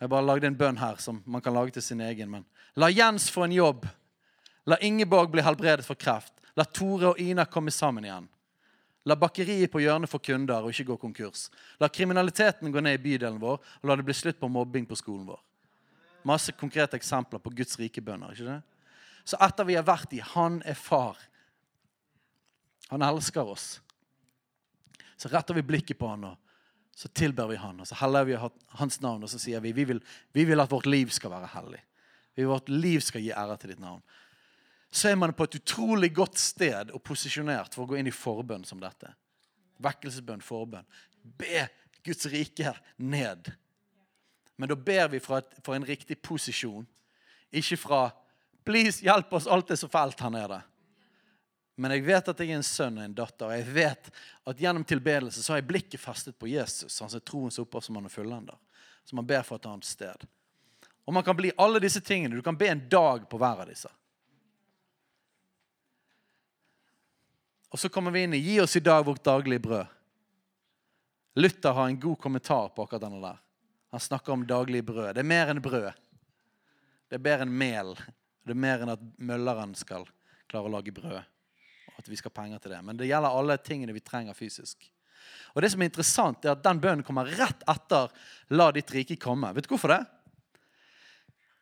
Jeg 0.00 0.10
bare 0.10 0.26
lagde 0.26 0.46
en 0.46 0.58
bønn 0.58 0.76
her 0.76 0.96
som 0.96 1.22
man 1.26 1.40
kan 1.40 1.54
lage 1.54 1.70
til 1.70 1.82
sin 1.82 2.00
egen. 2.00 2.30
Men 2.30 2.44
la 2.76 2.86
Jens 2.86 3.30
få 3.30 3.44
en 3.44 3.52
jobb 3.52 3.86
La 4.64 4.78
Ingeborg 4.80 5.30
bli 5.30 5.42
helbredet 5.42 5.86
for 5.86 5.98
kreft. 5.98 6.32
La 6.56 6.64
Tore 6.64 7.12
og 7.12 7.20
Ina 7.20 7.44
komme 7.50 7.70
sammen 7.70 8.04
igjen. 8.06 8.28
La 9.08 9.16
bakeriet 9.18 9.70
på 9.72 9.80
hjørnet 9.82 10.10
få 10.10 10.20
kunder 10.22 10.62
og 10.62 10.70
ikke 10.70 10.92
gå 10.92 10.96
konkurs. 11.00 11.48
La 11.82 11.88
kriminaliteten 11.90 12.70
gå 12.70 12.80
ned 12.80 13.00
i 13.00 13.02
bydelen 13.02 13.40
vår, 13.42 13.58
og 13.58 13.88
la 13.88 13.96
det 13.98 14.06
bli 14.06 14.14
slutt 14.14 14.38
på 14.38 14.50
mobbing 14.52 14.86
på 14.86 14.98
skolen 14.98 15.26
vår. 15.26 15.40
Masse 16.28 16.52
konkrete 16.52 16.98
eksempler 16.98 17.42
på 17.42 17.52
Guds 17.56 17.78
rike 17.80 18.02
bønner. 18.04 18.32
ikke 18.32 18.48
det? 18.48 18.60
Så 19.24 19.38
etter 19.42 19.66
vi 19.68 19.76
har 19.78 19.86
vært 19.86 20.12
i 20.12 20.20
Han 20.34 20.62
er 20.66 20.74
far. 20.74 21.18
Han 22.90 23.02
elsker 23.02 23.46
oss. 23.48 23.80
Så 25.16 25.30
retter 25.30 25.54
vi 25.54 25.62
blikket 25.62 25.98
på 25.98 26.08
han, 26.08 26.24
og 26.24 26.96
så 26.98 27.08
tilber 27.08 27.46
vi 27.48 27.56
han, 27.56 27.78
og 27.80 27.86
så 27.86 27.94
heller 28.00 28.24
vi 28.26 28.34
hans 28.78 29.00
navn, 29.00 29.22
og 29.22 29.30
så 29.30 29.38
sier 29.38 29.62
vi 29.62 29.70
vi 29.72 29.84
vil, 29.84 30.00
vi 30.34 30.44
vil 30.44 30.60
at 30.60 30.70
vårt 30.70 30.86
liv 30.86 31.12
skal 31.14 31.30
være 31.30 31.52
hellig. 31.54 31.78
Vi 32.34 32.42
vil 32.42 32.50
at 32.50 32.56
vårt 32.58 32.72
liv 32.74 33.00
skal 33.00 33.22
gi 33.22 33.30
ære 33.30 33.56
til 33.60 33.72
ditt 33.72 33.80
navn 33.80 34.02
så 34.92 35.08
er 35.08 35.16
man 35.16 35.32
på 35.32 35.46
et 35.48 35.56
utrolig 35.56 36.10
godt 36.12 36.36
sted 36.38 36.90
og 36.92 37.00
posisjonert 37.06 37.72
for 37.72 37.86
å 37.86 37.90
gå 37.90 37.96
inn 37.98 38.10
i 38.10 38.12
forbønn 38.12 38.66
som 38.68 38.80
dette. 38.80 39.08
Vekkelsesbønn, 39.82 40.44
forbønn. 40.44 40.84
Be 41.40 41.64
Guds 42.04 42.28
rike 42.28 42.74
ned. 43.00 43.48
Men 44.56 44.68
da 44.68 44.76
ber 44.76 45.08
vi 45.08 45.20
et, 45.20 45.68
en 45.68 45.86
riktig 45.86 46.22
posisjon. 46.22 46.86
Ikke 47.50 47.76
fra 47.76 48.10
'Please, 48.64 49.02
hjelp 49.02 49.32
oss, 49.32 49.46
alt 49.46 49.70
er 49.70 49.76
så 49.76 49.88
fælt 49.88 50.20
her 50.20 50.30
nede'. 50.30 50.62
Men 51.74 51.90
jeg 51.90 52.04
vet 52.04 52.28
at 52.28 52.40
jeg 52.40 52.50
er 52.50 52.60
en 52.60 52.62
sønn 52.62 52.98
og 52.98 53.04
en 53.04 53.14
datter, 53.14 53.46
og 53.46 53.56
jeg 53.56 53.74
vet 53.74 54.10
at 54.46 54.60
gjennom 54.60 54.84
tilbedelse 54.84 55.42
så 55.42 55.52
har 55.52 55.62
jeg 55.62 55.66
blikket 55.66 56.00
festet 56.00 56.36
på 56.38 56.46
Jesus, 56.46 57.00
han 57.00 57.10
som 57.10 57.16
er 57.16 57.24
troens 57.24 57.58
opphav 57.58 57.80
som 57.80 57.96
han 57.96 58.04
er 58.04 58.12
fullender. 58.12 58.58
Så 59.04 59.16
man 59.16 59.26
ber 59.26 59.42
for 59.42 59.56
et 59.56 59.66
annet 59.66 59.88
sted. 59.88 60.26
Og 61.04 61.14
man 61.14 61.24
kan 61.24 61.36
bli 61.36 61.50
alle 61.58 61.80
disse 61.82 62.00
tingene. 62.00 62.36
Du 62.36 62.42
kan 62.42 62.56
be 62.56 62.68
en 62.68 62.88
dag 62.88 63.24
på 63.30 63.40
hver 63.40 63.64
av 63.64 63.66
disse. 63.66 63.90
Og 67.72 67.80
så 67.80 67.88
kommer 67.88 68.12
vi 68.12 68.22
inn 68.22 68.34
i 68.34 68.38
'Gi 68.38 68.60
oss 68.60 68.76
i 68.76 68.84
dag 68.84 69.04
vårt 69.04 69.24
daglige 69.24 69.58
brød'. 69.58 69.86
Luther 71.34 71.72
har 71.72 71.86
en 71.88 72.00
god 72.00 72.18
kommentar 72.18 72.68
på 72.68 72.82
akkurat 72.82 73.00
denne 73.00 73.20
der. 73.20 73.38
Han 73.92 74.00
snakker 74.00 74.32
om 74.32 74.46
daglig 74.48 74.80
brød. 74.84 75.14
Det 75.14 75.20
er 75.20 75.28
mer 75.28 75.52
enn 75.52 75.60
brød. 75.62 75.92
Det 77.12 77.18
er 77.18 77.24
mer 77.26 77.44
enn 77.44 77.52
mel. 77.52 77.92
Det 78.40 78.54
er 78.54 78.60
mer 78.64 78.82
enn 78.82 78.94
at 78.94 79.02
mølleren 79.20 79.74
skal 79.76 80.06
klare 80.48 80.70
å 80.70 80.72
lage 80.72 80.94
brød. 80.96 81.20
Og 81.92 82.00
at 82.00 82.08
vi 82.08 82.16
skal 82.16 82.32
ha 82.32 82.38
penger 82.40 82.62
til 82.62 82.72
det. 82.72 82.80
Men 82.86 82.96
det 82.96 83.10
gjelder 83.10 83.36
alle 83.36 83.58
tingene 83.60 83.92
vi 83.92 84.00
trenger 84.00 84.36
fysisk. 84.36 84.88
Og 85.52 85.60
det 85.60 85.68
som 85.74 85.84
er 85.84 85.90
interessant, 85.90 86.44
er 86.44 86.54
at 86.54 86.64
den 86.64 86.80
bønnen 86.80 87.04
kommer 87.04 87.28
rett 87.28 87.62
etter 87.68 88.08
'La 88.50 88.70
ditt 88.72 88.90
rike 88.96 89.18
komme'. 89.20 89.52
Vet 89.52 89.68
du 89.68 89.74
hvorfor 89.74 89.92
det? 89.92 90.00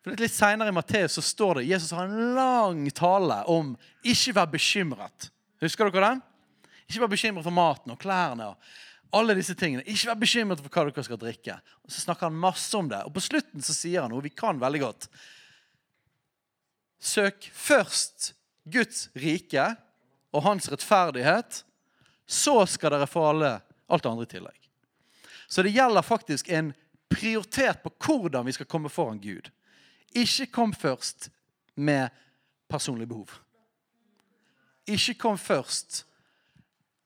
For 0.01 0.17
Litt 0.17 0.33
Seinere 0.33 0.71
i 0.71 0.73
Matteus 0.73 1.19
så 1.19 1.25
står 1.25 1.59
det 1.59 1.69
Jesus 1.69 1.91
har 1.93 2.07
en 2.07 2.35
lang 2.35 2.87
tale 2.91 3.43
om 3.51 3.77
'ikke 4.05 4.35
vær 4.39 4.47
bekymret'. 4.47 5.31
Husker 5.61 5.91
dere 5.91 6.09
den? 6.09 6.23
Ikke 6.89 7.01
vær 7.01 7.11
bekymret 7.11 7.45
for 7.45 7.51
maten 7.51 7.91
og 7.91 7.99
klærne. 7.99 8.55
Alle 9.13 9.35
disse 9.39 9.55
tingene. 9.59 9.85
Ikke 9.87 10.11
vær 10.11 10.21
bekymret 10.21 10.63
for 10.63 10.73
hva 10.73 10.87
dere 10.89 11.05
skal 11.07 11.21
drikke. 11.21 11.57
Og 11.85 11.93
Så 11.93 12.05
snakker 12.05 12.29
han 12.29 12.39
masse 12.39 12.71
om 12.77 12.89
det. 12.91 13.03
Og 13.07 13.15
på 13.15 13.25
slutten 13.25 13.65
så 13.65 13.75
sier 13.77 14.05
han 14.05 14.13
noe 14.13 14.25
vi 14.25 14.33
kan 14.35 14.61
veldig 14.61 14.83
godt. 14.83 15.09
Søk 17.01 17.49
først 17.57 18.33
Guds 18.71 19.09
rike 19.19 19.65
og 20.31 20.45
hans 20.45 20.71
rettferdighet. 20.71 21.63
Så 22.27 22.57
skal 22.71 22.95
dere 22.95 23.11
få 23.11 23.25
alle, 23.33 23.57
alt 23.91 24.05
det 24.05 24.13
andre 24.13 24.29
i 24.29 24.33
tillegg. 24.37 24.71
Så 25.51 25.65
det 25.67 25.75
gjelder 25.75 26.07
faktisk 26.07 26.51
en 26.55 26.73
prioritet 27.11 27.83
på 27.83 27.91
hvordan 28.07 28.47
vi 28.47 28.55
skal 28.55 28.69
komme 28.71 28.93
foran 28.93 29.19
Gud. 29.19 29.51
Ikke 30.15 30.47
kom 30.47 30.75
først 30.75 31.31
med 31.75 32.11
personlige 32.71 33.11
behov 33.11 33.41
ikke 34.91 35.15
kom 35.21 35.39
først 35.39 36.05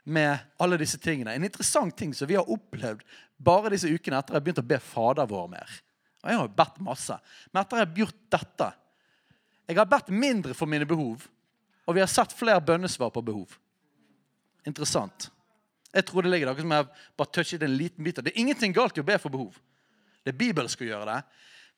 med 0.05 0.39
alle 0.61 0.79
disse 0.81 0.99
tingene. 1.01 1.35
En 1.35 1.45
interessant 1.45 1.97
ting 1.97 2.13
som 2.15 2.29
vi 2.29 2.37
har 2.37 2.51
opplevd 2.51 3.03
bare 3.37 3.73
disse 3.73 3.89
ukene 3.89 4.21
etter 4.21 4.35
jeg 4.35 4.41
har 4.41 4.45
begynt 4.45 4.63
å 4.63 4.69
be 4.69 4.79
Fader 4.83 5.29
vår 5.29 5.51
mer. 5.57 5.77
Og 6.23 6.31
jeg 6.31 6.41
har 6.41 6.49
jo 6.49 6.57
bedt 6.57 6.81
masse. 6.85 7.19
Men 7.53 7.63
etter 7.63 7.81
jeg 7.81 7.89
har 7.89 8.01
gjort 8.05 8.25
dette 8.39 8.73
Jeg 9.65 9.79
har 9.79 9.89
bedt 9.89 10.11
mindre 10.13 10.53
for 10.53 10.69
mine 10.69 10.85
behov, 10.85 11.23
og 11.89 11.95
vi 11.97 12.03
har 12.03 12.09
sett 12.13 12.35
flere 12.37 12.61
bønnesvar 12.61 13.09
på 13.09 13.23
behov. 13.25 13.55
Interessant. 14.69 15.31
Jeg 15.89 16.05
tror 16.05 16.21
det 16.21 16.33
ligger 16.35 16.51
der, 16.51 16.61
som 16.61 16.75
jeg 16.75 16.89
bare 17.17 17.33
touchet 17.33 17.63
en 17.65 17.77
liten 17.79 18.05
bit. 18.05 18.21
Det 18.21 18.35
er 18.35 18.43
ingenting 18.43 18.75
galt 18.77 18.99
i 18.99 19.01
å 19.01 19.07
be 19.09 19.17
for 19.23 19.33
behov. 19.33 19.57
Det 20.21 20.35
er 20.35 20.37
bibelsk 20.37 20.83
å 20.85 20.89
gjøre 20.91 21.09
det. 21.09 21.17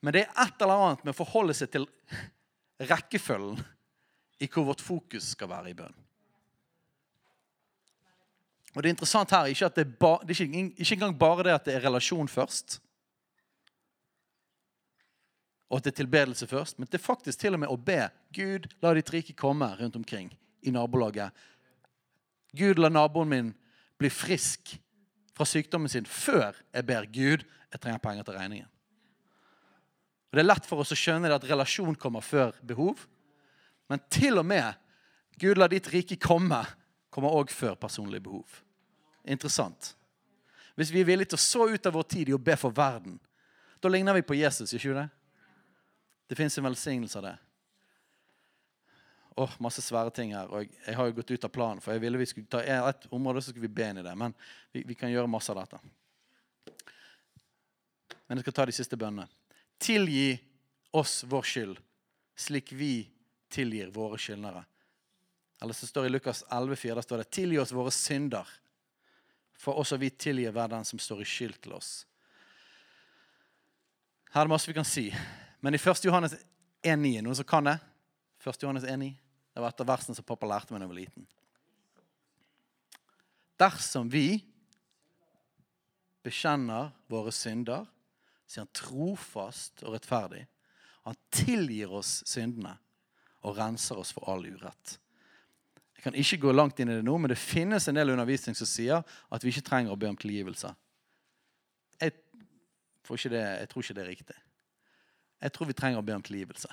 Men 0.03 0.17
det 0.17 0.25
er 0.25 0.43
et 0.49 0.67
eller 0.67 0.83
annet 0.83 1.05
med 1.05 1.15
å 1.15 1.19
forholde 1.21 1.55
seg 1.55 1.71
til 1.77 1.87
rekkefølgen 2.91 3.63
i 4.43 4.51
hvor 4.51 4.67
vårt 4.73 4.83
fokus 4.83 5.31
skal 5.37 5.53
være 5.55 5.71
i 5.71 5.79
bønn. 5.79 5.95
Og 8.77 8.83
Det 8.83 8.91
er 8.91 8.93
interessant 8.93 9.31
her 9.33 9.49
ikke 9.49 9.69
det, 9.73 9.87
er 9.87 9.93
ba, 9.97 10.19
det 10.21 10.35
er 10.35 10.45
ikke, 10.45 10.65
ikke 10.77 10.97
engang 10.99 11.15
bare 11.19 11.47
det 11.47 11.53
at 11.55 11.65
det 11.65 11.75
er 11.75 11.87
relasjon 11.87 12.29
først, 12.29 12.77
og 15.71 15.79
at 15.79 15.87
det 15.87 15.95
er 15.95 16.03
tilbedelse 16.03 16.47
først, 16.47 16.79
men 16.79 16.87
det 16.87 17.01
er 17.01 17.03
faktisk 17.03 17.41
til 17.41 17.57
og 17.57 17.63
med 17.63 17.73
å 17.73 17.79
be 17.81 18.05
Gud, 18.37 18.69
la 18.85 18.93
ditt 18.95 19.11
rike 19.11 19.35
komme 19.35 19.67
rundt 19.81 19.97
omkring 19.97 20.29
i 20.63 20.71
nabolaget. 20.71 21.33
Gud, 22.53 22.79
la 22.79 22.93
naboen 22.93 23.33
min 23.33 23.49
bli 23.99 24.11
frisk 24.13 24.77
fra 25.35 25.49
sykdommen 25.49 25.91
sin 25.91 26.07
før 26.07 26.55
jeg 26.71 26.87
ber 26.87 27.09
Gud 27.09 27.43
jeg 27.73 27.81
trenger 27.81 28.05
penger 28.05 28.29
til 28.29 28.37
regningen. 28.37 28.69
Og 30.29 30.37
Det 30.37 30.45
er 30.45 30.51
lett 30.51 30.69
for 30.69 30.85
oss 30.85 30.93
å 30.93 31.01
skjønne 31.01 31.33
at 31.33 31.49
relasjon 31.49 31.97
kommer 31.97 32.21
før 32.21 32.53
behov. 32.61 33.01
Men 33.89 34.05
til 34.13 34.39
og 34.39 34.47
med 34.47 34.77
Gud, 35.41 35.57
la 35.57 35.69
ditt 35.69 35.89
rike 35.93 36.21
komme, 36.21 36.61
kommer 37.11 37.33
òg 37.33 37.51
før 37.53 37.75
personlige 37.81 38.25
behov. 38.29 38.63
Interessant. 39.27 39.93
Hvis 40.77 40.93
vi 40.93 41.01
er 41.01 41.09
villige 41.09 41.33
til 41.33 41.39
å 41.39 41.43
så 41.43 41.67
ut 41.73 41.89
av 41.89 41.97
vår 41.97 42.07
tid 42.13 42.31
i 42.31 42.37
å 42.37 42.43
be 42.43 42.55
for 42.61 42.75
verden, 42.75 43.17
da 43.81 43.91
ligner 43.91 44.17
vi 44.17 44.25
på 44.27 44.37
Jesus, 44.37 44.75
ikke 44.77 44.95
det? 44.97 45.09
Det 46.27 46.39
fins 46.39 46.59
en 46.59 46.67
velsignelse 46.67 47.19
av 47.19 47.27
det. 47.27 47.37
Åh, 49.37 49.53
masse 49.61 49.83
svære 49.85 50.11
ting 50.11 50.33
her. 50.35 50.49
og 50.49 50.65
Jeg 50.65 50.97
har 50.97 51.07
jo 51.07 51.17
gått 51.19 51.31
ut 51.31 51.45
av 51.45 51.53
planen. 51.53 51.81
For 51.85 51.93
jeg 51.93 52.03
ville 52.03 52.19
vi 52.19 52.27
skulle 52.27 52.49
ta 52.51 52.63
et 52.65 53.07
område, 53.13 53.43
så 53.43 53.53
skulle 53.53 53.69
vi 53.69 53.75
be 53.77 53.89
inn 53.91 54.01
i 54.01 54.05
det. 54.05 54.15
Men 54.17 54.35
vi, 54.73 54.83
vi 54.89 54.97
kan 54.97 55.13
gjøre 55.13 55.29
masse 55.29 55.53
av 55.53 55.61
dette. 55.61 55.81
Men 58.27 58.39
jeg 58.39 58.47
skal 58.47 58.57
ta 58.57 58.67
de 58.67 58.75
siste 58.75 58.99
bønnene. 58.99 59.29
Tilgi 59.79 60.39
oss 60.97 61.21
vår 61.29 61.45
skyld, 61.45 61.83
slik 62.37 62.73
vi 62.73 62.95
tilgir 63.53 63.93
våre 63.93 64.19
skyldnere. 64.19 64.65
Eller 65.63 65.77
så 65.77 65.87
står 65.87 66.07
det 66.07 66.15
i 66.15 66.17
Lukas 66.17 66.45
11,4 66.49 67.05
står 67.05 67.23
det, 67.23 67.31
tilgi 67.37 67.61
oss 67.61 67.77
våre 67.77 67.93
synder 67.93 68.49
for 69.67 69.81
også 69.83 69.99
vi 69.99 70.13
tilgir 70.15 70.55
hver 70.55 70.71
den 70.71 70.87
som 70.87 71.01
står 71.03 71.25
i 71.25 71.27
skyld 71.27 71.57
til 71.65 71.75
oss. 71.75 72.05
Her 74.31 74.45
er 74.45 74.47
det 74.47 74.53
masse 74.53 74.71
vi 74.71 74.77
kan 74.77 74.87
si. 74.87 75.09
Men 75.65 75.75
i 75.75 75.81
1. 75.81 76.05
Johannes 76.07 76.37
1,9 76.87 77.23
Noen 77.25 77.39
som 77.39 77.49
kan 77.49 77.67
det? 77.67 77.79
1. 78.45 78.63
Johannes 78.63 78.85
1,9 78.87 79.09
Det 79.57 79.65
var 79.65 79.73
et 79.73 79.83
av 79.83 79.89
versene 79.89 80.15
som 80.15 80.27
pappa 80.29 80.47
lærte 80.47 80.71
meg 80.71 80.83
da 80.83 80.87
jeg 80.87 80.93
var 80.93 81.01
liten. 81.01 81.27
Dersom 83.57 84.11
vi 84.13 84.29
bekjenner 86.27 86.93
våre 87.11 87.33
synder, 87.33 87.87
sier 88.47 88.67
han 88.67 88.75
trofast 88.77 89.83
og 89.87 89.97
rettferdig. 89.97 90.45
Han 91.09 91.17
tilgir 91.33 91.95
oss 91.97 92.21
syndene 92.29 92.77
og 93.47 93.57
renser 93.57 93.99
oss 93.99 94.13
for 94.15 94.29
all 94.31 94.45
urett. 94.47 94.99
Kan 96.07 96.15
ikke 96.15 96.37
gå 96.39 96.53
langt 96.55 96.79
inn 96.79 96.91
i 96.93 96.95
det 97.01 97.03
nå, 97.03 97.17
men 97.19 97.33
det 97.33 97.39
finnes 97.41 97.89
en 97.91 97.97
del 97.99 98.13
undervisning 98.13 98.55
som 98.55 98.69
sier 98.71 99.01
at 99.03 99.43
vi 99.43 99.51
ikke 99.51 99.65
trenger 99.67 99.91
å 99.91 99.99
be 99.99 100.07
om 100.07 100.15
tilgivelse. 100.15 100.69
Jeg, 101.99 102.13
det, 103.33 103.41
jeg 103.43 103.71
tror 103.73 103.83
ikke 103.83 103.97
det 103.97 104.05
er 104.05 104.13
riktig. 104.13 104.37
Jeg 105.43 105.55
tror 105.57 105.67
vi 105.67 105.77
trenger 105.81 105.99
å 105.99 106.07
be 106.07 106.15
om 106.15 106.23
tilgivelse. 106.23 106.71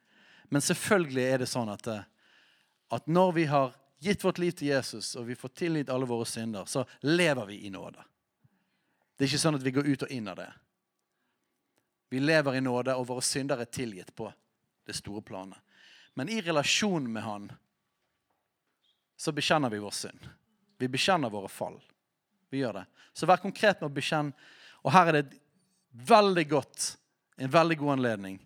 Men 0.52 0.66
selvfølgelig 0.68 1.24
er 1.24 1.40
det 1.40 1.48
sånn 1.48 1.72
at, 1.72 1.88
eh, 1.88 2.04
at 2.92 3.08
når 3.08 3.32
vi 3.40 3.46
har 3.48 3.72
gitt 4.04 4.28
vårt 4.28 4.42
liv 4.44 4.52
til 4.52 4.74
Jesus, 4.74 5.14
og 5.16 5.30
vi 5.32 5.38
får 5.40 5.56
tilgitt 5.64 5.96
alle 5.96 6.12
våre 6.12 6.28
synder, 6.28 6.68
så 6.68 6.84
lever 7.08 7.48
vi 7.48 7.62
i 7.64 7.72
nåde. 7.72 8.04
Det 9.16 9.24
er 9.24 9.32
ikke 9.32 9.44
sånn 9.46 9.56
at 9.56 9.64
vi 9.64 9.72
går 9.78 9.88
ut 9.88 10.04
og 10.04 10.12
inn 10.12 10.28
av 10.28 10.42
det. 10.44 10.50
Vi 12.12 12.20
lever 12.20 12.60
i 12.60 12.66
nåde, 12.68 13.00
og 13.00 13.08
våre 13.08 13.24
synder 13.24 13.64
er 13.64 13.72
tilgitt 13.72 14.12
på 14.12 14.28
det 14.84 15.00
store 15.00 15.24
planet. 15.24 15.56
Men 16.20 16.28
i 16.28 16.44
relasjon 16.44 17.08
med 17.08 17.24
Han 17.24 17.52
så 19.16 19.32
bekjenner 19.32 19.70
vi 19.70 19.78
vår 19.82 19.94
synd. 19.94 20.26
Vi 20.78 20.88
bekjenner 20.90 21.30
våre 21.30 21.48
fall. 21.48 21.78
Vi 22.50 22.62
gjør 22.62 22.80
det. 22.80 22.84
Så 23.14 23.26
vær 23.26 23.42
konkret 23.42 23.80
med 23.80 23.90
å 23.90 23.94
bekjenne. 23.94 24.34
Og 24.84 24.92
her 24.94 25.10
er 25.10 25.20
det 25.20 25.38
veldig 26.06 26.44
godt, 26.50 26.90
en 27.38 27.50
veldig 27.50 27.78
god 27.80 27.96
anledning 27.96 28.40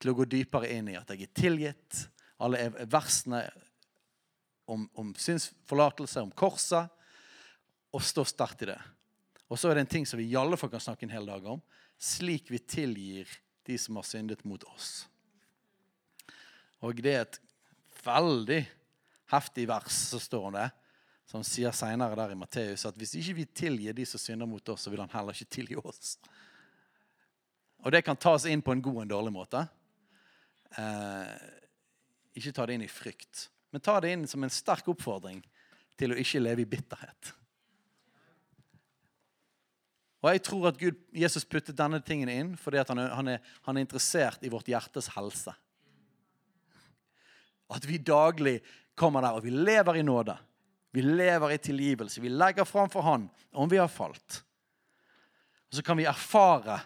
til 0.00 0.12
å 0.12 0.16
gå 0.18 0.26
dypere 0.28 0.72
inn 0.74 0.90
i 0.92 0.98
at 0.98 1.12
jeg 1.12 1.26
er 1.26 1.36
tilgitt. 1.36 2.00
Alle 2.42 2.66
versene 2.90 3.44
om, 4.68 4.88
om 4.98 5.12
synsforlatelse, 5.16 6.24
om 6.24 6.32
korset. 6.34 6.90
Og 7.94 8.02
stå 8.02 8.24
sterkt 8.26 8.64
i 8.64 8.72
det. 8.72 8.80
Og 9.52 9.60
så 9.60 9.70
er 9.70 9.76
det 9.76 9.84
en 9.84 9.92
ting 9.92 10.06
som 10.08 10.18
vi 10.18 10.26
i 10.32 10.38
alle 10.38 10.58
fall 10.58 10.72
kan 10.72 10.82
snakke 10.82 11.06
en 11.06 11.14
hel 11.14 11.28
dag 11.28 11.44
om. 11.46 11.60
Slik 12.00 12.50
vi 12.50 12.58
tilgir 12.58 13.28
de 13.68 13.76
som 13.78 13.96
har 14.00 14.08
syndet 14.08 14.42
mot 14.44 14.64
oss. 14.72 15.04
Og 16.84 16.98
det 17.00 17.12
er 17.14 17.22
et 17.24 17.38
veldig 18.04 18.64
heftig 19.34 19.66
vers, 19.68 20.00
så 20.12 20.20
står 20.22 20.48
det, 20.54 20.68
som 21.28 21.44
sier 21.46 21.72
senere 21.74 22.16
der 22.18 22.34
i 22.34 22.38
Matteus, 22.38 22.84
at 22.88 22.96
hvis 23.00 23.14
ikke 23.20 23.36
vi 23.40 23.46
tilgir 23.62 23.96
de 23.96 24.04
som 24.08 24.20
synder 24.20 24.48
mot 24.48 24.68
oss, 24.72 24.84
så 24.84 24.92
vil 24.92 25.02
han 25.02 25.12
heller 25.12 25.36
ikke 25.36 25.56
tilgi 25.56 25.78
oss. 25.80 26.16
Og 27.84 27.92
det 27.92 28.04
kan 28.04 28.16
tas 28.16 28.46
inn 28.48 28.62
på 28.64 28.72
en 28.72 28.82
god 28.84 29.00
og 29.00 29.04
en 29.04 29.12
dårlig 29.12 29.32
måte. 29.34 29.64
Eh, 30.80 31.32
ikke 32.38 32.52
ta 32.56 32.66
det 32.66 32.76
inn 32.76 32.86
i 32.86 32.90
frykt, 32.90 33.48
men 33.72 33.82
ta 33.84 33.96
det 34.02 34.12
inn 34.14 34.28
som 34.28 34.44
en 34.44 34.52
sterk 34.52 34.88
oppfordring 34.92 35.40
til 35.98 36.12
å 36.12 36.18
ikke 36.18 36.42
leve 36.42 36.64
i 36.64 36.68
bitterhet. 36.68 37.34
Og 40.24 40.30
jeg 40.32 40.40
tror 40.46 40.70
at 40.70 40.78
Gud, 40.80 40.96
Jesus 41.12 41.44
puttet 41.44 41.76
denne 41.76 42.00
tingen 42.00 42.30
inn 42.32 42.54
fordi 42.56 42.80
han 42.80 43.00
er, 43.02 43.10
han, 43.12 43.28
er, 43.34 43.50
han 43.66 43.76
er 43.76 43.84
interessert 43.84 44.44
i 44.44 44.50
vårt 44.52 44.70
hjertes 44.72 45.10
helse. 45.12 45.52
At 47.68 47.84
vi 47.88 48.00
daglig 48.00 48.58
kommer 48.94 49.22
der, 49.22 49.36
og 49.36 49.44
vi 49.44 49.50
lever 49.50 49.96
i 49.96 50.02
nåde. 50.02 50.36
Vi 50.94 51.02
lever 51.02 51.50
i 51.50 51.58
tilgivelse. 51.58 52.20
Vi 52.20 52.28
legger 52.28 52.64
fram 52.64 52.90
for 52.90 53.02
Han 53.02 53.28
om 53.52 53.68
vi 53.68 53.76
har 53.76 53.88
falt. 53.88 54.44
Og 55.68 55.74
Så 55.74 55.82
kan 55.82 55.96
vi 55.96 56.04
erfare 56.04 56.80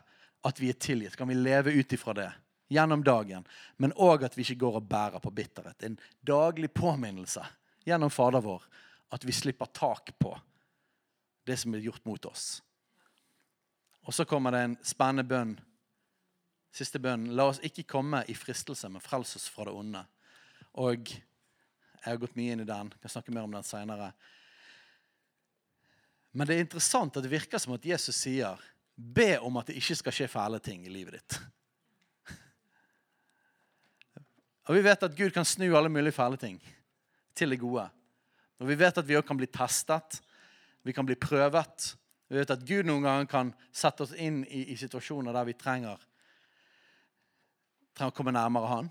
at 0.44 0.60
vi 0.60 0.68
er 0.68 0.78
tilgitt. 0.80 1.16
Kan 1.16 1.28
vi 1.28 1.34
leve 1.34 1.72
ut 1.72 1.92
ifra 1.92 2.14
det 2.14 2.32
gjennom 2.68 3.04
dagen. 3.04 3.46
Men 3.76 3.92
òg 3.92 4.24
at 4.24 4.36
vi 4.36 4.46
ikke 4.46 4.62
går 4.64 4.80
og 4.80 4.88
bærer 4.88 5.20
på 5.20 5.30
bitterhet. 5.30 5.82
En 5.82 5.98
daglig 6.20 6.72
påminnelse 6.72 7.44
gjennom 7.84 8.10
Fader 8.10 8.40
vår 8.40 8.64
at 9.12 9.24
vi 9.24 9.32
slipper 9.32 9.66
tak 9.66 10.12
på 10.18 10.32
det 11.44 11.56
som 11.56 11.74
er 11.74 11.84
gjort 11.84 12.04
mot 12.04 12.24
oss. 12.28 12.62
Og 14.08 14.14
så 14.14 14.24
kommer 14.24 14.52
det 14.52 14.64
en 14.64 14.76
spennende 14.84 15.24
bønn. 15.28 15.54
Siste 16.72 17.00
bønn. 17.00 17.30
La 17.36 17.48
oss 17.48 17.60
ikke 17.64 17.84
komme 17.88 18.22
i 18.28 18.36
fristelse, 18.36 18.88
men 18.88 19.04
frels 19.04 19.34
oss 19.36 19.48
fra 19.52 19.68
det 19.68 19.76
onde. 19.76 20.04
Og 20.80 21.12
jeg 22.04 22.12
har 22.12 22.20
gått 22.22 22.36
mye 22.38 22.54
inn 22.54 22.62
i 22.64 22.68
den. 22.68 22.90
Jeg 22.94 23.02
kan 23.02 23.12
snakke 23.16 23.34
mer 23.34 23.46
om 23.46 23.54
den 23.54 23.66
senere. 23.66 24.12
Men 26.32 26.46
det 26.46 26.56
er 26.56 26.64
interessant 26.64 27.16
at 27.16 27.24
det 27.24 27.32
virker 27.32 27.60
som 27.62 27.74
at 27.76 27.86
Jesus 27.86 28.16
sier 28.16 28.60
be 28.98 29.38
om 29.42 29.56
at 29.60 29.70
det 29.70 29.78
ikke 29.78 29.96
skal 30.00 30.14
skje 30.14 30.28
fæle 30.30 30.58
ting 30.62 30.86
i 30.86 30.92
livet 30.92 31.18
ditt. 31.18 31.38
Og 34.68 34.74
Vi 34.76 34.82
vet 34.84 35.06
at 35.06 35.16
Gud 35.16 35.30
kan 35.34 35.46
snu 35.46 35.70
alle 35.76 35.92
mulige 35.92 36.16
fæle 36.16 36.38
ting 36.40 36.58
til 37.34 37.54
det 37.54 37.60
gode. 37.62 37.86
Og 38.58 38.68
Vi 38.68 38.78
vet 38.78 38.98
at 38.98 39.08
vi 39.08 39.16
òg 39.18 39.26
kan 39.26 39.38
bli 39.38 39.46
testet. 39.46 40.20
Vi 40.82 40.92
kan 40.92 41.06
bli 41.06 41.16
prøvet. 41.18 41.94
Vi 42.28 42.36
vet 42.36 42.50
at 42.50 42.64
Gud 42.66 42.86
noen 42.86 43.06
ganger 43.06 43.28
kan 43.30 43.52
sette 43.72 44.04
oss 44.04 44.12
inn 44.12 44.42
i, 44.44 44.66
i 44.72 44.76
situasjoner 44.76 45.32
der 45.32 45.46
vi 45.48 45.56
trenger, 45.56 46.00
trenger 47.96 48.12
å 48.12 48.16
komme 48.16 48.34
nærmere 48.36 48.68
Han. 48.72 48.90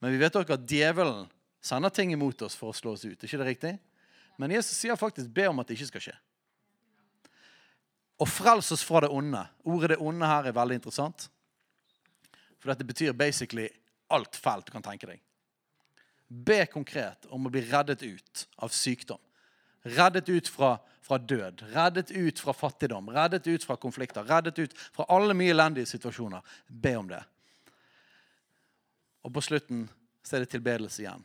Men 0.00 0.14
vi 0.14 0.20
vet 0.22 0.38
òg 0.38 0.54
at 0.54 0.66
djevelen 0.70 1.26
sender 1.60 1.90
ting 1.90 2.12
imot 2.12 2.42
oss 2.42 2.56
for 2.56 2.72
å 2.72 2.76
slå 2.76 2.94
oss 2.94 3.04
ut. 3.04 3.18
Er 3.18 3.28
ikke 3.28 3.40
det 3.42 3.50
riktig? 3.50 3.74
Men 4.38 4.54
Jesus 4.54 4.78
sier 4.78 4.98
faktisk 4.98 5.30
be 5.34 5.48
om 5.50 5.58
at 5.60 5.68
det 5.68 5.78
ikke 5.78 5.90
skal 5.90 6.04
skje. 6.08 6.16
Og 8.18 8.30
frels 8.30 8.70
oss 8.74 8.84
fra 8.86 9.02
det 9.04 9.10
onde. 9.14 9.44
Ordet 9.64 9.90
'det 9.90 10.02
onde' 10.02 10.26
her 10.26 10.46
er 10.46 10.52
veldig 10.52 10.74
interessant. 10.74 11.28
For 12.58 12.70
dette 12.70 12.84
betyr 12.84 13.12
basically 13.12 13.68
alt 14.10 14.36
fælt 14.36 14.66
du 14.66 14.72
kan 14.72 14.82
tenke 14.82 15.06
deg. 15.06 15.20
Be 16.28 16.66
konkret 16.66 17.26
om 17.30 17.46
å 17.46 17.50
bli 17.50 17.60
reddet 17.60 18.02
ut 18.02 18.48
av 18.58 18.68
sykdom. 18.68 19.20
Reddet 19.82 20.28
ut 20.28 20.48
fra, 20.48 20.78
fra 21.00 21.18
død. 21.18 21.62
Reddet 21.72 22.10
ut 22.10 22.38
fra 22.38 22.52
fattigdom. 22.52 23.08
Reddet 23.14 23.46
ut 23.46 23.64
fra 23.64 23.76
konflikter. 23.76 24.24
Reddet 24.24 24.58
ut 24.58 24.74
fra 24.78 25.06
alle 25.08 25.34
mye 25.34 25.54
elendige 25.54 25.86
situasjoner. 25.86 26.42
Be 26.66 26.96
om 26.96 27.08
det. 27.08 27.22
Og 29.22 29.32
på 29.32 29.40
slutten 29.40 29.86
så 30.22 30.36
er 30.36 30.44
det 30.44 30.52
tilbedelse 30.52 31.02
igjen. 31.02 31.24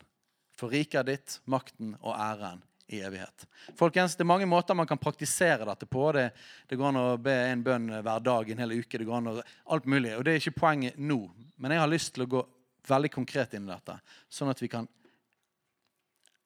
For 0.63 0.71
riket 0.71 1.01
er 1.01 1.07
ditt, 1.09 1.33
makten 1.51 1.89
og 1.99 2.13
æren 2.15 2.61
i 2.87 3.01
evighet. 3.03 3.43
Folkens, 3.75 4.15
Det 4.15 4.23
er 4.23 4.29
mange 4.31 4.45
måter 4.47 4.73
man 4.73 4.87
kan 4.87 4.97
praktisere 4.97 5.65
dette 5.67 5.85
på. 5.85 6.05
Det, 6.15 6.29
det 6.69 6.77
går 6.79 6.87
an 6.87 6.99
å 7.01 7.17
be 7.19 7.33
en 7.49 7.63
bønn 7.65 7.89
hver 7.99 8.23
dag 8.23 8.49
en 8.49 8.61
hel 8.63 8.71
uke. 8.79 8.97
det 8.97 9.03
går 9.03 9.17
an 9.17 9.27
å, 9.27 9.41
alt 9.75 9.85
mulig, 9.85 10.15
og 10.15 10.23
Det 10.23 10.31
er 10.31 10.39
ikke 10.39 10.61
poenget 10.61 10.95
nå. 10.95 11.19
Men 11.57 11.75
jeg 11.75 11.83
har 11.83 11.91
lyst 11.91 12.13
til 12.15 12.23
å 12.23 12.29
gå 12.31 12.45
veldig 12.87 13.11
konkret 13.11 13.57
inn 13.59 13.67
i 13.67 13.73
dette, 13.73 13.97
sånn 14.31 14.53
at 14.53 14.63
vi 14.63 14.71
kan 14.71 14.87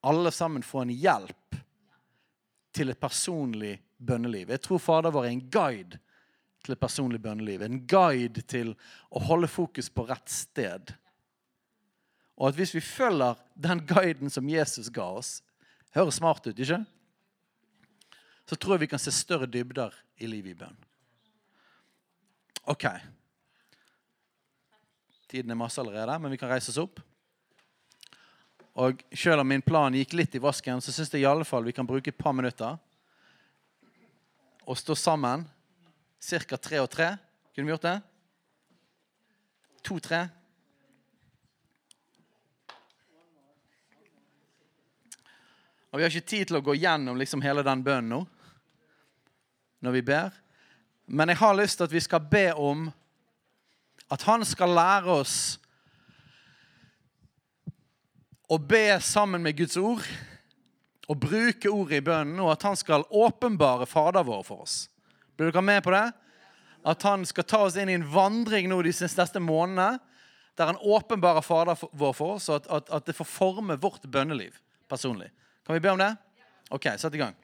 alle 0.01 0.31
sammen 0.33 0.65
få 0.65 0.81
en 0.81 0.97
hjelp 0.97 1.61
til 2.73 2.89
et 2.89 2.99
personlig 2.99 3.75
bønneliv. 3.97 4.49
Jeg 4.49 4.65
tror 4.65 4.81
Fader 4.81 5.13
vår 5.13 5.29
er 5.29 5.35
en 5.35 5.49
guide 5.49 6.01
til 6.65 6.73
et 6.73 6.81
personlig 6.81 7.21
bønneliv. 7.21 7.61
En 7.61 7.83
guide 7.85 8.41
til 8.49 8.73
å 9.13 9.21
holde 9.29 9.49
fokus 9.49 9.93
på 9.93 10.09
rett 10.09 10.29
sted. 10.33 10.97
Og 12.37 12.51
at 12.51 12.57
hvis 12.57 12.75
vi 12.75 12.83
følger 12.83 13.37
den 13.57 13.81
guiden 13.89 14.29
som 14.29 14.49
Jesus 14.49 14.91
ga 14.93 15.09
oss 15.19 15.41
Høres 15.95 16.17
smart 16.19 16.45
ut, 16.45 16.59
ikke? 16.59 16.83
Så 18.45 18.55
tror 18.55 18.75
jeg 18.75 18.83
vi 18.83 18.89
kan 18.91 19.01
se 19.01 19.11
større 19.15 19.47
dybder 19.49 19.95
i 20.21 20.27
livet 20.29 20.51
i 20.51 20.57
bønn. 20.59 20.75
OK. 22.69 22.85
Tiden 25.31 25.51
er 25.51 25.57
masse 25.57 25.81
allerede, 25.81 26.19
men 26.21 26.31
vi 26.31 26.37
kan 26.37 26.51
reise 26.51 26.69
oss 26.69 26.79
opp. 26.83 27.01
Og 28.77 29.01
selv 29.15 29.41
om 29.41 29.49
min 29.49 29.63
plan 29.65 29.95
gikk 29.97 30.13
litt 30.13 30.35
i 30.37 30.43
vasken, 30.43 30.83
så 30.83 30.93
syns 30.93 31.09
jeg 31.09 31.23
i 31.23 31.29
alle 31.29 31.47
fall 31.47 31.65
vi 31.65 31.73
kan 31.73 31.87
bruke 31.87 32.11
et 32.13 32.19
par 32.19 32.35
minutter 32.37 32.77
og 34.67 34.77
stå 34.77 34.95
sammen. 34.95 35.47
Ca. 36.21 36.57
tre 36.57 36.81
og 36.83 36.89
tre. 36.91 37.15
Kunne 37.55 37.65
vi 37.65 37.73
gjort 37.73 37.87
det? 37.87 37.97
To-tre. 39.87 40.27
Og 45.97 45.99
Vi 45.99 46.05
har 46.05 46.13
ikke 46.13 46.29
tid 46.29 46.45
til 46.45 46.59
å 46.59 46.61
gå 46.61 46.75
gjennom 46.77 47.17
liksom 47.17 47.41
hele 47.41 47.63
den 47.65 47.79
bønnen 47.81 48.11
nå 48.13 48.19
når 49.81 49.93
vi 49.95 50.01
ber. 50.05 50.35
Men 51.09 51.31
jeg 51.31 51.39
har 51.39 51.55
lyst 51.57 51.79
til 51.79 51.87
at 51.87 51.93
vi 51.95 52.01
skal 52.05 52.21
be 52.21 52.51
om 52.53 52.83
at 54.13 54.25
han 54.29 54.45
skal 54.45 54.75
lære 54.77 55.15
oss 55.23 55.37
å 58.45 58.59
be 58.61 58.99
sammen 59.01 59.41
med 59.41 59.57
Guds 59.57 59.79
ord 59.81 60.05
og 61.09 61.17
bruke 61.23 61.73
ordet 61.73 61.97
i 61.97 62.05
bønnen, 62.05 62.43
og 62.45 62.51
at 62.53 62.67
han 62.69 62.77
skal 62.77 63.07
åpenbare 63.09 63.89
Fader 63.89 64.29
vår 64.29 64.45
for 64.45 64.67
oss. 64.67 64.75
Blir 65.33 65.49
dere 65.49 65.65
med 65.65 65.81
på 65.81 65.95
det? 65.97 66.05
At 66.85 67.07
han 67.09 67.25
skal 67.25 67.49
ta 67.49 67.63
oss 67.65 67.79
inn 67.81 67.89
i 67.89 67.97
en 67.97 68.05
vandring 68.13 68.69
nå 68.69 68.83
de 68.85 68.93
neste 68.93 69.41
månedene 69.41 69.97
der 70.53 70.75
han 70.75 70.77
åpenbarer 70.77 71.41
Fader 71.41 71.89
vår 71.89 72.15
for 72.21 72.37
oss, 72.37 72.51
og 72.53 72.61
at, 72.61 72.71
at, 72.83 72.95
at 73.01 73.09
det 73.09 73.17
får 73.17 73.31
forme 73.33 73.81
vårt 73.81 74.05
bønneliv 74.05 74.61
personlig. 74.85 75.33
Kan 75.67 75.73
vi 75.73 75.79
be 75.79 75.89
om 75.89 75.97
det? 75.97 76.15
OK, 76.69 76.87
sett 76.97 77.13
i 77.13 77.17
gang. 77.17 77.35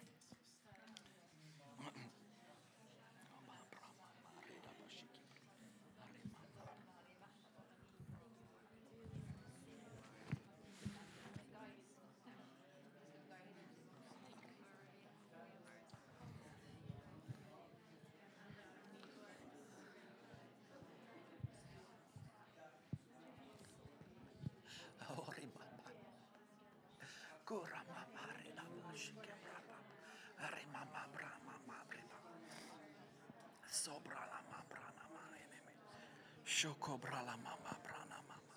Shokobra 36.63 37.19
la 37.25 37.35
mama 37.35 37.75
brana 37.83 38.19
mama. 38.23 38.55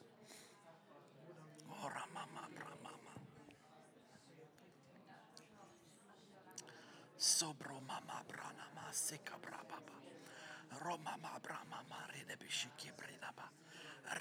Ora 1.83 2.07
mama 2.15 2.47
bra 2.55 2.71
mama. 2.85 3.13
Sobro 7.19 7.81
mama 7.83 8.23
brana 8.29 8.63
ma 8.77 8.93
sika 8.93 9.35
bra 9.43 9.59
baba. 9.69 9.97
Roma 10.85 11.17
ma 11.21 11.35
bra 11.43 11.59
mama 11.69 12.07
rede 12.15 12.37
bishiki 12.39 12.93
brida 12.97 13.33
ba. 13.35 13.51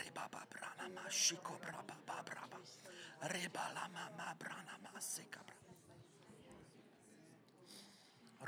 Reba 0.02 0.26
ba 0.32 0.42
brana 0.50 0.90
ma 0.90 1.06
shiko 1.08 1.54
bra 1.62 1.84
baba 1.86 2.24
bra 2.26 2.48
ba. 2.50 2.58
Reba 3.30 3.70
la 3.76 3.88
mama 3.94 4.34
brana 4.34 4.80
ma 4.82 5.00
sika 5.00 5.42
bra. 5.46 5.62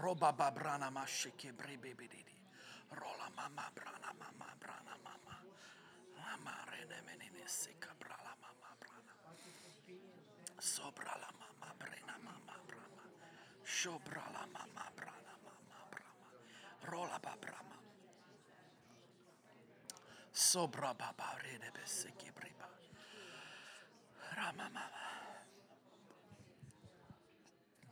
Roba 0.01 0.33
ba 0.33 0.49
brana 0.49 0.89
ma 0.89 1.05
shiki 1.05 1.51
bribi 1.53 1.93
bididi. 1.93 2.33
Rola 2.89 3.29
mama 3.38 3.69
brana 3.75 4.09
mama 4.17 4.49
brana 4.59 4.97
mama. 5.03 5.16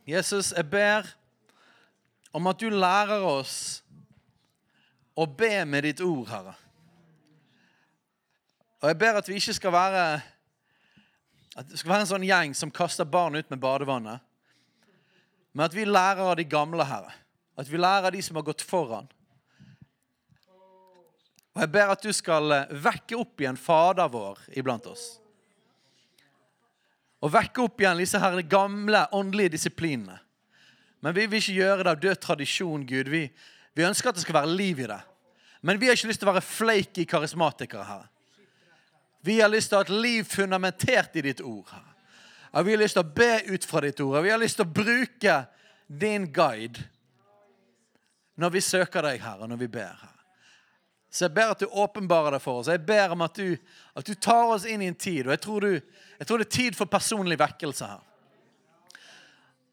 Jesus, 0.06 0.52
jeg 0.52 0.70
ber 0.70 1.08
om 2.32 2.46
at 2.46 2.60
du 2.60 2.68
lærer 2.70 3.24
oss 3.26 3.82
å 5.18 5.26
be 5.26 5.64
med 5.66 5.82
ditt 5.88 6.00
ord, 6.04 6.28
Herre. 6.30 6.54
Og 8.82 8.90
jeg 8.90 8.98
ber 9.00 9.18
at 9.20 9.28
vi 9.28 9.38
ikke 9.40 9.56
skal 9.56 9.72
være 9.72 10.06
at 11.56 11.68
det 11.70 11.78
skal 11.80 11.94
være 11.94 12.04
en 12.04 12.10
sånn 12.10 12.24
gjeng 12.26 12.54
som 12.56 12.72
kaster 12.74 13.08
barn 13.08 13.38
ut 13.38 13.48
med 13.48 13.60
badevannet. 13.62 14.20
Men 15.56 15.64
at 15.64 15.76
vi 15.76 15.86
lærer 15.88 16.20
av 16.20 16.34
de 16.36 16.44
gamle, 16.44 16.84
Herre. 16.84 17.14
At 17.56 17.68
vi 17.70 17.80
lærer 17.80 18.10
av 18.10 18.12
de 18.12 18.20
som 18.20 18.36
har 18.36 18.44
gått 18.44 18.64
foran. 18.66 19.08
Og 21.56 21.62
jeg 21.62 21.70
ber 21.72 21.94
at 21.94 22.02
du 22.04 22.12
skal 22.12 22.52
eh, 22.52 22.74
vekke 22.84 23.16
opp 23.16 23.40
igjen 23.40 23.56
Fader 23.56 24.10
vår 24.12 24.42
iblant 24.60 24.84
oss. 24.90 25.14
Og 27.24 27.32
vekke 27.32 27.62
opp 27.64 27.80
igjen 27.80 28.02
disse 28.02 28.20
her 28.20 28.36
gamle 28.44 29.06
åndelige 29.16 29.54
disiplinene. 29.54 30.18
Men 31.00 31.16
vi 31.16 31.24
vil 31.24 31.40
ikke 31.40 31.56
gjøre 31.56 31.86
det 31.86 31.94
av 31.94 32.02
død 32.02 32.20
tradisjon, 32.20 32.84
Gud. 32.84 33.08
Vi, 33.08 33.22
vi 33.72 33.86
ønsker 33.88 34.12
at 34.12 34.18
det 34.18 34.26
skal 34.26 34.42
være 34.42 34.52
liv 34.52 34.84
i 34.84 34.90
det. 34.90 35.00
Men 35.64 35.80
vi 35.80 35.88
har 35.88 35.96
ikke 35.96 36.10
lyst 36.12 36.20
til 36.20 36.28
å 36.28 36.34
være 36.34 36.44
flaky 36.44 37.06
karismatikere 37.08 37.88
her. 37.88 38.04
Vi 39.26 39.40
har 39.40 39.50
lyst 39.50 39.72
til 39.72 39.76
å 39.76 39.82
ha 39.82 39.86
et 39.88 39.96
liv 40.06 40.26
fundamentert 40.30 41.16
i 41.18 41.24
ditt 41.26 41.40
ord. 41.42 41.66
Vi 42.62 42.74
har 42.76 42.78
lyst 42.78 42.94
til 42.94 43.02
å 43.02 43.14
be 43.16 43.32
ut 43.50 43.64
fra 43.66 43.80
ditt 43.82 43.98
ord. 44.04 44.20
Vi 44.22 44.30
har 44.30 44.38
lyst 44.38 44.60
til 44.60 44.66
å 44.68 44.74
bruke 44.76 45.40
din 45.86 46.28
guide 46.30 46.84
når 48.38 48.52
vi 48.54 48.62
søker 48.62 49.02
deg 49.02 49.24
her, 49.24 49.40
og 49.42 49.50
når 49.50 49.58
vi 49.64 49.68
ber 49.72 49.96
her. 49.98 50.12
Så 51.10 51.24
jeg 51.24 51.34
ber 51.34 51.54
at 51.56 51.62
du 51.64 51.66
åpenbarer 51.66 52.36
det 52.36 52.42
for 52.44 52.60
oss. 52.60 52.68
Jeg 52.70 52.84
ber 52.86 53.16
om 53.16 53.24
at 53.24 53.38
du, 53.38 53.56
at 53.96 54.06
du 54.06 54.14
tar 54.14 54.52
oss 54.52 54.66
inn 54.68 54.84
i 54.84 54.90
en 54.92 54.98
tid. 54.98 55.24
Og 55.24 55.32
jeg 55.32 55.42
tror, 55.42 55.64
du, 55.64 55.96
jeg 56.20 56.28
tror 56.28 56.42
det 56.42 56.46
er 56.46 56.56
tid 56.58 56.76
for 56.78 56.92
personlig 56.92 57.38
vekkelse 57.40 57.88
her. 57.88 58.04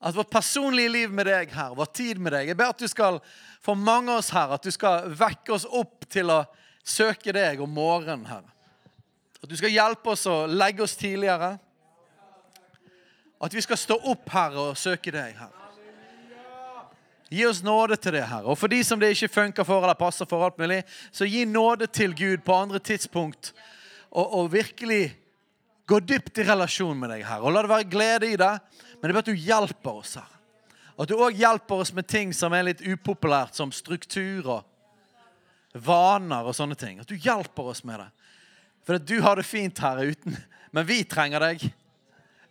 At 0.03 0.15
vårt 0.17 0.31
personlige 0.33 0.95
liv 0.95 1.13
med 1.13 1.27
deg 1.29 1.53
her, 1.53 1.75
vår 1.77 1.91
tid 1.95 2.17
med 2.19 2.33
deg 2.35 2.49
Jeg 2.49 2.57
ber 2.59 2.73
at 2.73 2.81
du 2.81 2.89
skal, 2.89 3.21
for 3.61 3.77
mange 3.77 4.11
av 4.11 4.23
oss 4.23 4.33
her, 4.33 4.55
at 4.55 4.65
du 4.65 4.73
skal 4.73 5.13
vekke 5.13 5.53
oss 5.55 5.67
opp 5.69 6.09
til 6.11 6.31
å 6.33 6.41
søke 6.83 7.35
deg 7.35 7.61
om 7.63 7.71
morgenen 7.71 8.25
her. 8.31 8.49
At 9.43 9.51
du 9.51 9.57
skal 9.59 9.73
hjelpe 9.75 10.13
oss 10.13 10.23
å 10.31 10.45
legge 10.47 10.85
oss 10.85 10.95
tidligere. 10.95 11.57
At 13.43 13.53
vi 13.53 13.63
skal 13.65 13.79
stå 13.79 13.97
opp 14.13 14.29
her 14.31 14.55
og 14.55 14.79
søke 14.79 15.11
deg 15.11 15.35
her. 15.35 15.51
Gi 17.33 17.45
oss 17.49 17.63
nåde 17.65 17.97
til 17.97 18.13
det, 18.15 18.27
her. 18.29 18.45
Og 18.45 18.55
for 18.61 18.71
de 18.71 18.79
som 18.85 18.99
det 19.01 19.09
ikke 19.15 19.31
funker 19.33 19.65
for 19.67 19.83
eller 19.83 19.97
passer 19.97 20.27
for, 20.29 20.45
alt 20.45 20.59
mulig, 20.61 20.83
så 21.11 21.25
gi 21.27 21.43
nåde 21.49 21.89
til 21.89 22.13
Gud 22.15 22.43
på 22.45 22.55
andre 22.55 22.79
tidspunkt. 22.79 23.51
Og, 24.13 24.27
og 24.37 24.51
virkelig 24.53 25.15
gå 25.89 25.99
dypt 25.99 26.39
i 26.39 26.45
relasjon 26.47 26.99
med 26.99 27.09
deg, 27.11 27.25
her. 27.27 27.41
Og 27.41 27.51
la 27.51 27.65
det 27.65 27.71
være 27.73 27.89
glede 27.89 28.29
i 28.29 28.37
det. 28.39 28.53
Men 29.01 29.09
det 29.09 29.11
er 29.11 29.17
bare 29.17 29.25
at 29.25 29.31
du 29.33 29.47
hjelper 29.49 29.99
oss 30.03 30.13
her. 30.21 30.29
At 30.93 31.09
du 31.09 31.17
òg 31.17 31.35
hjelper 31.35 31.81
oss 31.81 31.91
med 31.97 32.07
ting 32.07 32.31
som 32.37 32.53
er 32.53 32.67
litt 32.69 32.85
upopulært, 32.85 33.57
som 33.57 33.73
struktur 33.73 34.51
og 34.59 35.81
vaner 35.83 36.45
og 36.45 36.53
sånne 36.55 36.77
ting. 36.77 37.01
At 37.01 37.09
du 37.09 37.17
hjelper 37.17 37.73
oss 37.73 37.81
med 37.83 37.97
det. 38.05 38.11
For 38.83 38.99
du 38.99 39.19
har 39.23 39.39
det 39.39 39.47
fint 39.47 39.79
her 39.79 40.01
uten 40.03 40.35
Men 40.73 40.85
vi 40.89 41.03
trenger 41.05 41.43
deg. 41.43 41.63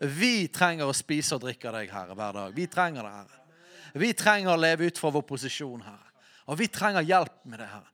Vi 0.03 0.49
trenger 0.51 0.89
å 0.89 0.95
spise 0.95 1.37
og 1.37 1.45
drikke 1.45 1.71
deg, 1.75 1.91
Herre, 1.91 2.15
hver 2.19 2.37
dag. 2.37 2.53
Vi 2.55 2.67
trenger 2.71 3.07
det, 3.07 3.11
Herre. 3.15 3.41
Vi 3.99 4.13
trenger 4.19 4.55
å 4.55 4.61
leve 4.61 4.87
ut 4.87 4.99
fra 4.99 5.11
vår 5.15 5.25
posisjon, 5.27 5.83
Herre. 5.83 6.11
Og 6.51 6.59
vi 6.59 6.69
trenger 6.71 7.07
hjelp 7.07 7.35
med 7.47 7.59
det, 7.63 7.69
Herre. 7.71 7.91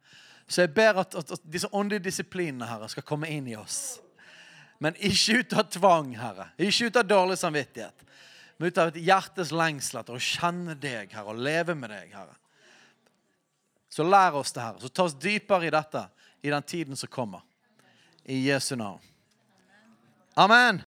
Så 0.48 0.62
jeg 0.62 0.72
ber 0.76 1.02
at, 1.02 1.16
at, 1.16 1.32
at 1.36 1.48
disse 1.48 1.68
åndelige 1.72 2.06
disiplinene, 2.06 2.68
Herre, 2.68 2.88
skal 2.92 3.04
komme 3.08 3.28
inn 3.32 3.48
i 3.48 3.56
oss. 3.56 3.98
Men 4.80 4.96
ikke 5.00 5.40
ut 5.42 5.56
av 5.58 5.66
tvang, 5.74 6.14
Herre. 6.16 6.50
Ikke 6.60 6.88
ut 6.88 7.00
av 7.00 7.08
dårlig 7.08 7.40
samvittighet. 7.40 8.04
men 8.56 8.68
ut 8.68 8.78
av 8.78 8.92
et 8.92 9.02
hjertes 9.08 9.52
lengsel 9.52 10.00
etter 10.00 10.16
å 10.16 10.22
kjenne 10.22 10.76
deg, 10.76 11.12
Herre, 11.12 11.32
og 11.32 11.44
leve 11.44 11.76
med 11.76 11.92
deg, 11.92 12.12
Herre. 12.12 12.36
Så 13.88 14.04
lær 14.04 14.36
oss 14.40 14.52
det, 14.52 14.64
Herre. 14.64 14.80
Så 14.80 14.88
ta 14.88 15.08
oss 15.08 15.16
dypere 15.16 15.68
i 15.68 15.72
dette 15.72 16.04
i 16.42 16.52
den 16.52 16.62
tiden 16.62 16.96
som 16.96 17.08
kommer. 17.12 17.47
I 18.28 18.44
Jesu 18.44 18.76
navn. 18.76 19.00
Amen. 20.36 20.87